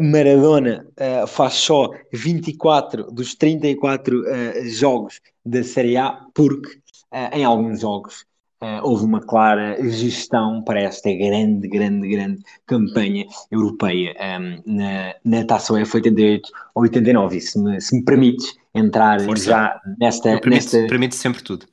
[0.00, 0.86] Maradona
[1.26, 4.22] faz só 24 dos 34
[4.70, 6.68] jogos da Série A porque
[7.12, 8.26] uh, em alguns jogos
[8.62, 15.14] uh, houve uma clara gestão para esta grande, grande, grande campanha europeia um, ehm, na,
[15.24, 17.36] na Taça UEFA 88 ou 89.
[17.36, 19.44] E se me, se me permites entrar Força.
[19.44, 20.30] já nesta.
[20.30, 20.88] Eu permite, nesta...
[20.88, 21.66] permite sempre tudo.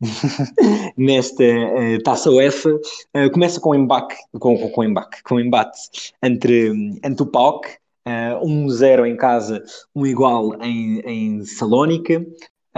[0.96, 5.78] nesta uh, taça UEFA uh, começa com embate com, com, com embate com embate
[6.22, 6.68] entre,
[7.02, 7.66] entre o PAOK
[8.06, 9.62] uh, 1-0 em casa
[9.94, 12.24] um igual em, em Salónica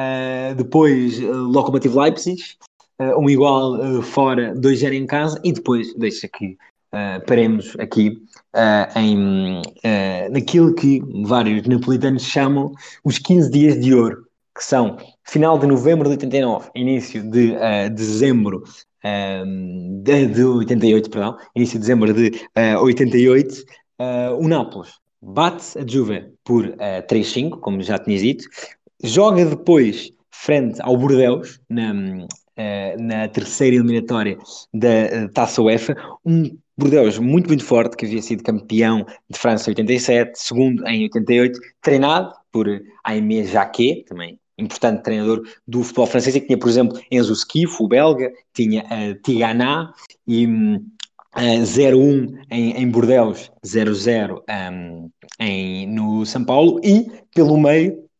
[0.00, 2.42] Uh, depois, uh, Lokomotiv Leipzig,
[3.00, 6.56] uh, um igual fora, 2-0 em casa, e depois, deixa que
[7.24, 8.20] paremos aqui
[8.96, 9.62] em,
[10.32, 12.72] naquilo que vários napolitanos chamam
[13.04, 14.96] os 15 dias de ouro, que são
[15.30, 17.54] final de novembro de 89, início de
[17.90, 18.64] dezembro
[20.02, 22.32] de, de 88, perdão, início de dezembro de
[22.80, 23.64] 88,
[24.38, 24.90] o Nápoles
[25.22, 26.64] bate a Juve por
[27.08, 28.44] 3-5, como já tinha dito,
[29.04, 32.26] joga depois frente ao Bordeus na,
[32.56, 34.38] eh, na terceira eliminatória
[34.72, 35.94] da eh, Taça UEFA,
[36.24, 41.02] um Bordeus muito, muito forte, que havia sido campeão de França em 87, segundo em
[41.02, 42.66] 88, treinado por
[43.04, 47.84] Aimé Jacquet, também importante treinador do futebol francês, e que tinha, por exemplo, Enzo Schifo,
[47.84, 49.92] o belga, tinha uh, Tigana
[50.26, 50.80] e uh,
[51.36, 54.42] 0-1 em, em Bordeus, 0-0
[54.72, 58.10] um, em, no São Paulo, e pelo meio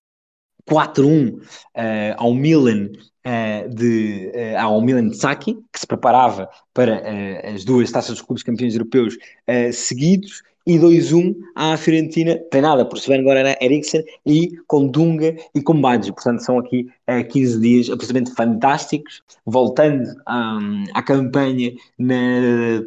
[0.71, 1.43] 4-1 uh,
[1.75, 2.87] eh, ao Milan
[3.27, 7.03] uh, de, uh, ao Milan de Saki, que se preparava para
[7.53, 9.17] as duas taças dos clubes campeões europeus
[9.73, 15.81] seguidos, e 2-1 à Fiorentina, treinada por Sven Goran Eriksson e com Dunga e com
[15.81, 16.15] Baggio.
[16.15, 16.89] Portanto, são aqui
[17.31, 19.21] 15 dias absolutamente fantásticos.
[19.45, 20.59] Voltando à,
[20.95, 22.15] à campanha na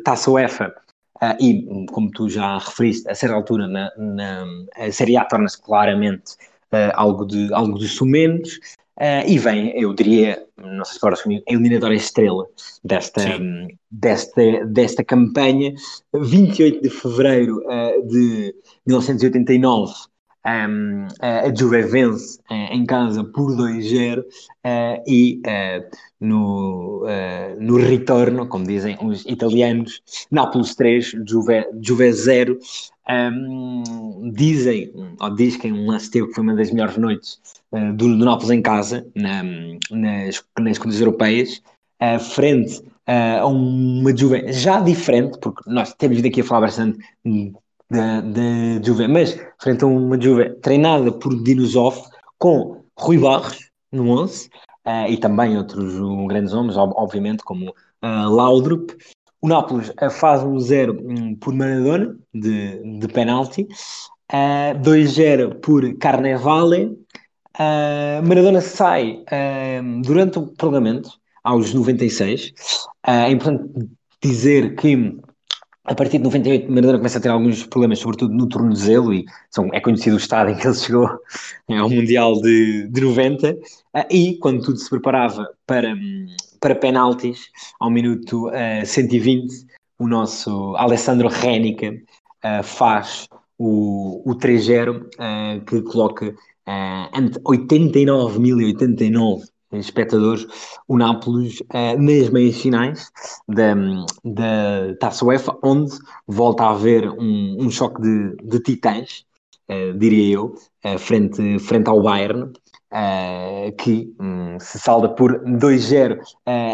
[0.05, 0.73] Taça UEFA,
[1.21, 4.45] Uh, e, como tu já referiste, a certa altura na, na
[4.75, 6.33] a Série A torna-se claramente
[6.73, 8.59] uh, algo, de, algo de sumenos,
[8.99, 12.45] uh, e vem, eu diria, não sei se agora comigo, a eliminatória estrela
[12.83, 15.73] desta, um, desta, desta campanha,
[16.13, 18.55] 28 de fevereiro uh, de
[18.85, 19.93] 1989.
[20.45, 24.25] Um, a Juve vence em casa por 2-0
[25.07, 25.41] e
[26.19, 27.05] no,
[27.57, 32.59] no retorno, como dizem os italianos, Nápoles 3, Juve, Juve 0,
[33.09, 37.39] um, dizem, ou diz que um lance teve que foi uma das melhores noites
[37.73, 39.43] uh, do, do Nápoles em casa, na,
[39.91, 41.61] nas, nas condições europeias,
[42.01, 46.61] uh, frente uh, a uma Juve já diferente, porque nós temos vindo aqui a falar
[46.61, 46.99] bastante
[47.89, 52.01] da, da Juve, mas frente a uma Juve treinada por Dinosov,
[52.37, 54.49] com Rui Barros no 11
[54.85, 55.93] uh, e também outros
[56.27, 58.91] grandes nomes, obviamente, como uh, Laudrup.
[59.41, 63.67] O Nápoles faz um 0 um, por Maradona, de, de penalti,
[64.31, 66.97] uh, 2-0 por Carnevale.
[67.59, 71.11] Uh, Maradona sai uh, durante o prolongamento,
[71.43, 72.49] aos 96.
[73.05, 73.89] Uh, é importante
[74.21, 75.19] dizer que
[75.85, 79.69] a partir de 98, Maradona começa a ter alguns problemas, sobretudo no tornozelo, e são,
[79.73, 81.07] é conhecido o estado em que ele chegou
[81.69, 83.51] ao Mundial de, de 90.
[83.51, 83.59] Uh,
[84.09, 85.93] e quando tudo se preparava para,
[86.59, 87.49] para penaltis,
[87.79, 89.67] ao minuto uh, 120,
[89.99, 93.27] o nosso Alessandro Rénica uh, faz
[93.57, 96.33] o, o 3-0, que coloca
[97.13, 99.43] ante 89.089
[99.79, 100.47] espectadores,
[100.87, 103.11] o Nápoles uh, nas meias finais
[103.47, 103.73] da,
[104.23, 109.25] da Taça UEFA, onde volta a haver um, um choque de, de titãs,
[109.69, 112.51] uh, diria eu, uh, frente, frente ao Bayern,
[113.79, 116.19] que um, se salda por 2-0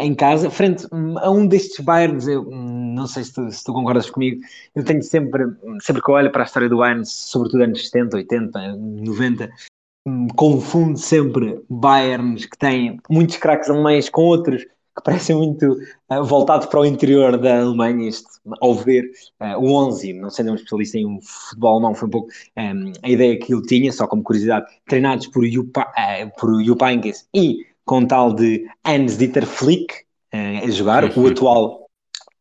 [0.02, 0.86] em casa, frente
[1.16, 4.38] a um destes Bayerns, eu hum, não sei se tu, se tu, concordas comigo,
[4.74, 5.46] eu tenho sempre,
[5.80, 9.50] sempre que olho para a história do Bayern, sobretudo anos 70, 80, 90,
[10.34, 15.78] confunde sempre Bayerns que têm muitos craques alemães com outros que parecem muito
[16.10, 18.08] uh, voltados para o interior da Alemanha.
[18.08, 18.28] Este,
[18.60, 19.10] ao ver
[19.40, 23.08] uh, o 11, não sendo um especialista em futebol alemão, foi um pouco um, a
[23.08, 25.84] ideia que eu tinha, só como curiosidade, treinados por Jupp, uh,
[26.38, 26.84] por Jupp
[27.34, 29.94] e com tal de Hans-Dieter Flick
[30.34, 31.86] uh, a jogar, o atual,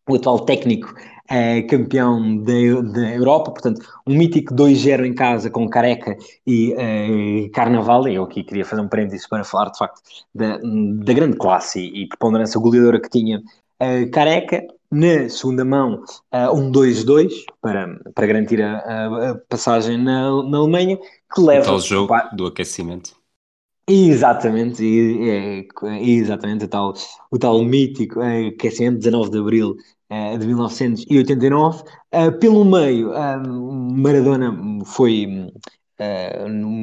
[0.07, 0.94] o atual técnico
[1.30, 8.07] é campeão da, Europa, portanto, um mítico 2-0 em casa com Careca e uh, Carnaval.
[8.07, 10.01] Eu aqui queria fazer um parênteses para falar de facto
[10.34, 14.65] da, da grande classe e, e preponderância goleadora que tinha uh, Careca.
[14.91, 16.03] Na segunda mão,
[16.51, 17.31] um 2-2
[17.61, 20.97] para, para garantir a, a, passagem na, na Alemanha,
[21.31, 21.72] que leva.
[21.72, 23.11] O jogo do aquecimento.
[23.88, 26.93] Exatamente, é, é, exatamente, o tal,
[27.31, 29.77] o tal mítico aquecimento, 19 de Abril
[30.38, 31.81] de 1989.
[31.81, 35.27] Uh, eh, pelo meio, uh, Maradona foi.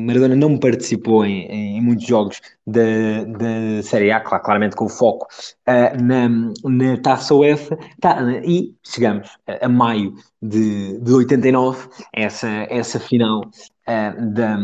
[0.05, 5.27] Maradona não participou em, em muitos jogos da, da Série A, claramente com o foco
[5.67, 9.31] na, na Taça UEFA, tá, e chegamos
[9.63, 10.13] a, maio
[10.43, 13.41] de, de 89, essa, essa final
[13.87, 14.57] da,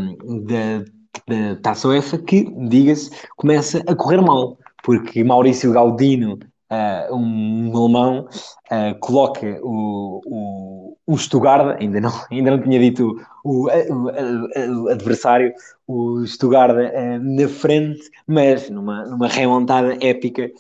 [0.42, 0.84] da
[1.26, 6.38] da Taça UEFA que, diga-se, começa a correr mal, porque Maurício Gaudino
[6.72, 8.28] uh, um alemão,
[8.70, 15.52] uh, coloca o, o, o Stuttgart, ainda não, ainda não tinha dito o, o, adversário,
[15.86, 20.50] o Stuttgart uh, na frente, mas numa, numa remontada épica,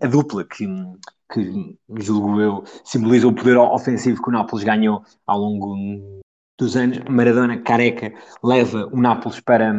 [0.00, 0.66] a dupla que,
[1.32, 6.22] que, julgo eu, simboliza o poder ofensivo que o Nápoles ganhou ao longo
[6.58, 7.00] dos anos.
[7.08, 8.12] Maradona careca
[8.42, 9.74] leva o Nápoles para,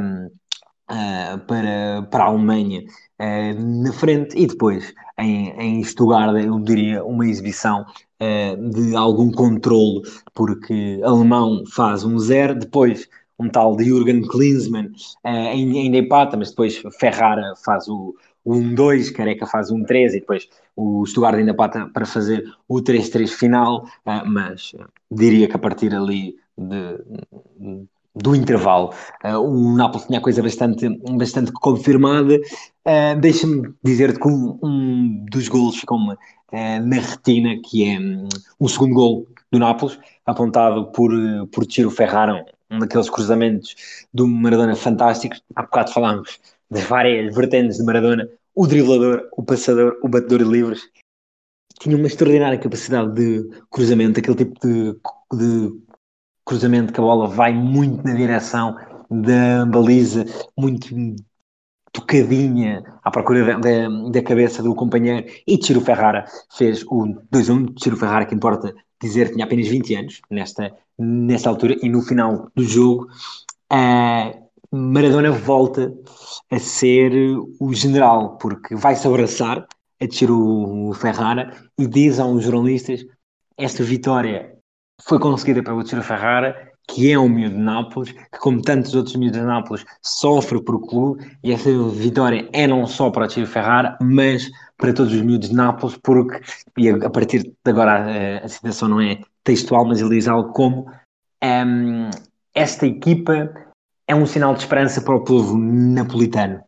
[0.89, 7.03] uh, para, para a Alemanha uh, na frente e depois em, em Stuttgart eu diria
[7.03, 7.85] uma exibição
[8.21, 10.01] uh, de algum controle
[10.33, 13.07] porque alemão faz um zero, depois
[13.39, 14.91] um tal de Jürgen Klinsmann
[15.23, 20.49] ainda empata, mas depois Ferrara faz o, o 1-2, Careca faz um 3 e depois
[20.75, 23.87] o Stuttgart ainda pata para fazer o 3-3 final,
[24.25, 24.73] mas
[25.11, 26.97] diria que a partir ali de,
[28.17, 28.93] do intervalo.
[29.23, 32.35] Uh, o Nápoles tinha a coisa bastante, bastante confirmada.
[32.85, 38.27] Uh, Deixa-me dizer-te que um, um, dos golos ficou-me uh, na retina, que é um,
[38.59, 41.11] o segundo gol do Nápoles, apontado por,
[41.51, 43.75] por Tiro Ferraro, um daqueles cruzamentos
[44.13, 45.41] do Maradona fantásticos.
[45.55, 46.39] Há bocado falámos
[46.69, 50.81] das várias vertentes de Maradona, o driblador, o passador, o batedor de livros.
[51.79, 54.93] Tinha uma extraordinária capacidade de cruzamento, aquele tipo de,
[55.33, 55.86] de
[56.47, 58.77] cruzamento que a bola vai muito na direção
[59.11, 60.25] da baliza,
[60.57, 60.87] muito
[61.91, 65.27] tocadinha à procura da, da, cabeça do companheiro.
[65.45, 66.25] E Tiro Ferrara
[66.57, 67.75] fez o 2-1.
[67.75, 71.75] Tiro Ferrara, que importa dizer, tinha apenas 20 anos nesta, nesta altura.
[71.83, 73.07] E no final do jogo,
[74.71, 75.93] Maradona volta
[76.49, 77.11] a ser
[77.59, 79.67] o general, porque vai-se abraçar
[79.99, 83.05] a Tiro Ferrara e diz a uns jornalistas:
[83.57, 84.56] esta vitória
[85.01, 89.15] foi conseguida pelo Tiro Ferrara, que é um miúdo de Nápoles, que como tantos outros
[89.15, 93.47] miúdos de Nápoles sofre por clube, e essa vitória é não só para o Tiro
[93.47, 96.41] Ferrara, mas para todos os miúdos de Nápoles, porque,
[96.77, 100.51] e a, partir de agora a, a citação não é textual, mas ele diz algo
[100.53, 100.89] como
[101.43, 102.09] um,
[102.53, 103.53] esta equipa
[104.07, 106.61] é um sinal de esperança para o povo napolitano.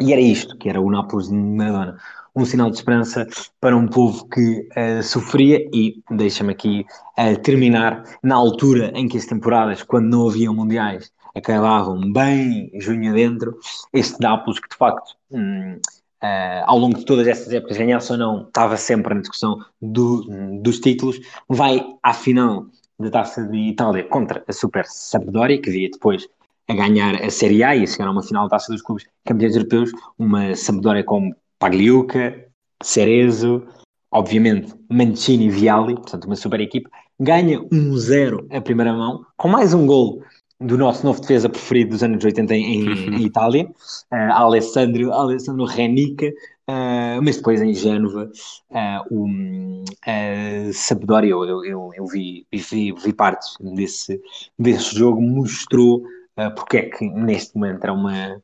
[0.00, 1.98] E era isto que era o Nápoles de Maradona
[2.36, 3.26] um sinal de esperança
[3.60, 6.86] para um povo que uh, sofria e deixa-me aqui
[7.18, 13.10] uh, terminar na altura em que as temporadas, quando não havia mundiais, acabavam bem junho
[13.10, 13.58] adentro.
[13.92, 15.78] Este Nápoles, que de facto, hum,
[16.22, 20.26] uh, ao longo de todas estas épocas, ganhasse ou não, estava sempre na discussão do,
[20.62, 21.18] dos títulos,
[21.48, 22.66] vai à final
[22.98, 26.28] da Taça de Itália contra a Super Sampdoria, que via depois
[26.68, 29.06] a ganhar a Série A e a chegar a uma final da Taça dos Clubes
[29.24, 32.46] Campeões Europeus, uma Sampdoria com Pagliuca,
[32.82, 33.66] Cerezo,
[34.10, 36.88] obviamente Mancini e Viali, portanto uma super equipe,
[37.18, 40.22] ganha 1-0 a primeira mão, com mais um gol
[40.60, 43.66] do nosso novo defesa preferido dos anos 80 em, em Itália,
[44.12, 48.30] uh, Alessandro, Alessandro Renica, uh, mas depois em Génova,
[48.70, 54.20] uh, o uh, Sampdoria, eu, eu, eu vi, vi, vi, partes desse,
[54.58, 55.98] desse jogo, mostrou
[56.38, 58.40] uh, porque é que neste momento era uma,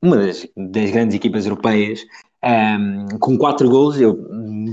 [0.00, 2.02] uma das, das grandes equipas europeias,
[2.44, 4.18] um, com quatro gols, eu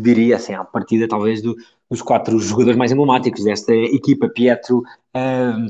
[0.02, 1.56] diria assim, à partida talvez do,
[1.90, 4.84] dos quatro jogadores mais emblemáticos desta equipa, Pietro,
[5.16, 5.68] um,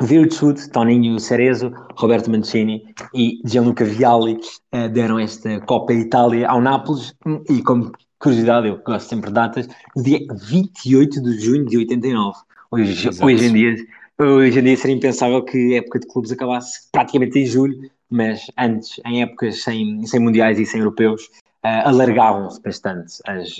[0.00, 2.82] Virtud, Toninho Cerezo, Roberto Mancini
[3.14, 4.38] e Gianluca Vialli
[4.74, 7.14] uh, deram esta Copa Itália ao Nápoles.
[7.50, 12.38] E como curiosidade, eu gosto sempre de datas, dia 28 de junho de 89.
[12.70, 13.76] Hoje, hoje em dia
[14.18, 18.50] hoje em dia seria impensável que a época de clubes acabasse praticamente em julho, mas
[18.58, 21.24] antes, em épocas sem, sem mundiais e sem europeus,
[21.64, 23.56] uh, alargavam-se bastante as,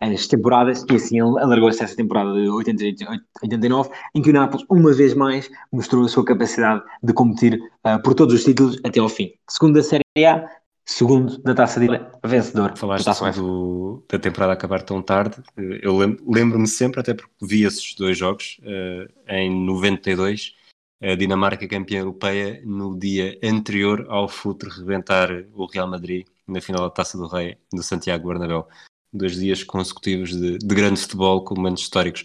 [0.00, 5.14] as temporadas e assim alargou-se essa temporada de 88-89, em que o Nápoles, uma vez
[5.14, 9.32] mais, mostrou a sua capacidade de competir uh, por todos os títulos até ao fim.
[9.48, 10.48] Segundo da Série A,
[10.84, 11.88] segundo da Taça de
[12.24, 12.76] vencedor.
[12.76, 15.36] Falaste da, taça do, da temporada acabar tão tarde.
[15.82, 15.96] Eu
[16.26, 20.57] lembro-me sempre, até porque vi esses dois jogos, uh, em 92,
[21.00, 26.82] a Dinamarca campeã europeia, no dia anterior ao Futre rebentar o Real Madrid na final
[26.82, 28.66] da Taça do Rei do Santiago Bernabéu.
[29.12, 32.24] Dois dias consecutivos de, de grande futebol com momentos históricos.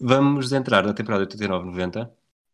[0.00, 2.10] Vamos entrar na temporada 89-90.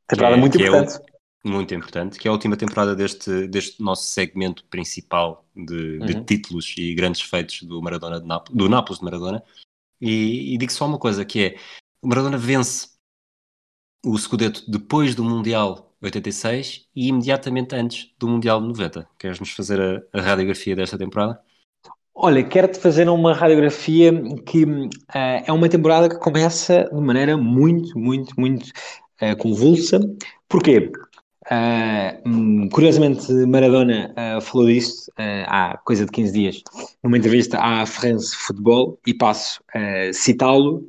[0.08, 0.94] Temporada é, muito importante.
[0.94, 5.98] É o, muito importante, que é a última temporada deste, deste nosso segmento principal de,
[5.98, 6.24] de uhum.
[6.24, 9.42] títulos e grandes feitos do Maradona de Nápoles, do Nápoles de Maradona.
[10.00, 11.58] E, e digo só uma coisa, que é,
[12.02, 12.97] o Maradona vence
[14.04, 19.08] o Scudetto depois do Mundial 86 e imediatamente antes do Mundial 90.
[19.18, 21.40] Queres-nos fazer a, a, radiografia desta temporada?
[22.14, 24.12] Olha, quero-te fazer uma radiografia
[24.44, 24.88] que uh,
[25.46, 28.70] é uma temporada que começa de maneira muito, muito, muito
[29.22, 30.00] uh, convulsa.
[30.48, 30.90] Porquê?
[31.50, 36.62] Uh, curiosamente, Maradona uh, falou disso uh, há coisa de 15 dias,
[37.02, 40.86] numa entrevista à France Football, e passo a citá-lo.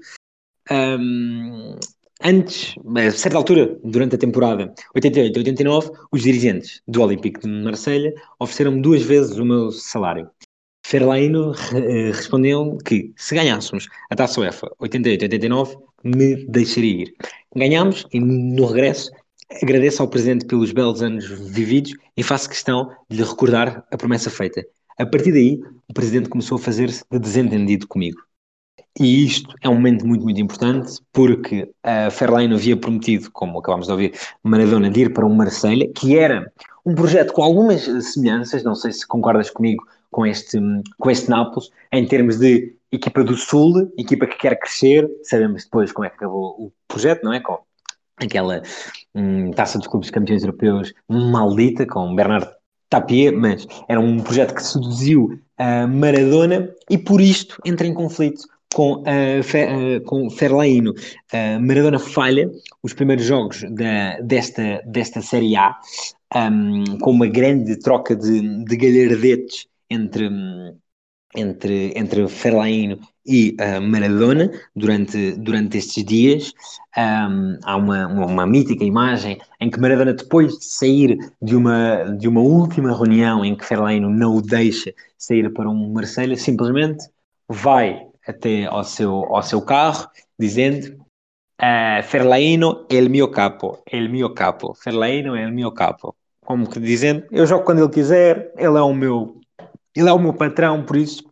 [0.69, 1.75] Um,
[2.23, 8.81] antes, a certa altura, durante a temporada 88-89, os dirigentes do Olympique de Marselha ofereceram-me
[8.81, 10.29] duas vezes o meu salário.
[10.85, 11.51] Ferlaino
[12.13, 17.13] respondeu que se ganhássemos a Taça UEFA 88-89, me deixaria ir.
[17.55, 19.11] Ganhámos e no regresso
[19.63, 24.29] Agradeço ao Presidente pelos belos anos vividos e faço questão de lhe recordar a promessa
[24.29, 24.63] feita.
[24.95, 25.59] A partir daí,
[25.89, 28.21] o Presidente começou a fazer-se de desentendido comigo.
[28.99, 33.85] E isto é um momento muito, muito importante, porque a Fairline havia prometido, como acabámos
[33.85, 34.13] de ouvir,
[34.43, 36.51] Maradona de ir para um Marselha, que era
[36.85, 40.57] um projeto com algumas semelhanças, não sei se concordas comigo com este,
[40.97, 45.91] com este Nápoles, em termos de equipa do Sul, equipa que quer crescer, sabemos depois
[45.91, 47.39] como é que acabou o projeto, não é?
[47.39, 47.59] Com
[48.17, 48.61] aquela
[49.15, 52.49] hum, taça dos clubes campeões europeus maldita com Bernardo
[52.89, 58.41] Tapie, mas era um projeto que seduziu a Maradona e por isto entra em conflito
[58.73, 60.93] com, a, Fe, com Ferlaino.
[61.61, 62.49] Maradona falha
[62.83, 65.75] os primeiros jogos da, desta, desta Série A
[66.35, 70.29] um, com uma grande troca de, de galhardetes entre,
[71.35, 76.53] entre, entre Ferlaino e uh, Maradona durante, durante estes dias.
[76.97, 82.03] Um, há uma, uma, uma, mítica imagem em que Maradona, depois de sair de uma,
[82.17, 87.07] de uma última reunião em que Ferlaino não o deixa sair para um Marselha, simplesmente
[87.47, 90.07] vai até ao seu, ao seu carro
[90.37, 90.95] dizendo
[91.59, 96.15] uh, Ferlaino é o meu capo, é o meu capo, Ferlaino é o meu capo.
[96.41, 99.39] Como que dizendo, eu jogo quando ele quiser, ele é o meu,
[99.95, 101.23] ele é o meu patrão, por isso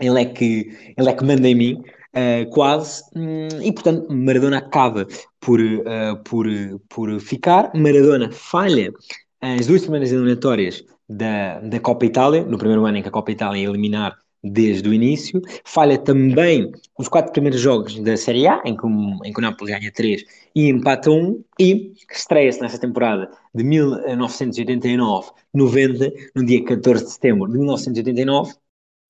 [0.00, 1.82] ele é que, ele é que manda em mim,
[2.14, 5.06] uh, quase, hum, e portanto Maradona acaba
[5.40, 6.46] por, uh, por,
[6.88, 7.70] por ficar.
[7.74, 8.92] Maradona falha
[9.40, 13.30] as duas semanas eliminatórias da, da Copa Itália, no primeiro ano em que a Copa
[13.30, 14.16] Itália ia eliminar
[14.50, 19.32] desde o início, falha também os quatro primeiros jogos da Série A, em que, em
[19.32, 20.24] que o Napoli ganha 3
[20.54, 27.58] e empata 1, e estreia-se nessa temporada de 1989-90, no dia 14 de setembro de
[27.58, 28.54] 1989,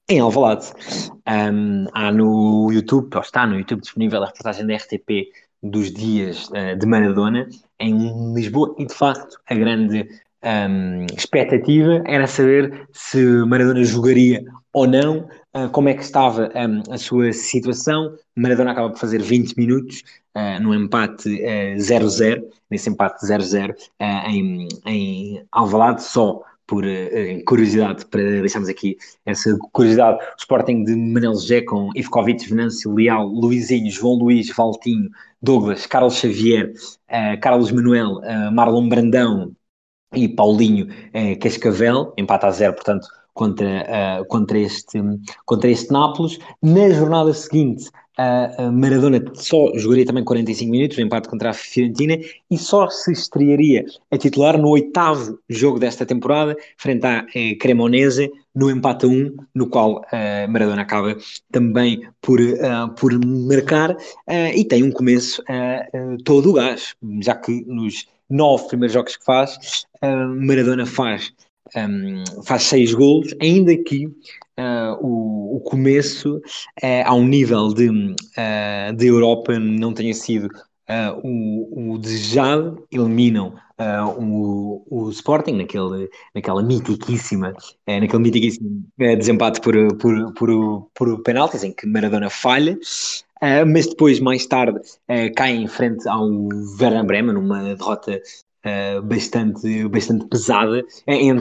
[0.09, 0.67] em Alvalade.
[1.29, 5.33] Um, há no YouTube, ou está no YouTube disponível a reportagem da RTP
[5.63, 7.49] dos dias uh, de Maradona
[7.79, 10.09] em Lisboa e de facto a grande
[10.47, 16.93] um, expectativa era saber se Maradona jogaria ou não, uh, como é que estava um,
[16.93, 18.15] a sua situação.
[18.37, 20.05] Maradona acaba por fazer 20 minutos
[20.37, 21.29] uh, no empate
[21.77, 23.75] 0-0, nesse empate 0-0
[24.29, 30.95] em, em Alvalade, só por uh, curiosidade, para deixarmos aqui essa curiosidade, o Sporting de
[30.95, 35.09] Manel Zé com Ivkovic, Venâncio Leal, Luizinho, João Luís, Valtinho,
[35.41, 36.73] Douglas, Carlos Xavier,
[37.09, 39.56] uh, Carlos Manuel, uh, Marlon Brandão
[40.17, 40.89] e Paulinho
[41.41, 44.99] Cascavel, empate a zero, portanto, contra, contra, este,
[45.45, 46.39] contra este Nápoles.
[46.63, 52.19] Na jornada seguinte, a Maradona só jogaria também 45 minutos, empate contra a Fiorentina,
[52.51, 58.31] e só se estrearia a titular no oitavo jogo desta temporada, frente à eh, Cremonese,
[58.55, 61.15] no empate a 1, no qual uh, Maradona acaba
[61.53, 63.97] também por, uh, por marcar, uh,
[64.55, 65.43] e tem um começo
[66.25, 69.59] todo o gás, já que nos nove primeiros jogos que faz,
[70.03, 71.33] Maradona faz,
[71.75, 78.97] um, faz seis golos, ainda que uh, o, o, começo uh, ao nível de, uh,
[78.97, 83.55] de Europa não tenha sido uh, o, o, desejado, eliminam
[84.19, 87.53] o, o Sporting naquele, naquela mitiquíssima,
[87.87, 92.79] naquele mitiquíssimo desempate por, por, por, por penaltis em que Maradona falha.
[93.43, 96.27] Uh, mas depois, mais tarde, uh, cai em frente ao
[96.81, 98.21] Werder Bremen, numa derrota
[98.65, 100.83] uh, bastante, bastante pesada.
[101.07, 101.37] Em,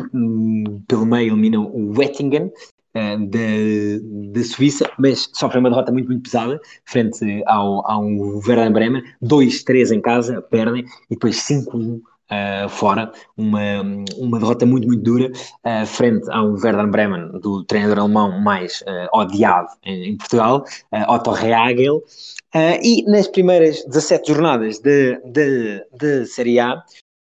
[0.88, 2.52] pelo meio, eliminam o Wettingen,
[2.96, 8.06] da, da Suíça, mas sofrem uma derrota muito, muito pesada frente ao, ao
[8.48, 13.84] Werder Bremen, 2-3 em casa, perdem, e depois 5-1 Uh, fora, uma,
[14.18, 19.20] uma derrota muito, muito dura uh, frente ao Werder Bremen, do treinador alemão mais uh,
[19.20, 20.66] odiado em, em Portugal,
[21.08, 22.02] Otto Rehagel.
[22.82, 26.84] e nas primeiras 17 jornadas da Série A,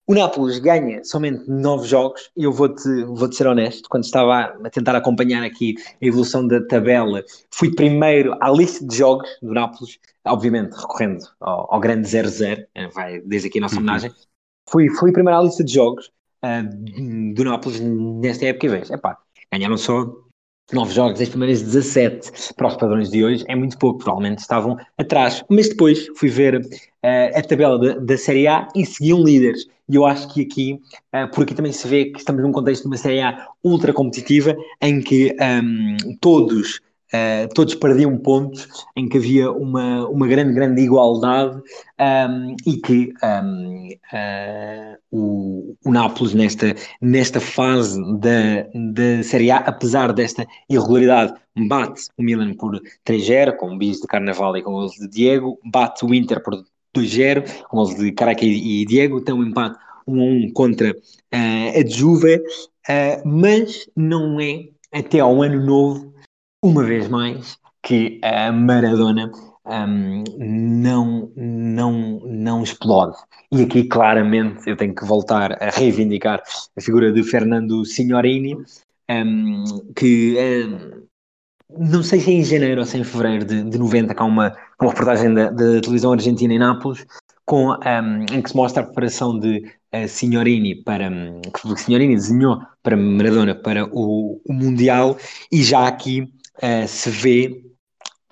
[0.09, 4.57] o Nápoles ganha somente nove jogos e eu vou-te vou -te ser honesto, quando estava
[4.65, 9.53] a tentar acompanhar aqui a evolução da tabela, fui primeiro à lista de jogos do
[9.53, 13.85] Nápoles, obviamente recorrendo ao, ao grande 0-0, eh, vai desde aqui a nossa uhum.
[14.71, 16.11] Fui, fui primeiro à lista de jogos
[16.45, 19.19] uh, do Nápoles nesta época e vejo, epá,
[19.53, 20.07] ganharam só
[20.73, 24.77] nove jogos, as primeiras 17 para os padrões de hoje, é muito pouco, provavelmente estavam
[24.99, 29.67] atrás, mas depois fui ver uh, a tabela da, da Série A e seguiam líderes
[29.89, 30.81] e eu acho que aqui,
[31.15, 33.93] uh, por aqui também se vê que estamos num contexto de uma Série A ultra
[33.93, 40.53] competitiva, em que um, todos Uh, todos perdiam pontos, em que havia uma, uma grande,
[40.53, 41.57] grande igualdade
[41.99, 49.57] um, e que um, uh, o, o Nápoles, nesta, nesta fase da, da Série A,
[49.57, 51.33] apesar desta irregularidade,
[51.67, 55.59] bate o Milan por 3-0, com um bis de Carnaval e com o de Diego,
[55.65, 56.63] bate o Inter por
[56.95, 60.95] 2-0, com gols de Caraca e, Diego, tem um empate 1 1 contra uh,
[61.33, 62.43] a Juve,
[63.25, 66.18] mas não é até ao ano novo,
[66.63, 69.31] uma vez mais, que a Maradona
[69.69, 73.17] um, não, não, não explode.
[73.53, 76.43] E aqui claramente eu tenho que voltar a reivindicar
[76.77, 78.57] a figura de Fernando Signorini,
[79.11, 81.09] um, que um,
[81.91, 84.23] não sei se é em janeiro ou se é em fevereiro de, de 90 que
[84.23, 87.07] há uma, uma reportagem da, da televisão argentina em Nápoles
[87.45, 89.65] com, um, em que se mostra a preparação de
[89.95, 95.17] uh, Signorini para um, que Signorini desenhou para Maradona para o, o Mundial
[95.51, 96.31] e já aqui
[96.63, 97.63] uh, se vê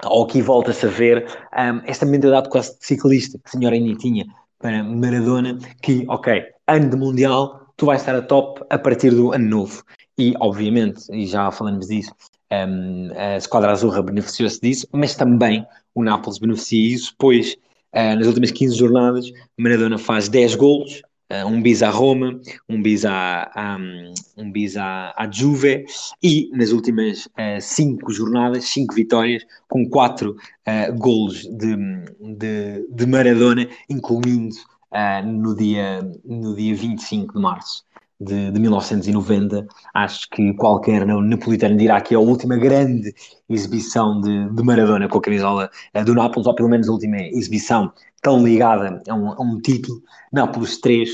[0.05, 4.27] ou aqui volta-se a ver um, esta mentalidade quase ciclista que Signorini tinha
[4.59, 9.33] para Maradona que, ok, ano de Mundial tu vais estar a top a partir do
[9.33, 9.83] ano novo.
[10.19, 12.11] E obviamente, e já falamos disso
[12.53, 17.55] um, a Squadra Azurra beneficiou-se disso, mas também o Nápoles beneficia isso, pois
[17.95, 22.39] uh, nas últimas 15 jornadas Maradona faz 10 golos, uh, um bis à Roma,
[22.69, 25.85] um bis à, um, um bis à, à Juve
[26.23, 27.29] e nas últimas
[27.61, 31.77] 5 uh, jornadas, 5 vitórias, com 4 uh, golos de,
[32.21, 34.57] de, de Maradona, incluindo
[35.25, 37.85] no, dia, no dia 25 de março
[38.21, 39.67] de, de 1990.
[39.95, 43.15] Acho que qualquer napolitano dirá que é a última grande
[43.49, 47.21] exibição de, de Maradona com a camisola uh, do Nápoles, ou pelo menos a última
[47.21, 47.93] exibição
[48.27, 50.03] tão ligada a um, a um título.
[50.33, 51.09] Nápoles 3,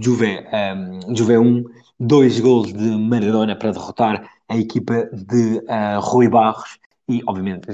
[0.00, 1.64] Juve, um, ehm, Juve 1,
[1.98, 6.78] dois gols de Maradona para derrotar a equipa de uh, Rui Barros
[7.08, 7.66] e, obviamente,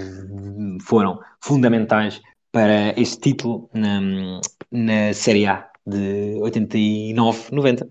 [0.80, 4.40] foram fundamentais para este título na,
[4.72, 7.86] na Série A de 89-90.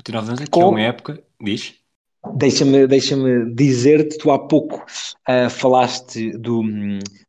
[0.00, 1.79] 89 anos, é que é uma época, diz?
[2.34, 3.16] Deixa-me deixa
[3.54, 4.84] dizer-te, tu há pouco
[5.28, 6.62] uh, falaste do,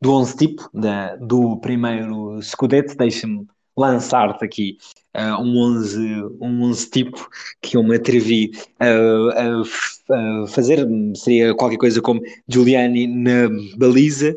[0.01, 3.47] do 11 tipo, da, do primeiro Scudetto, deixa-me
[3.77, 4.77] lançar-te aqui
[5.15, 5.99] uh, um, 11,
[6.41, 7.29] um 11 tipo
[7.61, 10.85] que eu me atrevi a, a, a, fazer,
[11.15, 14.35] seria qualquer coisa como Giuliani na baliza,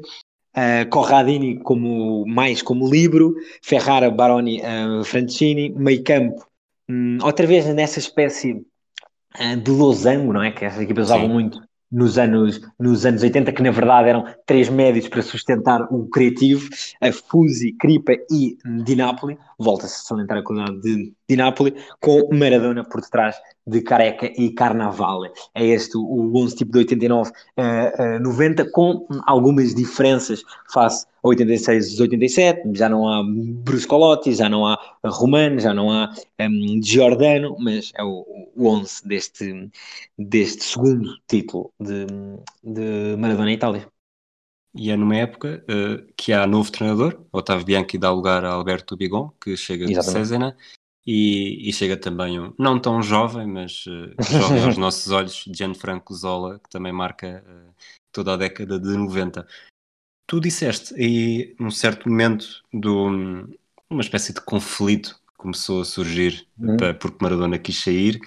[0.57, 6.47] uh, Corradini como, mais como livro, Ferrara, Baroni, uh, Francini, meio campo,
[6.89, 8.74] um, outra vez nessa espécie eh,
[9.63, 10.51] de losango, não é?
[10.51, 11.61] Que essas equipas usavam muito
[11.95, 16.69] nos anos, nos anos 80, que na verdade eram três médios para sustentar o criativo,
[17.01, 22.29] a Fusi, Cripa e Di Napoli, volta-se a salientar a qualidade de Di Napoli, com
[22.33, 23.37] Maradona por detrás
[23.67, 25.31] de Careca e Carnavale.
[25.55, 31.29] É este o 11 tipo de 89 uh, uh, 90, com algumas diferenças face a
[31.29, 37.57] 86 87, já não há Bruscolotti, já não há Romano, já não há um, Giordano,
[37.59, 39.71] mas é o, o 11 deste,
[40.19, 42.07] deste segundo título de,
[42.63, 43.94] de Maradona Itália.
[44.75, 48.97] E é numa época uh, que há novo treinador, Otávio Bianchi dá lugar a Alberto
[48.97, 50.07] Bigon, que chega Exatamente.
[50.07, 50.57] de Césena,
[51.07, 56.15] e, e, chega também um, não tão jovem, mas uh, jovem aos nossos olhos, Gianfranco
[56.15, 57.75] Zola, que também marca uh,
[58.11, 59.47] toda a década de 90.
[60.27, 63.07] Tu disseste aí, num certo momento, do,
[63.91, 66.79] uma espécie de conflito começou a surgir uhum.
[66.79, 68.19] para, porque Maradona quis sair.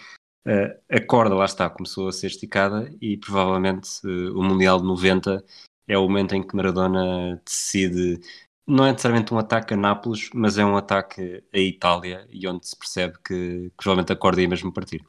[0.47, 5.43] Uh, a corda, lá está, começou a ser esticada e provavelmente o Mundial de 90
[5.87, 8.19] é o momento em que Maradona decide
[8.67, 12.67] não é necessariamente um ataque a Nápoles, mas é um ataque à Itália e onde
[12.67, 15.05] se percebe que, que provavelmente a corda mesmo partir.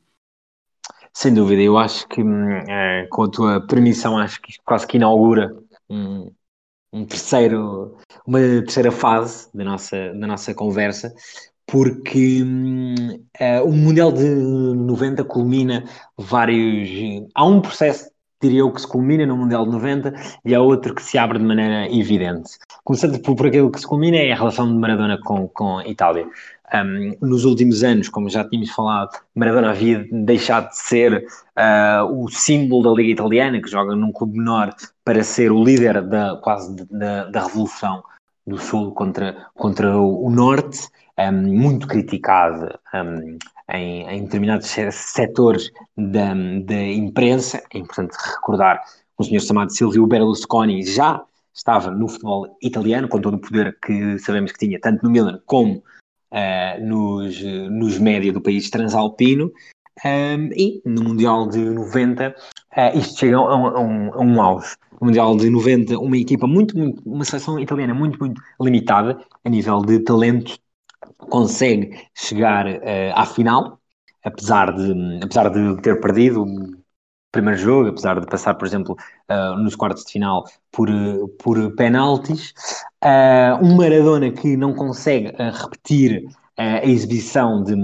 [1.12, 2.22] Sem dúvida, eu acho que
[2.68, 5.56] é, com a tua permissão, acho que quase que inaugura
[5.90, 6.30] um,
[6.92, 11.12] um terceiro, uma terceira fase da nossa, da nossa conversa,
[11.66, 15.84] porque uh, o Mundial de 90 culmina
[16.16, 16.88] vários.
[17.34, 18.08] Há um processo
[18.40, 21.38] diria eu, que se culmina no Mundial de 90 e há outro que se abre
[21.38, 22.50] de maneira evidente.
[22.84, 25.86] Começando por, por aquilo que se culmina é a relação de Maradona com, com a
[25.86, 26.26] Itália.
[26.74, 32.28] Um, nos últimos anos, como já tínhamos falado, Maradona havia deixado de ser uh, o
[32.28, 34.74] símbolo da Liga Italiana, que joga num clube menor,
[35.04, 38.02] para ser o líder da, quase da, da revolução
[38.46, 40.88] do Sul contra, contra o Norte,
[41.18, 43.38] um, muito criticado um,
[43.74, 46.32] em, em determinados setores da,
[46.64, 47.62] da imprensa.
[47.72, 51.22] É importante recordar que um senhor chamado Silvio Berlusconi já
[51.52, 55.40] estava no futebol italiano, com todo o poder que sabemos que tinha, tanto no Milan
[55.44, 55.82] como
[56.32, 59.52] uh, nos, nos média do país transalpino.
[60.04, 62.34] Um, e no Mundial de 90, uh,
[62.76, 64.76] eh, isto chega a um, a, um, a um auge.
[65.00, 69.48] No Mundial de 90, uma equipa muito, muito, uma seleção italiana muito, muito limitada a
[69.48, 70.56] nível de talento
[71.18, 73.78] consegue chegar uh, à final,
[74.24, 76.78] apesar de, apesar de ter perdido o
[77.30, 78.96] primeiro jogo, apesar de passar, por exemplo,
[79.30, 80.88] uh, nos quartos de final por,
[81.38, 82.54] por penaltis.
[83.04, 86.24] Uh, um Maradona que não consegue repetir
[86.56, 87.76] a exibição de,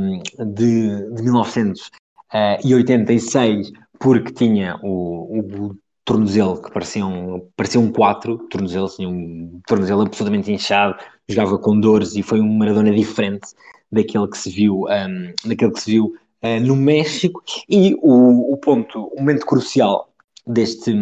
[0.52, 3.70] de, de 1986
[4.00, 10.02] porque tinha o, o tornozelo que parecia um, parecia um 4, tornozelo, assim, um tornozelo
[10.02, 10.96] absolutamente inchado,
[11.28, 13.48] jogava com dores e foi um Maradona diferente
[13.90, 17.42] daquele que se viu, um, daquele que se viu uh, no México.
[17.68, 20.12] E o, o ponto, o momento crucial
[20.46, 20.94] deste,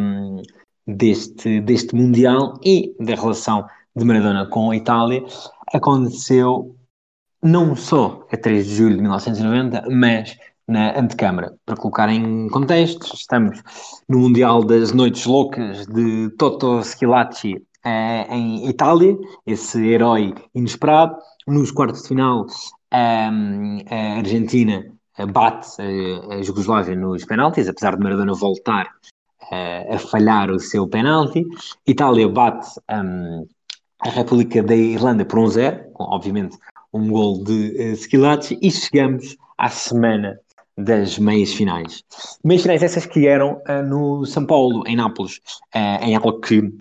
[0.87, 5.25] deste, deste Mundial e da relação de Maradona com a Itália
[5.73, 6.77] aconteceu
[7.43, 10.37] não só a 3 de julho de 1990, mas
[10.69, 11.55] na antecâmara.
[11.67, 13.61] Para colocar em contexto, estamos
[14.09, 21.17] no Mundial das Noites Loucas de Toto Schilacci uh, em Itália, esse herói inesperado.
[21.47, 22.47] Nos quartos de final,
[22.93, 24.85] um, a Argentina
[25.33, 28.87] bate a, a Jugoslávia nos penaltis, apesar de Maradona voltar
[29.51, 31.45] uh, a falhar o seu penalti.
[31.87, 33.47] Itália bate um,
[34.01, 36.57] a República da Irlanda por um zero, com, obviamente
[36.93, 40.39] um gol de uh, e chegamos à semana
[40.77, 42.05] das meias finais.
[42.45, 45.41] Meias finais essas que eram uh, no São Paulo, em Nápoles,
[45.75, 46.73] uh, em algo que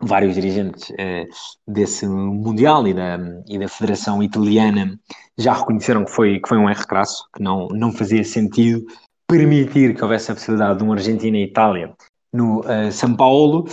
[0.00, 1.26] vários dirigentes uh,
[1.66, 3.18] desse Mundial e da,
[3.48, 4.98] e da Federação Italiana
[5.38, 8.84] já reconheceram que foi, que foi um erro crasso, que não, não fazia sentido
[9.26, 11.92] permitir que houvesse a possibilidade de uma Argentina e Itália
[12.32, 13.66] no uh, São Paulo.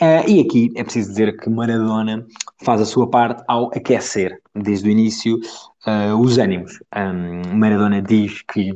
[0.00, 2.26] Uh, e aqui é preciso dizer que Maradona
[2.64, 5.38] faz a sua parte ao aquecer, desde o início,
[5.86, 6.78] uh, os ânimos.
[6.96, 8.74] Um, Maradona diz que,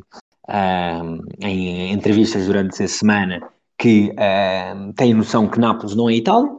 [1.43, 3.41] em entrevistas durante a semana,
[3.79, 4.13] que
[4.97, 6.51] tem noção que Nápoles não é Itália,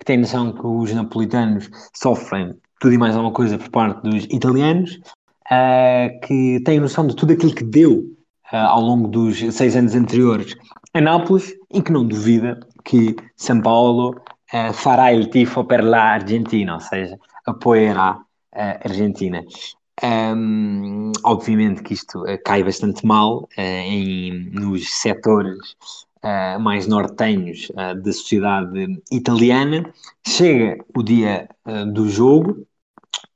[0.00, 4.24] que tem noção que os napolitanos sofrem tudo e mais alguma coisa por parte dos
[4.24, 4.98] italianos,
[5.46, 8.02] uh, que tem noção de tudo aquilo que deu
[8.52, 10.56] ao longo dos seis anos anteriores
[10.92, 14.20] a Nápoles e que não duvida que São Paulo
[14.52, 17.16] uh, fará il tifo per la Argentina, ou seja,
[17.46, 18.18] apoiará
[18.52, 19.44] a Argentina.
[20.02, 25.58] Um, obviamente que isto uh, cai bastante mal uh, em, nos setores
[26.24, 29.92] uh, mais nortenhos da sociedade italiana.
[30.26, 31.48] Chega o dia
[31.92, 32.66] do jogo,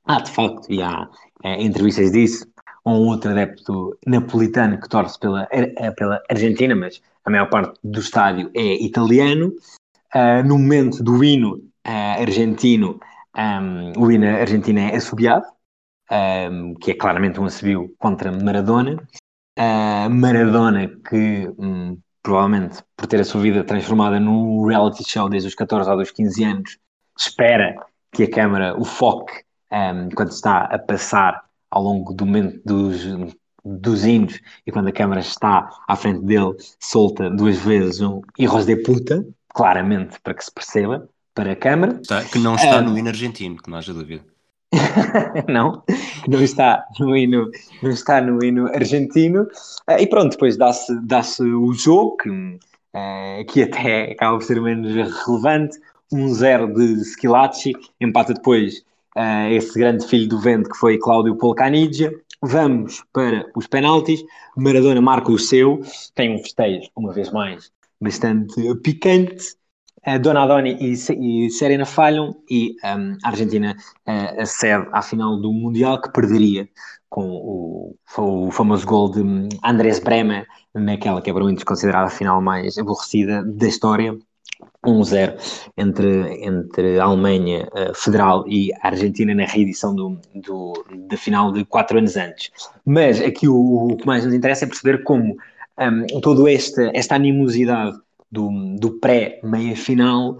[0.05, 1.09] há de facto, e há
[1.43, 2.45] entrevistas disso,
[2.85, 5.47] um outro adepto napolitano que torce pela,
[5.97, 9.53] pela Argentina, mas a maior parte do estádio é italiano.
[10.45, 12.99] no momento do hino argentino,
[13.35, 15.45] um, o hino argentino é assobiado,
[16.09, 18.95] um, que é claramente um assobio contra Maradona.
[19.57, 25.47] Uh, Maradona, que um, provavelmente por ter a sua vida transformada num reality show desde
[25.47, 26.77] os 14 aos 15 anos,
[27.15, 27.75] espera
[28.11, 33.05] que a câmara o foque um, quando está a passar ao longo do momento dos,
[33.63, 38.65] dos hinos e quando a câmara está à frente dele, solta duas vezes um Hijos
[38.65, 39.23] de puta,
[39.53, 41.99] claramente para que se perceba, para a câmara.
[42.01, 44.23] Está, que não está no hino argentino, que não haja dúvida.
[45.47, 45.83] não,
[46.27, 47.49] não está no hino,
[47.81, 49.43] não está no hino argentino.
[49.89, 54.61] Uh, e pronto, depois dá-se dá o jogo, que, uh, que até acaba por ser
[54.61, 54.93] menos
[55.25, 55.79] relevante.
[56.13, 58.85] 1-0 um de Schilacci, empata depois
[59.17, 62.13] uh, esse grande filho do vento que foi Cláudio Polcanidia.
[62.41, 64.23] Vamos para os penaltis.
[64.55, 65.81] Maradona marca o seu,
[66.13, 69.55] tem um festejo, uma vez mais, bastante picante
[70.07, 73.75] uh, Donadoni e, e Serena falham e um, a Argentina
[74.07, 76.67] uh, acede à final do Mundial que perderia
[77.09, 79.21] com o, o famoso gol de
[79.63, 84.17] Andrés Bremer naquela que é muitos considerada a final mais aborrecida da história
[84.85, 91.17] 1-0 entre, entre a Alemanha uh, Federal e a Argentina na reedição do, do, da
[91.17, 92.51] final de quatro anos antes.
[92.85, 95.35] Mas aqui o, o que mais nos interessa é perceber como
[95.79, 97.97] um, toda esta, esta animosidade
[98.35, 100.37] do, do pré-meia final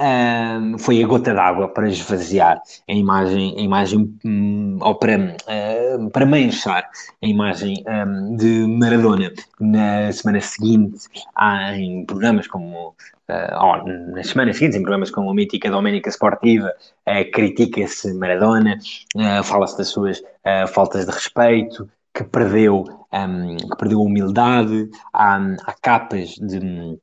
[0.00, 6.10] um, foi a gota d'água para esvaziar a imagem, a imagem um, ou para, uh,
[6.10, 6.88] para manchar
[7.22, 9.32] a imagem um, de Maradona.
[9.60, 12.94] Na semana seguinte, há em programas como
[13.26, 16.70] Uh, nas semanas seguintes, em programas como a mítica Doménica Sportiva,
[17.08, 18.76] uh, critica-se Maradona,
[19.16, 20.22] uh, fala-se das suas
[20.68, 26.98] faltas de respeito, que perdeu, que perdeu a humildade, há, há capas de,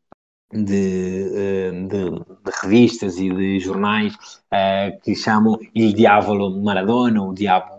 [0.53, 7.33] de, eh, de, de, revistas e de jornais uh, que chamam Il Diavolo Maradona, o
[7.33, 7.77] Diabo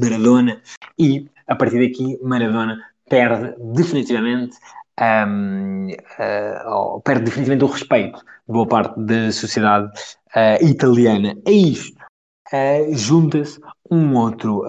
[0.00, 0.60] Maradona,
[0.98, 2.78] e a partir daqui Maradona
[3.08, 4.56] perde definitivamente
[5.00, 9.90] um, uh, uh, perde definitivamente o respeito de boa parte da sociedade
[10.36, 11.34] uh, italiana.
[11.46, 12.00] A isto
[12.92, 14.66] junta-se um outro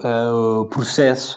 [0.70, 1.36] processo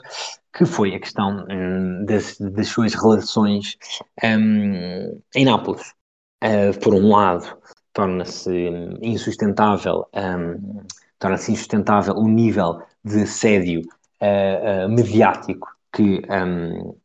[0.56, 3.76] que foi a questão um, das, das, suas relações
[4.24, 5.96] um, em Nápoles
[6.44, 7.58] uh, por um lado,
[7.94, 8.70] torna-se
[9.02, 10.82] insustentável, um,
[11.20, 13.82] torna-se insustentável o nível de assédio
[14.22, 16.96] uh, mediático que, um,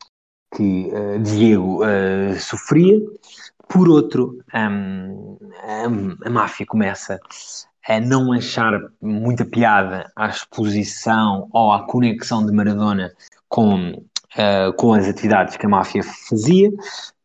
[0.55, 0.91] que
[1.23, 1.81] Diego
[2.41, 2.99] sofria.
[3.69, 7.21] Por outro, um, a, a máfia começa
[7.89, 13.13] a não achar muita piada à exposição ou à conexão de Maradona
[13.49, 16.71] com, uh, com as atividades que a máfia fazia,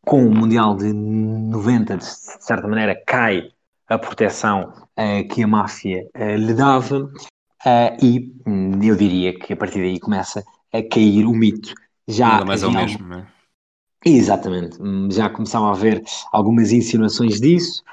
[0.05, 3.49] com o Mundial de 90, de certa maneira, cai
[3.87, 7.09] a proteção uh, que a máfia uh, lhe dava, uh,
[8.01, 11.73] e hum, eu diria que a partir daí começa a cair o mito.
[12.07, 13.27] Já mais ao mesmo, não é?
[14.05, 17.83] Exatamente, hum, já começavam a haver algumas insinuações disso.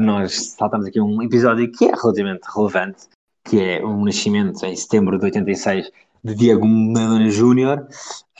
[0.00, 3.06] nós saltamos aqui um episódio que é relativamente relevante,
[3.44, 5.90] que é o nascimento em setembro de 86
[6.22, 7.86] de Diego Maradona Júnior,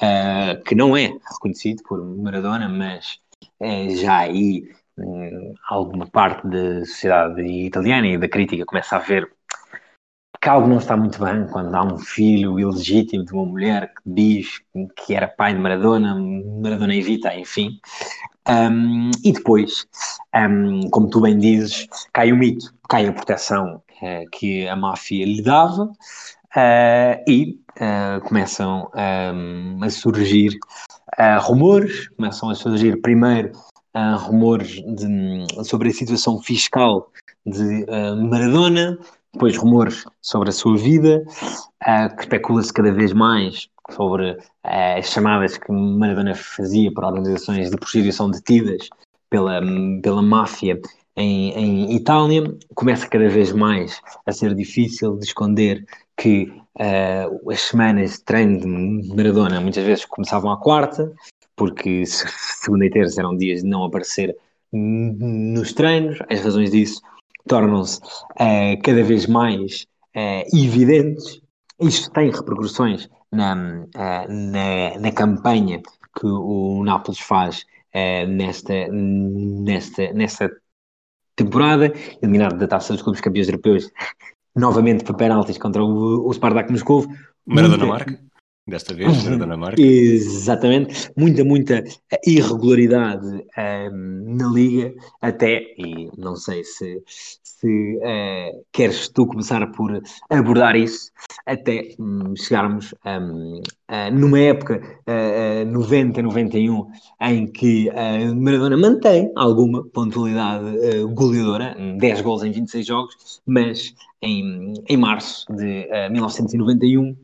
[0.03, 3.19] uh, que não é reconhecido por Maradona, mas
[3.59, 4.65] é já aí
[4.99, 9.31] um, alguma parte da sociedade italiana e da crítica começa a ver
[10.41, 14.03] que algo não está muito bem quando há um filho ilegítimo de uma mulher que
[14.07, 14.61] diz
[14.97, 16.15] que era pai de Maradona,
[16.63, 17.79] Maradona evita, enfim.
[18.49, 19.87] Um, e depois,
[20.35, 25.27] um, como tu bem dizes, cai o mito, cai a proteção uh, que a máfia
[25.27, 30.59] lhe dava uh, e uh, começam um, a surgir
[31.41, 33.53] rumores, começam a surgir primeiro
[34.21, 37.11] rumores de, sobre a situação fiscal
[37.45, 37.85] de
[38.29, 38.97] Maradona,
[39.33, 41.25] depois rumores sobre a sua vida,
[41.87, 47.71] uh, que especula-se cada vez mais sobre uh, as chamadas que Maradona fazia para organizações
[47.71, 48.89] de prostituição detidas
[49.29, 49.61] pela,
[50.03, 50.81] pela máfia
[51.17, 52.43] em, em, Itália.
[52.75, 55.85] Começa cada vez mais a ser difícil de esconder
[56.17, 61.13] que uh, as semanas de treino de Maradona muitas vezes começavam à quarta,
[61.57, 64.37] porque segunda e terça eram dias de não aparecer
[64.73, 67.01] nos treinos, as razões disso
[67.49, 69.87] tornam-se uh, cada vez mais
[70.17, 71.41] uh, evidentes.
[71.81, 75.81] Isto tem repercussões na, na, na, campanha
[76.19, 77.65] que o Nápoles faz
[78.29, 80.51] nesta, nesta, nesta
[81.35, 81.91] temporada,
[82.21, 83.91] eliminado da Taça dos Clubes Campeões Europeus,
[84.55, 87.09] novamente para penaltis contra o, o Spartak Moscovo.
[87.47, 88.30] Maradona marca
[88.67, 89.39] desta vez, uhum.
[89.39, 89.81] da Marca.
[89.81, 91.85] Exatamente, muita, muita
[92.25, 97.03] irregularidade um, na Liga, até, e não sei se,
[97.43, 100.01] se uh, queres tu começar por
[100.31, 101.11] abordar isso,
[101.45, 106.87] até um, chegarmos um, uh, numa época uh, 90, 91,
[107.23, 107.91] em que
[108.37, 115.47] Maradona mantém alguma pontualidade uh, goleadora, 10 gols em 26 jogos, mas em, em março
[115.53, 117.17] de 1991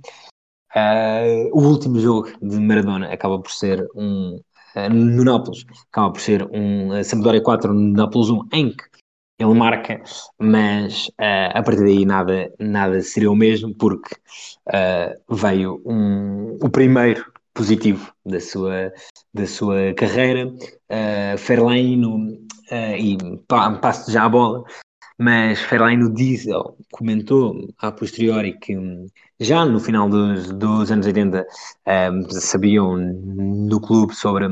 [0.77, 4.39] Uh, o último jogo de Maradona acaba por ser um
[4.77, 8.85] uh, no Nápoles, acaba por ser um uh, Sampdoria 4 no Nápoles 1, em que
[9.39, 10.03] ele marca,
[10.39, 14.17] mas uh, a partir daí nada, nada seria o mesmo, porque
[15.31, 17.25] veio um, o primeiro
[17.55, 18.93] positivo da sua,
[19.33, 20.53] da sua carreira,
[21.39, 22.37] Ferlaino,
[22.99, 23.17] e
[23.81, 24.63] passo já a bola,
[25.19, 28.77] mas Ferlaino Diesel comentou a posteriori que
[29.39, 31.47] já no final dos, dos anos 80
[31.87, 34.47] um, sabiam no clube sobre,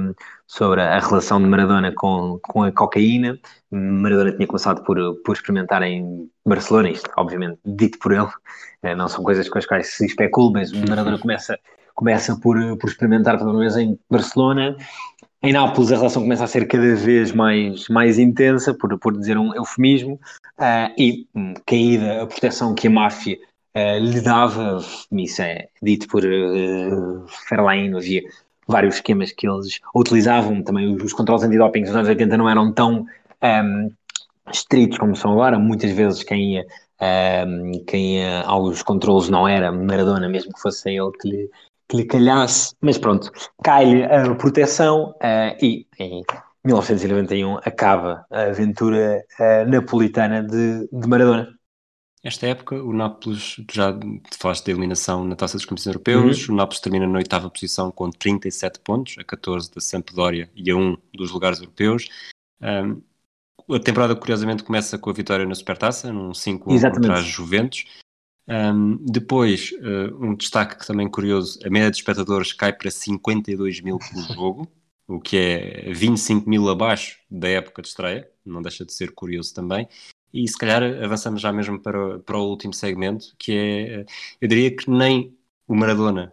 [0.46, 3.38] sobre a relação de Maradona com, com a cocaína.
[3.70, 8.28] Maradona tinha começado por, por experimentar em Barcelona, isto obviamente dito por ele,
[8.82, 11.58] eh, não são coisas com as quais se especula, mas Maradona começa,
[11.94, 14.76] começa por, por experimentar primeira vez em Barcelona.
[15.42, 19.36] Em Nápoles a relação começa a ser cada vez mais, mais intensa, por, por dizer
[19.36, 20.14] um eufemismo,
[20.58, 23.38] uh, e um, caída a proteção que a máfia
[23.76, 24.78] uh, lhe dava,
[25.12, 27.26] isso é dito por uh,
[27.96, 28.22] havia
[28.66, 32.72] vários esquemas que eles utilizavam, também os, os controles antidoping nos anos 80 não eram
[32.72, 33.06] tão
[33.42, 33.90] um,
[34.52, 36.66] estritos como são agora, muitas vezes quem ia,
[37.46, 41.50] um, quem ia aos controles não era Maradona, mesmo que fosse ele que lhe
[41.88, 43.30] que lhe calhasse, mas pronto,
[43.62, 46.22] cai-lhe a proteção uh, e em
[46.64, 51.48] 1991 acaba a aventura uh, napolitana de, de, Maradona.
[52.24, 53.94] Esta época, o Nápoles, já
[54.38, 56.54] falaste da eliminação na Taça dos Campeões Europeus, uhum.
[56.54, 60.74] o Nápoles termina na oitava posição com 37 pontos, a 14 da Sampdoria e a
[60.74, 62.08] 1 dos lugares europeus.
[62.62, 63.02] Um,
[63.74, 67.84] a temporada, curiosamente, começa com a vitória na Supertaça, num 5 contra a Juventus.
[68.48, 73.82] Um, depois, uh, um destaque que também curioso, a média de espectadores cai para 52
[73.82, 74.66] mil por jogo,
[75.06, 79.52] o que é 25 mil abaixo da época de estreia, não deixa de ser curioso
[79.52, 79.86] também.
[80.34, 84.04] E se calhar avançamos já mesmo para, para o último segmento, que é,
[84.40, 85.32] eu diria que nem
[85.68, 86.32] o Maradona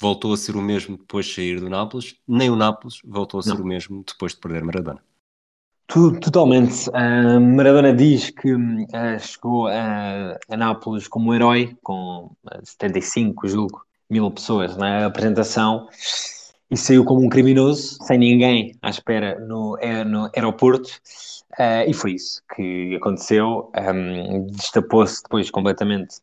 [0.00, 3.42] voltou a ser o mesmo depois de sair do Nápoles, nem o Nápoles voltou a
[3.42, 3.62] ser não.
[3.62, 5.02] o mesmo depois de perder Maradona.
[5.88, 6.88] Totalmente.
[6.90, 12.30] Uh, Maradona diz que uh, chegou a, a, Nápoles como herói, com
[12.62, 15.88] 75, julgo, mil pessoas na apresentação,
[16.70, 20.88] e saiu como um criminoso, sem ninguém à espera no, no aeroporto.
[21.58, 23.70] Uh, e foi isso que aconteceu.
[23.76, 26.16] Um, Destapou-se depois completamente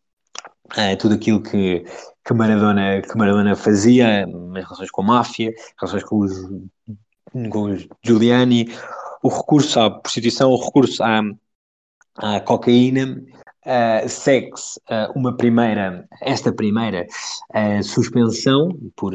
[0.99, 1.84] tudo aquilo que,
[2.26, 6.31] que, Maradona, que Maradona fazia, as relações com a máfia, relações com os,
[7.49, 8.68] com os Giuliani
[9.22, 11.22] o recurso à prostituição, o recurso à,
[12.15, 13.22] à cocaína,
[13.65, 17.05] uh, segue-se uh, uma primeira, esta primeira
[17.53, 19.13] uh, suspensão por,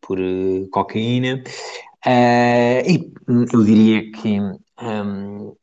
[0.00, 0.18] por
[0.70, 1.42] cocaína,
[2.86, 5.56] e eu diria que um,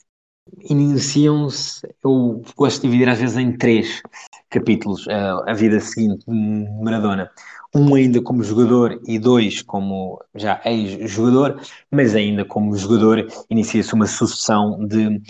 [0.70, 4.02] iniciam-se, eu gosto de dividir às vezes em três
[4.50, 7.30] capítulos a vida seguinte de Maradona.
[7.76, 14.06] Um ainda como jogador e dois como já ex-jogador, mas ainda como jogador inicia-se uma
[14.06, 15.22] sucessão de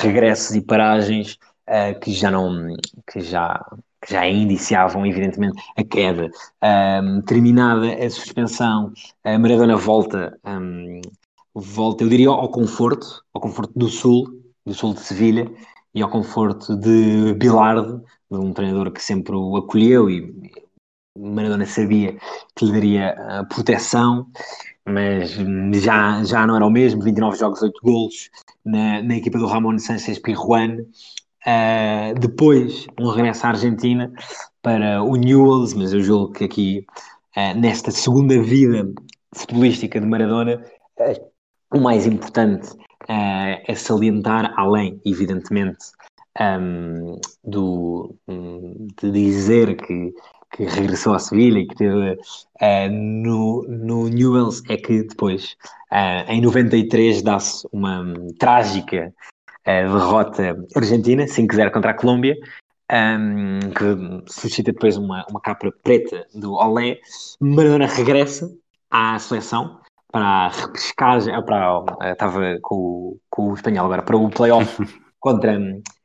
[0.00, 2.74] regressos e paragens uh, que já não
[3.10, 3.64] que já
[4.04, 6.28] que já indiciavam evidentemente a queda.
[6.62, 11.00] Um, terminada a suspensão, a Maradona volta um,
[11.54, 14.26] volta, eu diria, ao conforto, ao conforto do sul,
[14.64, 15.50] do sul de Sevilha,
[15.94, 20.52] e ao conforto de Bilardo, um treinador que sempre o acolheu e
[21.16, 22.16] Maradona sabia
[22.56, 24.26] que lhe daria uh, proteção,
[24.86, 25.32] mas
[25.82, 27.02] já, já não era o mesmo.
[27.02, 28.30] 29 jogos, 8 golos
[28.64, 30.78] na, na equipa do Ramon Sánchez Pirruan.
[31.46, 34.12] Uh, depois, um regresso à Argentina
[34.62, 36.86] para o Newell's, mas eu julgo que aqui,
[37.36, 38.88] uh, nesta segunda vida
[39.34, 40.62] futebolística de Maradona,
[41.72, 42.70] o mais importante
[43.08, 45.86] é salientar, além, evidentemente,
[46.40, 48.14] um, do,
[49.00, 50.14] de dizer que
[50.52, 55.56] que regressou à Sevilha e que teve uh, no, no Newells, é que depois,
[55.90, 59.12] uh, em 93, dá-se uma um, trágica
[59.66, 62.36] uh, derrota argentina, 5-0 contra a Colômbia,
[62.90, 66.98] um, que suscita depois uma, uma capa preta do Olé.
[67.40, 68.50] Maradona regressa
[68.90, 69.80] à seleção
[70.10, 74.82] para a repescagem, para, estava com, com o espanhol agora, para o playoff
[75.18, 75.58] contra,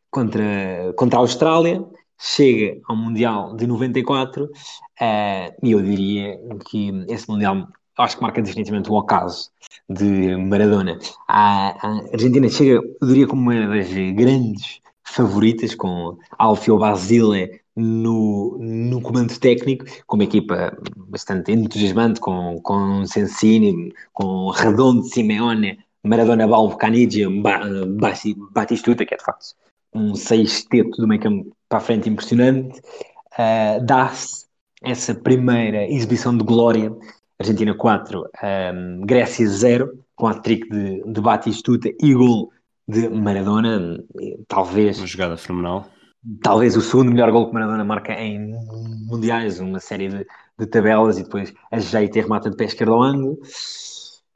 [0.09, 1.83] contra, contra a Austrália
[2.19, 4.49] chega ao Mundial de 94 uh,
[4.99, 7.67] eh, e eu diria que esse Mundial
[7.97, 9.49] acho que marca definitivamente o ocaso
[9.89, 10.99] de Maradona.
[11.27, 19.01] A, Argentina chega, eu diria, como uma das grandes favoritas, com Alfio Basile no, no
[19.01, 26.77] comando técnico, com uma equipa bastante entusiasmante, com, com Sensini, com Redondo, Simeone, Maradona, Balbo,
[26.77, 27.27] Canidia,
[28.51, 29.55] Batistuta, que é de facto
[29.93, 32.79] um sexteto do meio campo para a frente impressionante.
[33.33, 34.45] Uh, Dá-se
[34.83, 36.95] essa primeira exibição de glória,
[37.39, 42.51] Argentina 4, um, Grécia 0, com a trick de, de Batistuta e gol
[42.87, 44.03] de Maradona,
[44.47, 44.97] talvez...
[44.97, 45.87] Uma jogada fenomenal.
[46.41, 48.55] Talvez o segundo melhor gol que Maradona marca em
[49.07, 50.25] mundiais, uma série de,
[50.57, 53.37] de tabelas e depois ajeita e remata de pé esquerdo ao ângulo.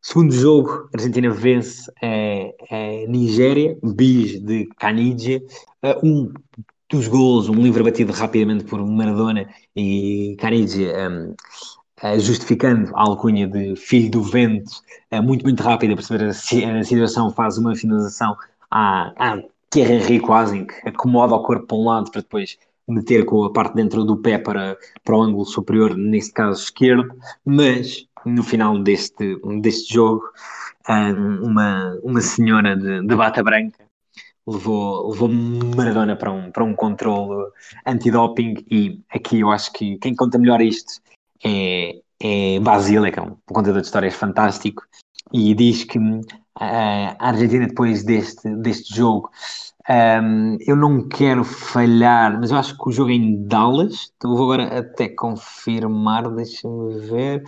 [0.02, 5.42] Segundo jogo, a Argentina vence é, é Nigéria, bis de Canidia.
[5.84, 6.34] Uh, um
[6.90, 11.36] dos gols, um livre batido rapidamente por Maradona e Canidia, um, uh,
[12.20, 14.72] justificando a alcunha de filho do vento,
[15.12, 18.36] uh, muito, muito rápida, perceber a, a, situação, faz uma finalização
[18.70, 22.58] à, à Thierry Henry quase, em que acomoda o corpo para um lado para depois
[22.88, 27.16] meter com a parte dentro do pé para, para o ângulo superior, neste caso esquerdo,
[27.46, 30.24] mas no final deste, deste jogo,
[31.42, 33.86] uma, uma senhora de, de bata branca
[34.46, 37.52] levou, levou Maradona para um, para um controle
[37.86, 41.02] antidoping e aqui eu acho que quem conta melhor isto
[41.44, 44.84] é, é Basile, que é um contador de histórias fantástico,
[45.34, 46.22] e diz que uh,
[46.56, 49.30] a Argentina depois deste, deste jogo
[49.90, 54.36] um, eu não quero falhar, mas eu acho que o jogo é em Dallas, então
[54.36, 57.44] vou agora até confirmar, deixa-me ver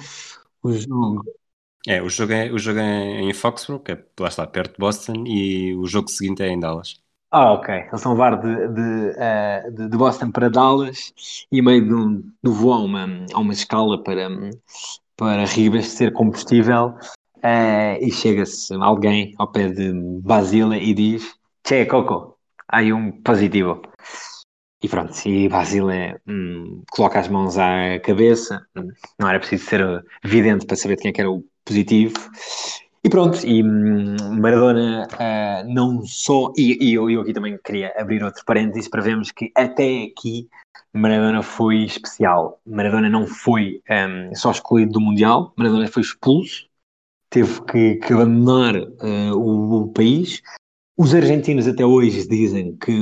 [0.63, 1.23] o jogo.
[1.87, 4.79] É, o jogo é, o jogo é em Foxborough, que é lá está, perto de
[4.79, 7.02] Boston, e o jogo seguinte é em Dallas.
[7.35, 7.73] Ah, ok.
[7.73, 11.11] Eles vão levar de, de, uh, de, de, Boston para Dallas
[11.51, 14.29] e meio do, do voo a uma, a uma escala para,
[15.17, 16.89] para reabastecer combustível
[17.37, 19.91] uh, e chega-se alguém ao pé de
[20.21, 21.33] Basile e diz
[21.67, 22.37] Che, Coco,
[22.67, 23.81] há um positivo.
[24.83, 28.63] E pronto, e Basile hum, coloca as mãos à cabeça,
[29.17, 32.13] não era preciso ser evidente para saber de quem é que era o positivo.
[33.05, 36.53] E pronto, e hum, Maradona uh, não só.
[36.57, 40.47] E, e eu, eu, aqui também queria abrir outro parênteses para vermos que até aqui
[40.93, 42.61] Maradona foi especial.
[42.65, 46.65] Maradona não foi um, só excluído do Mundial, Maradona foi expulso,
[47.29, 50.41] teve que, que abandonar uh, o, o, país,
[50.95, 52.93] os argentinos até hoje dizem que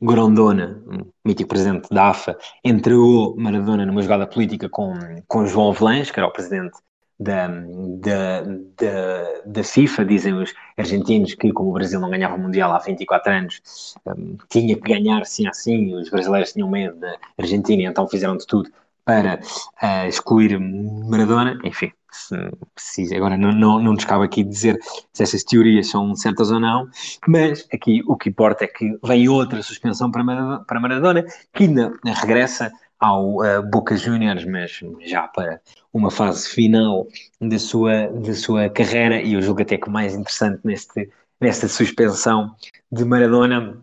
[0.00, 0.82] Grondona,
[1.24, 4.94] mítico presidente da AFA, entregou Maradona numa jogada política com,
[5.28, 6.76] com João Velães, que era o presidente
[7.18, 8.42] da, da,
[8.76, 12.78] da, da, FIFA, dizem os argentinos que, como o Brasil não ganhava o Mundial há
[12.78, 18.08] 24 anos, um, tinha que ganhar sim assim, os brasileiros tinham medo da Argentina, então
[18.08, 18.70] fizeram de tudo
[19.04, 19.38] para
[19.82, 22.36] uh, excluir Maradona, enfim, se,
[22.76, 24.78] se, agora não, não, não nos cabe aqui dizer
[25.12, 26.88] se essas teorias são certas ou não,
[27.28, 31.64] mas aqui o que importa é que vem outra suspensão para Maradona, para Maradona que
[31.64, 35.60] ainda regressa ao uh, Boca Juniors, mas já para
[35.94, 37.06] uma fase final
[37.40, 41.08] da sua, da sua carreira, e eu julgo até que mais interessante neste,
[41.40, 42.54] nesta suspensão
[42.90, 43.80] de Maradona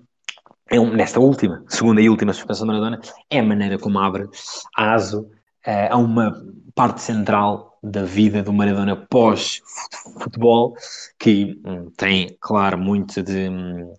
[0.69, 4.29] é um, nesta última, segunda e última suspensão de Maradona, é a maneira como abre
[4.75, 5.21] aso
[5.65, 6.35] uh, a uma
[6.75, 10.75] parte central da vida do Maradona pós-futebol,
[11.17, 13.49] que hum, tem, claro, muito de.
[13.49, 13.93] Hum,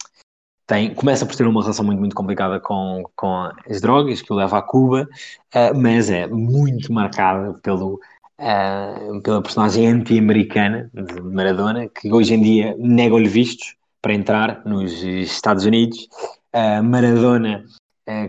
[0.73, 4.37] tem, começa por ter uma relação muito, muito complicada com, com as drogas, que o
[4.37, 5.07] leva a Cuba,
[5.55, 8.01] uh, mas é muito marcada pelo,
[8.41, 15.03] uh, pela personagem anti-americana de Maradona, que hoje em dia nega-lhe vistos para entrar nos
[15.03, 16.09] Estados Unidos.
[16.55, 17.65] Uh, Maradona,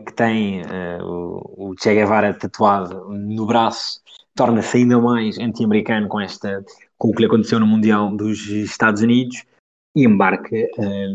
[0.06, 0.62] que tem
[1.02, 4.02] o, o Che Guevara tatuado no braço,
[4.36, 6.20] torna-se ainda mais anti-americano com,
[6.98, 9.44] com o que lhe aconteceu no Mundial dos Estados Unidos
[9.96, 10.56] e embarca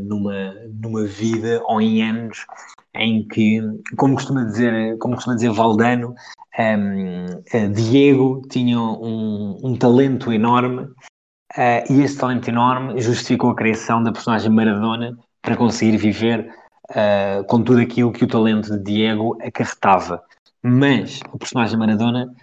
[0.04, 2.46] numa, numa vida ou em anos
[2.94, 3.60] em que,
[3.96, 6.14] como costuma dizer, como costuma dizer Valdano,
[6.58, 14.02] um, Diego tinha um, um talento enorme uh, e esse talento enorme justificou a criação
[14.02, 16.50] da personagem Maradona para conseguir viver
[16.90, 20.22] uh, com tudo aquilo que o talento de Diego acarretava.
[20.62, 22.34] mas o personagem Maradona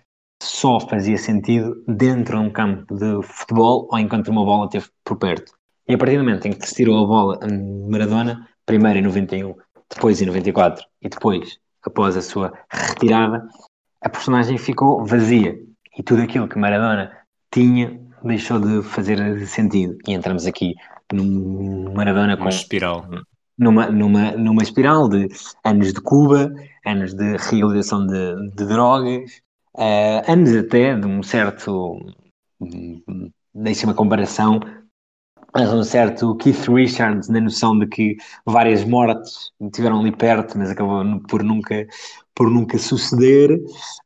[0.41, 5.18] só fazia sentido dentro de um campo de futebol ou enquanto uma bola esteve por
[5.18, 5.53] perto.
[5.88, 7.48] E a partir do momento em que se tirou a bola a
[7.90, 9.56] Maradona, primeiro em 91,
[9.94, 13.48] depois em 94 e depois, após a sua retirada,
[14.02, 15.57] a personagem ficou vazia
[15.98, 17.12] e tudo aquilo que Maradona
[17.52, 19.98] tinha deixou de fazer sentido.
[20.07, 20.74] E entramos aqui
[21.14, 22.44] num Maradona com.
[22.44, 23.06] Uma espiral.
[23.57, 25.30] Numa, numa, numa espiral de
[25.64, 26.53] anos de Cuba,
[26.86, 29.41] anos de realização de, de drogas,
[29.78, 31.98] uh, anos até de um certo.
[33.53, 34.60] Deixa-me a comparação,
[35.56, 41.03] um certo Keith Richards na noção de que várias mortes estiveram ali perto, mas acabou
[41.30, 41.88] por nunca,
[42.34, 43.61] por nunca suceder.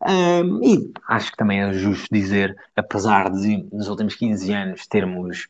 [0.08, 5.48] Um, e acho que também é justo dizer, apesar de nos últimos 15 anos termos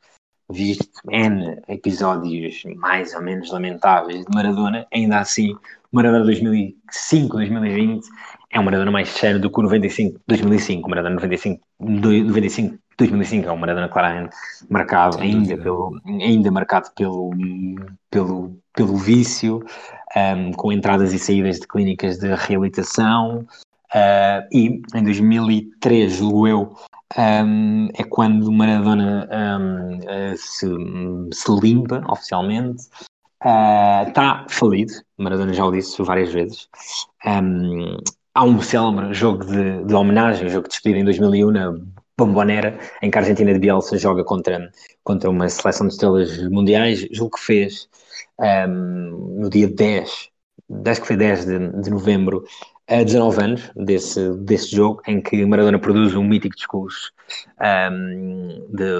[0.49, 5.55] visto N episódios mais ou menos lamentáveis de Maradona, ainda assim,
[5.91, 8.07] Maradona 2005, 2020
[8.51, 10.89] é um Maradona mais sério do que o 95, 2005.
[10.89, 14.35] Maradona 95, 95, 2005 é um Maradona claramente
[14.69, 17.31] marcado, ainda, pelo, ainda marcado pelo,
[18.11, 19.63] pelo, pelo vício,
[20.15, 23.47] um, com entradas e saídas de clínicas de reabilitação.
[23.95, 26.75] Uh, e em 2003, julgo eu,
[27.17, 30.67] um, é quando Maradona um, uh, se,
[31.33, 32.83] se, limpa oficialmente.
[34.07, 36.67] Está uh, falido, Maradona já o disse várias vezes.
[38.35, 41.73] Há um célebre jogo de, de homenagem, um jogo de despedida em 2001 na
[42.19, 44.69] Bombonera, em que a Argentina de Bielsa joga contra,
[45.03, 47.89] contra uma seleção de estrelas mundiais, julgo que fez
[48.39, 50.29] um, no dia 10,
[50.85, 52.43] acho que foi 10 de, de novembro,
[52.87, 57.11] a 19 anos desse, desse jogo, em que Maradona produz um mítico discurso
[57.61, 58.91] um, de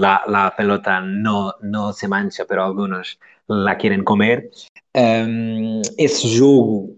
[0.00, 3.18] la, la pelota no, no se mancha, pero algunos
[3.48, 4.50] la quieren comer.
[4.94, 6.96] Um, esse jogo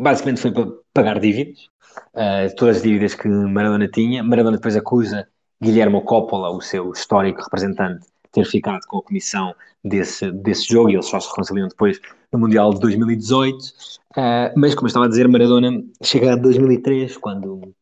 [0.00, 1.68] basicamente foi para pagar dívidas,
[2.14, 4.22] uh, todas as dívidas que Maradona tinha.
[4.22, 5.28] Maradona depois acusa
[5.62, 9.54] Guilherme Coppola, o seu histórico representante, ter ficado com a comissão
[9.84, 12.00] desse, desse jogo e eles só se reconciliam depois
[12.32, 13.56] no Mundial de 2018.
[13.56, 13.68] Uh,
[14.16, 17.74] ah, mas, como eu estava a dizer, Maradona chega a 2003, quando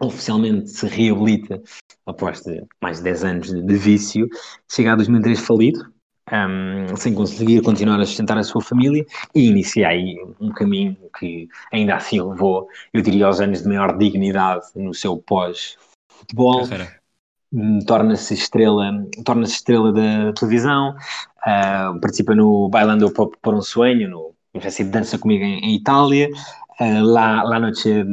[0.00, 1.62] oficialmente se reabilita
[2.06, 4.28] após de mais de 10 anos de, de vício,
[4.70, 5.92] chega a 2003 falido,
[6.32, 9.04] um, sem conseguir continuar a sustentar a sua família
[9.34, 13.96] e inicia aí um caminho que ainda assim levou, eu diria, aos anos de maior
[13.96, 16.68] dignidade no seu pós-futebol.
[17.52, 24.34] Hum, torna-se estrela, torna-se estrela da televisão, uh, participa no Bailando por um Sonho, no
[24.54, 26.28] de Dança Comigo em, em Itália,
[26.80, 28.04] uh, lá, lá Noche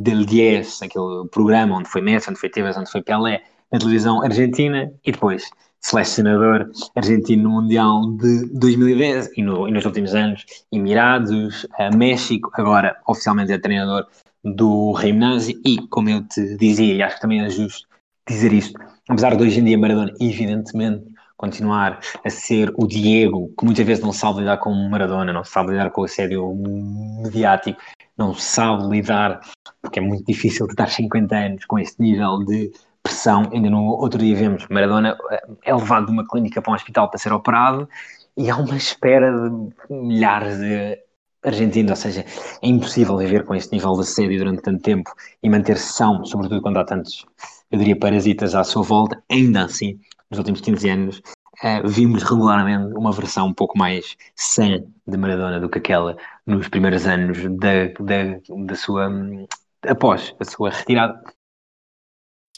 [0.00, 3.42] del 10, aquele programa onde foi Messi, onde foi Tevez, onde foi Pelé,
[3.72, 5.50] na televisão argentina, e depois
[5.84, 12.50] selecionador argentino no Mundial de 2010 e, no, e nos últimos anos Emirados, uh, México,
[12.54, 14.06] agora oficialmente é treinador
[14.42, 17.86] do Reino Nazi e, como eu te dizia, e acho que também é justo
[18.26, 21.04] dizer isto, apesar de hoje em dia Maradona, evidentemente,
[21.36, 25.72] continuar a ser o Diego, que muitas vezes não sabe lidar com Maradona, não sabe
[25.72, 26.50] lidar com o assédio
[27.22, 27.78] mediático,
[28.16, 29.40] não sabe lidar,
[29.82, 32.72] porque é muito difícil de estar 50 anos com este nível de
[33.04, 33.48] pressão.
[33.52, 37.08] Ainda no outro dia vemos Maradona eh, é levado de uma clínica para um hospital
[37.08, 37.88] para ser operado
[38.36, 40.98] e há uma espera de milhares de
[41.44, 42.24] argentinos, ou seja,
[42.62, 45.12] é impossível viver com este nível de assédio durante tanto tempo
[45.42, 47.24] e manter-se são, sobretudo quando há tantos,
[47.70, 49.22] eu diria, parasitas à sua volta.
[49.30, 50.00] Ainda assim,
[50.30, 55.60] nos últimos 15 anos, uh, vimos regularmente uma versão um pouco mais sã de Maradona
[55.60, 56.16] do que aquela
[56.46, 59.10] nos primeiros anos da, da, da sua.
[59.86, 61.22] após a sua retirada.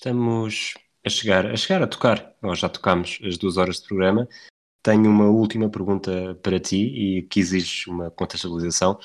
[0.07, 0.75] Estamos
[1.05, 4.29] a chegar, a chegar a tocar, nós já tocámos as duas horas de programa.
[4.81, 9.01] Tenho uma última pergunta para ti e que exige uma contextualização.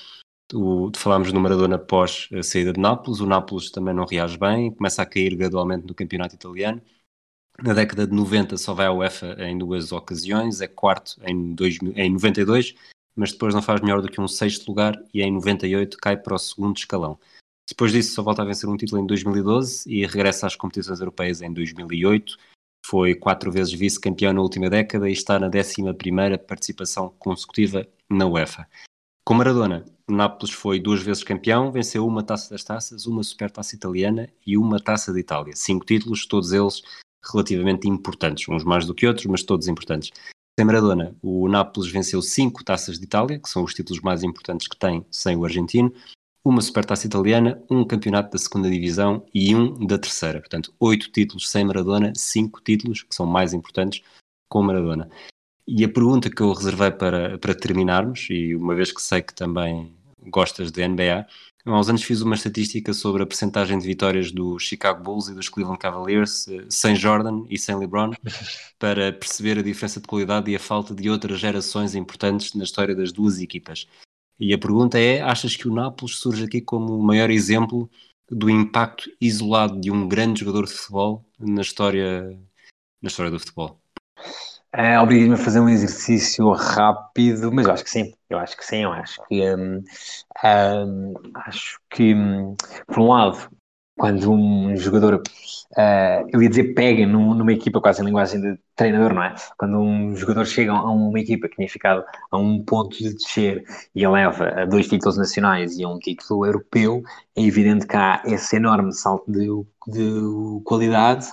[0.48, 4.38] Tu, tu falámos no Maradona após a saída de Nápoles, o Nápoles também não reage
[4.38, 6.80] bem, começa a cair gradualmente no campeonato italiano.
[7.64, 11.56] Na década de 90 só vai à UEFA em duas ocasiões, é quarto em,
[11.96, 12.76] em 92,
[13.16, 16.36] mas depois não faz melhor do que um sexto lugar e em 98 cai para
[16.36, 17.18] o segundo escalão.
[17.70, 21.42] Depois disso só volta a vencer um título em 2012 e regressa às competições europeias
[21.42, 22.38] em 2008.
[22.86, 28.68] Foi quatro vezes vice-campeão na última década e está na 11 participação consecutiva na UEFA.
[29.24, 34.28] Com Maradona, Nápoles foi duas vezes campeão, venceu uma taça das taças, uma supertaça italiana
[34.46, 35.56] e uma taça de Itália.
[35.56, 36.82] Cinco títulos, todos eles
[37.32, 40.12] relativamente importantes, uns mais do que outros, mas todos importantes.
[40.60, 44.68] Sem Maradona, o Nápoles venceu cinco taças de Itália, que são os títulos mais importantes
[44.68, 45.94] que tem sem o argentino,
[46.44, 50.40] uma supertaça italiana, um campeonato da segunda divisão e um da terceira.
[50.40, 54.04] Portanto, oito títulos sem Maradona, cinco títulos que são mais importantes
[54.50, 55.10] com Maradona.
[55.68, 59.34] E a pergunta que eu reservei para, para terminarmos, e uma vez que sei que
[59.34, 59.94] também
[60.30, 61.26] gostas de NBA.
[61.64, 65.36] Há uns anos fiz uma estatística sobre a percentagem de vitórias dos Chicago Bulls e
[65.36, 68.12] dos Cleveland Cavaliers eh, sem Jordan e sem LeBron
[68.80, 72.96] para perceber a diferença de qualidade e a falta de outras gerações importantes na história
[72.96, 73.88] das duas equipas.
[74.42, 77.88] E a pergunta é: achas que o Nápoles surge aqui como o maior exemplo
[78.28, 82.24] do impacto isolado de um grande jogador de futebol na história,
[83.00, 83.80] na história do futebol?
[84.74, 88.66] É, Obriga-me a fazer um exercício rápido, mas eu acho que sim, eu acho que
[88.66, 89.84] sim, eu acho que um,
[90.44, 92.56] um, acho que um,
[92.88, 93.50] por um lado,
[94.02, 98.58] quando um jogador, uh, eu ia dizer pega num, numa equipa quase em linguagem de
[98.76, 99.36] treinador, não é?
[99.56, 103.64] Quando um jogador chega a uma equipa que tinha ficado a um ponto de descer
[103.94, 107.04] e eleva a dois títulos nacionais e a um título europeu,
[107.36, 109.46] é evidente que há esse enorme salto de,
[109.88, 111.28] de qualidade.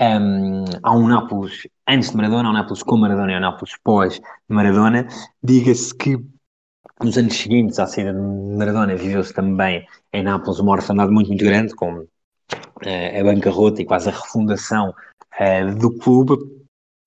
[0.00, 3.74] Um, há um Nápoles antes de Maradona, há um Nápoles com Maradona e um Nápoles
[3.82, 5.08] pós Maradona.
[5.42, 6.16] Diga-se que
[7.02, 11.44] nos anos seguintes à saída de Maradona viveu-se também em Nápoles uma orfandade muito, muito
[11.44, 12.06] grande, com uh,
[13.20, 14.90] a bancarrota e quase a refundação
[15.40, 16.36] uh, do clube.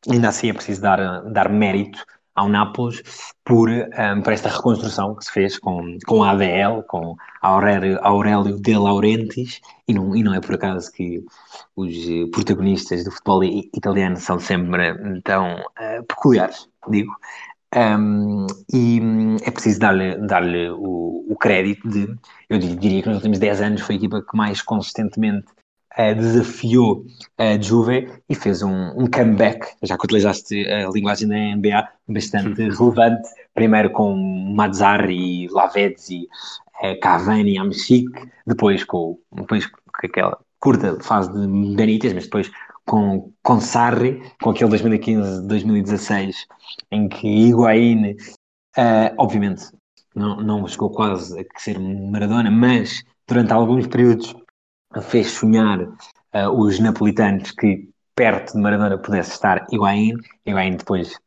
[0.09, 2.03] Ainda assim é preciso dar, dar mérito
[2.33, 3.03] ao Nápoles
[3.43, 7.99] por, um, eh, por esta reconstrução que se fez com, com a ADL, com Aurélio,
[8.01, 11.23] Aurélio de Laurentiis, e não, e não é por acaso que
[11.75, 11.93] os
[12.31, 17.13] protagonistas do futebol italiano são sempre tão uh, peculiares, digo.
[17.73, 22.13] Um, e hum, é preciso dar-lhe dar o, o, crédito de,
[22.49, 25.47] eu diria que nos últimos 10 anos foi a equipa que mais consistentemente
[25.97, 27.05] uh, desafiou
[27.37, 32.61] a Juve e fez um, um, comeback, já que utilizaste a linguagem da NBA, bastante
[32.61, 34.15] relevante, primeiro com
[34.53, 36.27] Mazzarri, Lavezzi,
[36.83, 38.11] uh, Cavani, Amchic,
[38.45, 42.51] depois com, depois com aquela curta fase de Benítez, mas depois
[42.85, 46.33] com, com Sarri, com aquele 2015-2016,
[46.91, 49.65] em que Higuaín, uh, obviamente,
[50.15, 54.35] não, não chegou quase a ser Maradona, mas durante alguns períodos
[55.03, 60.17] fez sonhar uh, os napolitanos que perto de Maradona pudesse estar Higuaín.
[60.45, 61.17] Higuaín depois,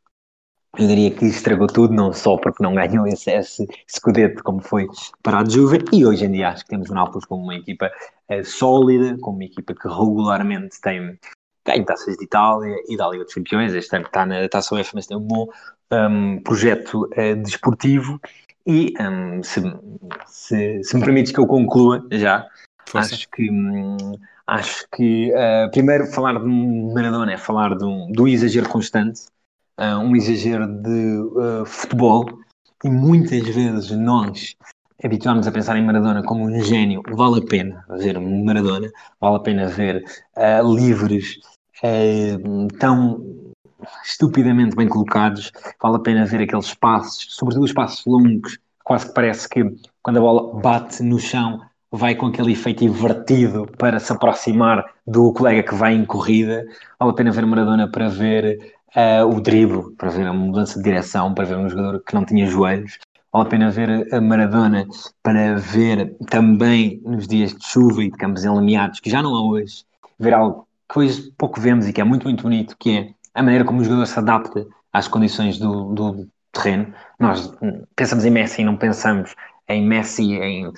[0.77, 4.87] eu diria que estragou tudo, não só porque não ganhou esse, esse escudete como foi
[5.23, 7.91] para a Juve, e hoje em dia acho que temos o Nápoles como uma equipa
[8.29, 11.17] uh, sólida, como uma equipa que regularmente tem
[11.65, 13.73] ganho taças de Itália e da Liga dos Campeões.
[13.73, 15.47] Este ano está na Taça UEFA, mas tem um bom
[15.91, 18.19] um, projeto uh, desportivo.
[18.67, 19.61] E um, se,
[20.25, 22.47] se, se, me permites que eu conclua já,
[22.87, 23.13] Força.
[23.13, 23.97] acho que, um,
[24.47, 29.21] acho que uh, primeiro falar de Maradona é falar de um, exagero constante,
[29.79, 32.25] uh, um exagero de uh, futebol,
[32.83, 34.55] e muitas vezes nós
[35.03, 39.39] habituámos a pensar em Maradona como um gênio, vale a pena ver Maradona, vale a
[39.39, 40.03] pena ver
[40.63, 41.39] livres
[41.83, 42.37] é,
[42.79, 43.23] tão
[44.03, 49.13] estupidamente bem colocados, vale a pena ver aqueles passos, sobretudo os passos longos, quase que
[49.13, 49.63] parece que
[50.01, 51.61] quando a bola bate no chão
[51.91, 56.65] vai com aquele efeito invertido para se aproximar do colega que vai em corrida.
[56.99, 60.83] Vale a pena ver Maradona para ver uh, o drible, para ver a mudança de
[60.83, 62.99] direção, para ver um jogador que não tinha joelhos.
[63.31, 64.85] Vale a pena ver a Maradona
[65.23, 69.41] para ver também nos dias de chuva e de campos enlameados, que já não há
[69.41, 69.83] hoje,
[70.19, 73.65] ver algo hoje pouco vemos e que é muito, muito bonito, que é a maneira
[73.65, 76.93] como o jogador se adapta às condições do, do terreno.
[77.19, 77.53] Nós
[77.95, 79.35] pensamos em Messi e não pensamos
[79.67, 80.73] em Messi em uh,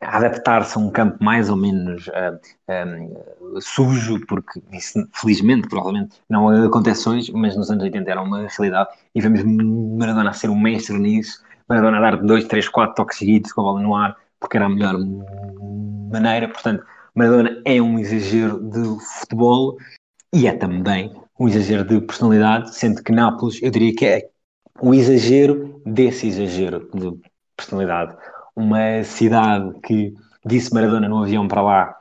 [0.00, 3.08] adaptar-se a um campo mais ou menos eh, eh,
[3.60, 8.90] sujo, porque isso felizmente provavelmente não acontece hoje, mas nos anos 80 era uma realidade.
[9.14, 13.60] E vemos Maradona ser um mestre nisso, Maradona dar dois, três, quatro toques seguidos com
[13.60, 14.96] a bola no ar, porque era a melhor
[16.10, 19.76] maneira, portanto Maradona é um exagero de futebol
[20.32, 24.28] e é também um exagero de personalidade, sendo que Nápoles, eu diria que é
[24.80, 27.18] o exagero desse exagero de
[27.56, 28.16] personalidade.
[28.54, 30.14] Uma cidade que
[30.44, 32.00] disse Maradona no avião para lá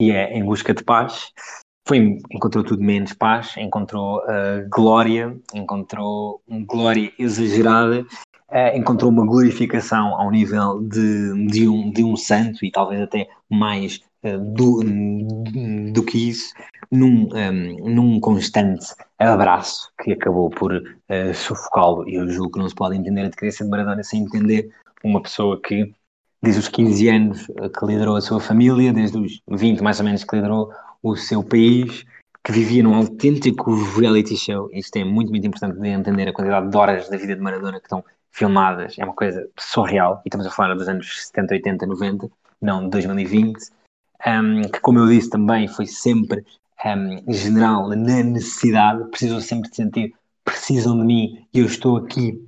[0.00, 1.32] que é em busca de paz,
[1.88, 8.04] foi, encontrou tudo menos paz, encontrou uh, glória, encontrou uma glória exagerada
[8.56, 13.28] uh, encontrou uma glorificação ao nível de, de, um, de um santo e talvez até
[13.50, 14.82] mais uh, do,
[15.92, 16.54] do que isso,
[16.90, 22.08] num, um, ehm, num constante abraço que acabou por uh, sufocá-lo.
[22.08, 24.70] E eu julgo que não se pode entender a decadência de Maradona sem entender
[25.04, 25.92] uma pessoa que,
[26.42, 30.24] desde os 15 anos que liderou a sua família, desde os 20 mais ou menos
[30.24, 30.70] que liderou
[31.02, 32.04] o seu país,
[32.44, 34.70] que vivia num autêntico reality show.
[34.72, 37.78] Isto é muito, muito importante de entender a quantidade de horas da vida de Maradona
[37.78, 38.04] que estão
[38.36, 42.30] filmadas, é uma coisa surreal, e estamos a falar dos anos 70, 80, 90,
[42.60, 43.70] não de 2020,
[44.26, 46.44] um, que como eu disse também foi sempre
[46.84, 50.14] um, general na necessidade, precisam sempre de sentir,
[50.44, 52.46] precisam de mim e eu estou aqui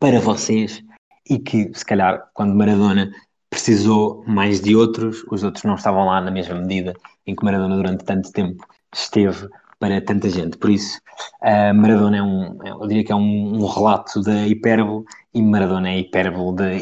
[0.00, 0.82] para vocês.
[1.30, 3.12] e que, se calhar, quando Maradona
[3.50, 6.94] precisou mais de outros, os outros não estavam lá na mesma medida
[7.26, 9.48] em que Maradona durante tanto tempo esteve
[9.78, 10.56] para tanta gente.
[10.58, 11.00] Por isso,
[11.42, 15.90] uh, Maradona é um, eu diria que é um, um relato da hipérbole e Maradona
[15.90, 16.74] é hipérbole da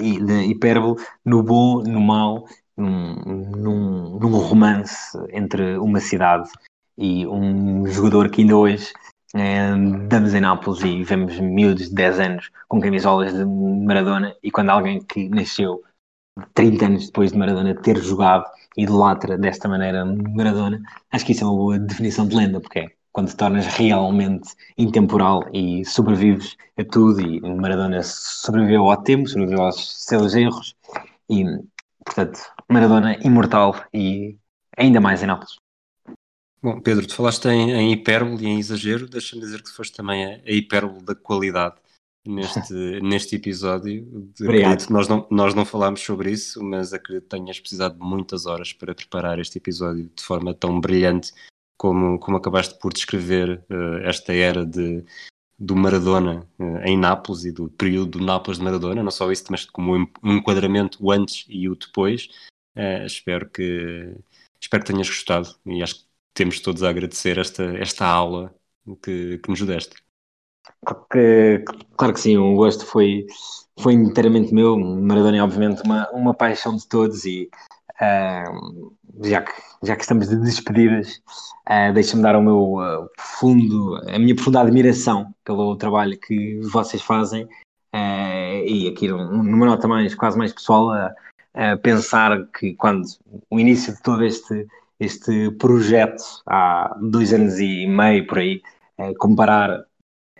[0.42, 2.46] hipérbole no bom, no mau,
[2.76, 3.14] num,
[3.56, 6.50] num, num, romance entre uma cidade
[6.96, 8.92] e um jogador que ainda hoje
[9.34, 9.70] é,
[10.08, 14.70] damos em Nápoles e vemos miúdos de 10 anos com camisolas de Maradona e quando
[14.70, 15.82] alguém que nasceu
[16.54, 18.44] 30 anos depois de Maradona ter jogado
[18.76, 22.90] idolatra desta maneira Maradona, acho que isso é uma boa definição de lenda, porque é
[23.12, 29.62] quando te tornas realmente intemporal e sobrevives a tudo, e Maradona sobreviveu ao tempo, sobreviveu
[29.62, 30.76] aos seus erros,
[31.30, 31.42] e,
[32.04, 32.38] portanto,
[32.68, 34.36] Maradona imortal e
[34.76, 35.56] ainda mais em Nápoles.
[36.62, 40.26] Bom, Pedro, tu falaste em, em hipérbole e em exagero, deixa-me dizer que foste também
[40.26, 41.76] a, a hipérbole da qualidade
[42.28, 44.32] neste, neste episódio.
[44.40, 48.46] Acredito, nós, não, nós não falámos sobre isso, mas acredito que tenhas precisado de muitas
[48.46, 51.32] horas para preparar este episódio de forma tão brilhante
[51.76, 55.04] como, como acabaste por descrever uh, esta era de,
[55.58, 59.44] do Maradona uh, em Nápoles e do período do Nápoles de Maradona, não só isso,
[59.50, 62.28] mas como um enquadramento o antes e o depois.
[62.76, 64.14] Uh, espero que
[64.60, 68.54] espero que tenhas gostado e acho que temos todos a agradecer esta, esta aula
[69.02, 69.96] que, que nos deste.
[71.96, 73.26] Claro que sim, o gosto foi,
[73.80, 74.78] foi inteiramente meu.
[74.78, 77.50] Maradona é obviamente uma, uma paixão de todos e
[78.00, 78.92] uh,
[79.24, 79.52] já, que,
[79.82, 81.20] já que estamos de despedidas,
[81.68, 87.02] uh, deixa-me dar o meu uh, profundo, a minha profunda admiração pelo trabalho que vocês
[87.02, 91.14] fazem uh, e aqui numa nota mais, quase mais pessoal a
[91.82, 93.02] pensar que quando
[93.50, 94.66] o início de todo este
[95.00, 98.62] este projeto há dois anos e meio por aí,
[99.18, 99.84] comparar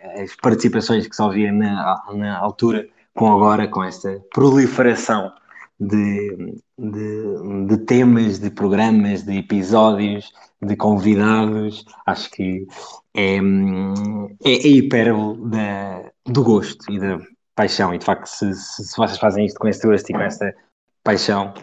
[0.01, 5.33] as participações que só havia na, na altura com agora, com esta proliferação
[5.79, 11.85] de, de, de, temas, de programas, de episódios, de convidados.
[12.05, 12.67] Acho que
[13.15, 17.19] é, é, é hipérbole da, do gosto e da
[17.55, 17.93] paixão.
[17.93, 20.55] E de facto, se, se, se vocês fazem isto com este gosto e com esta
[21.03, 21.53] paixão,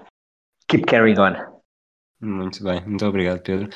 [0.68, 1.54] keep carrying on.
[2.20, 3.68] Muito bem, muito obrigado, Pedro.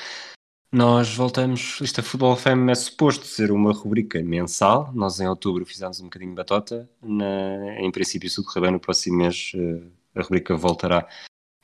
[0.71, 5.65] Nós voltamos, isto é Futebol FM é suposto ser uma rubrica mensal, nós em outubro
[5.65, 9.83] fizemos um bocadinho de batota, Na, em princípio se correr bem no próximo mês uh,
[10.15, 11.09] a rubrica voltará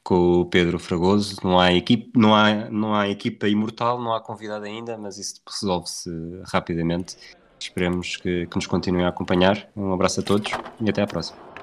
[0.03, 4.21] com o Pedro Fragoso, não há, equipe, não, há, não há equipa imortal, não há
[4.23, 6.11] convidado ainda, mas isso resolve-se
[6.47, 7.17] rapidamente,
[7.61, 10.51] esperemos que, que nos continuem a acompanhar, um abraço a todos
[10.81, 11.54] e até à próxima.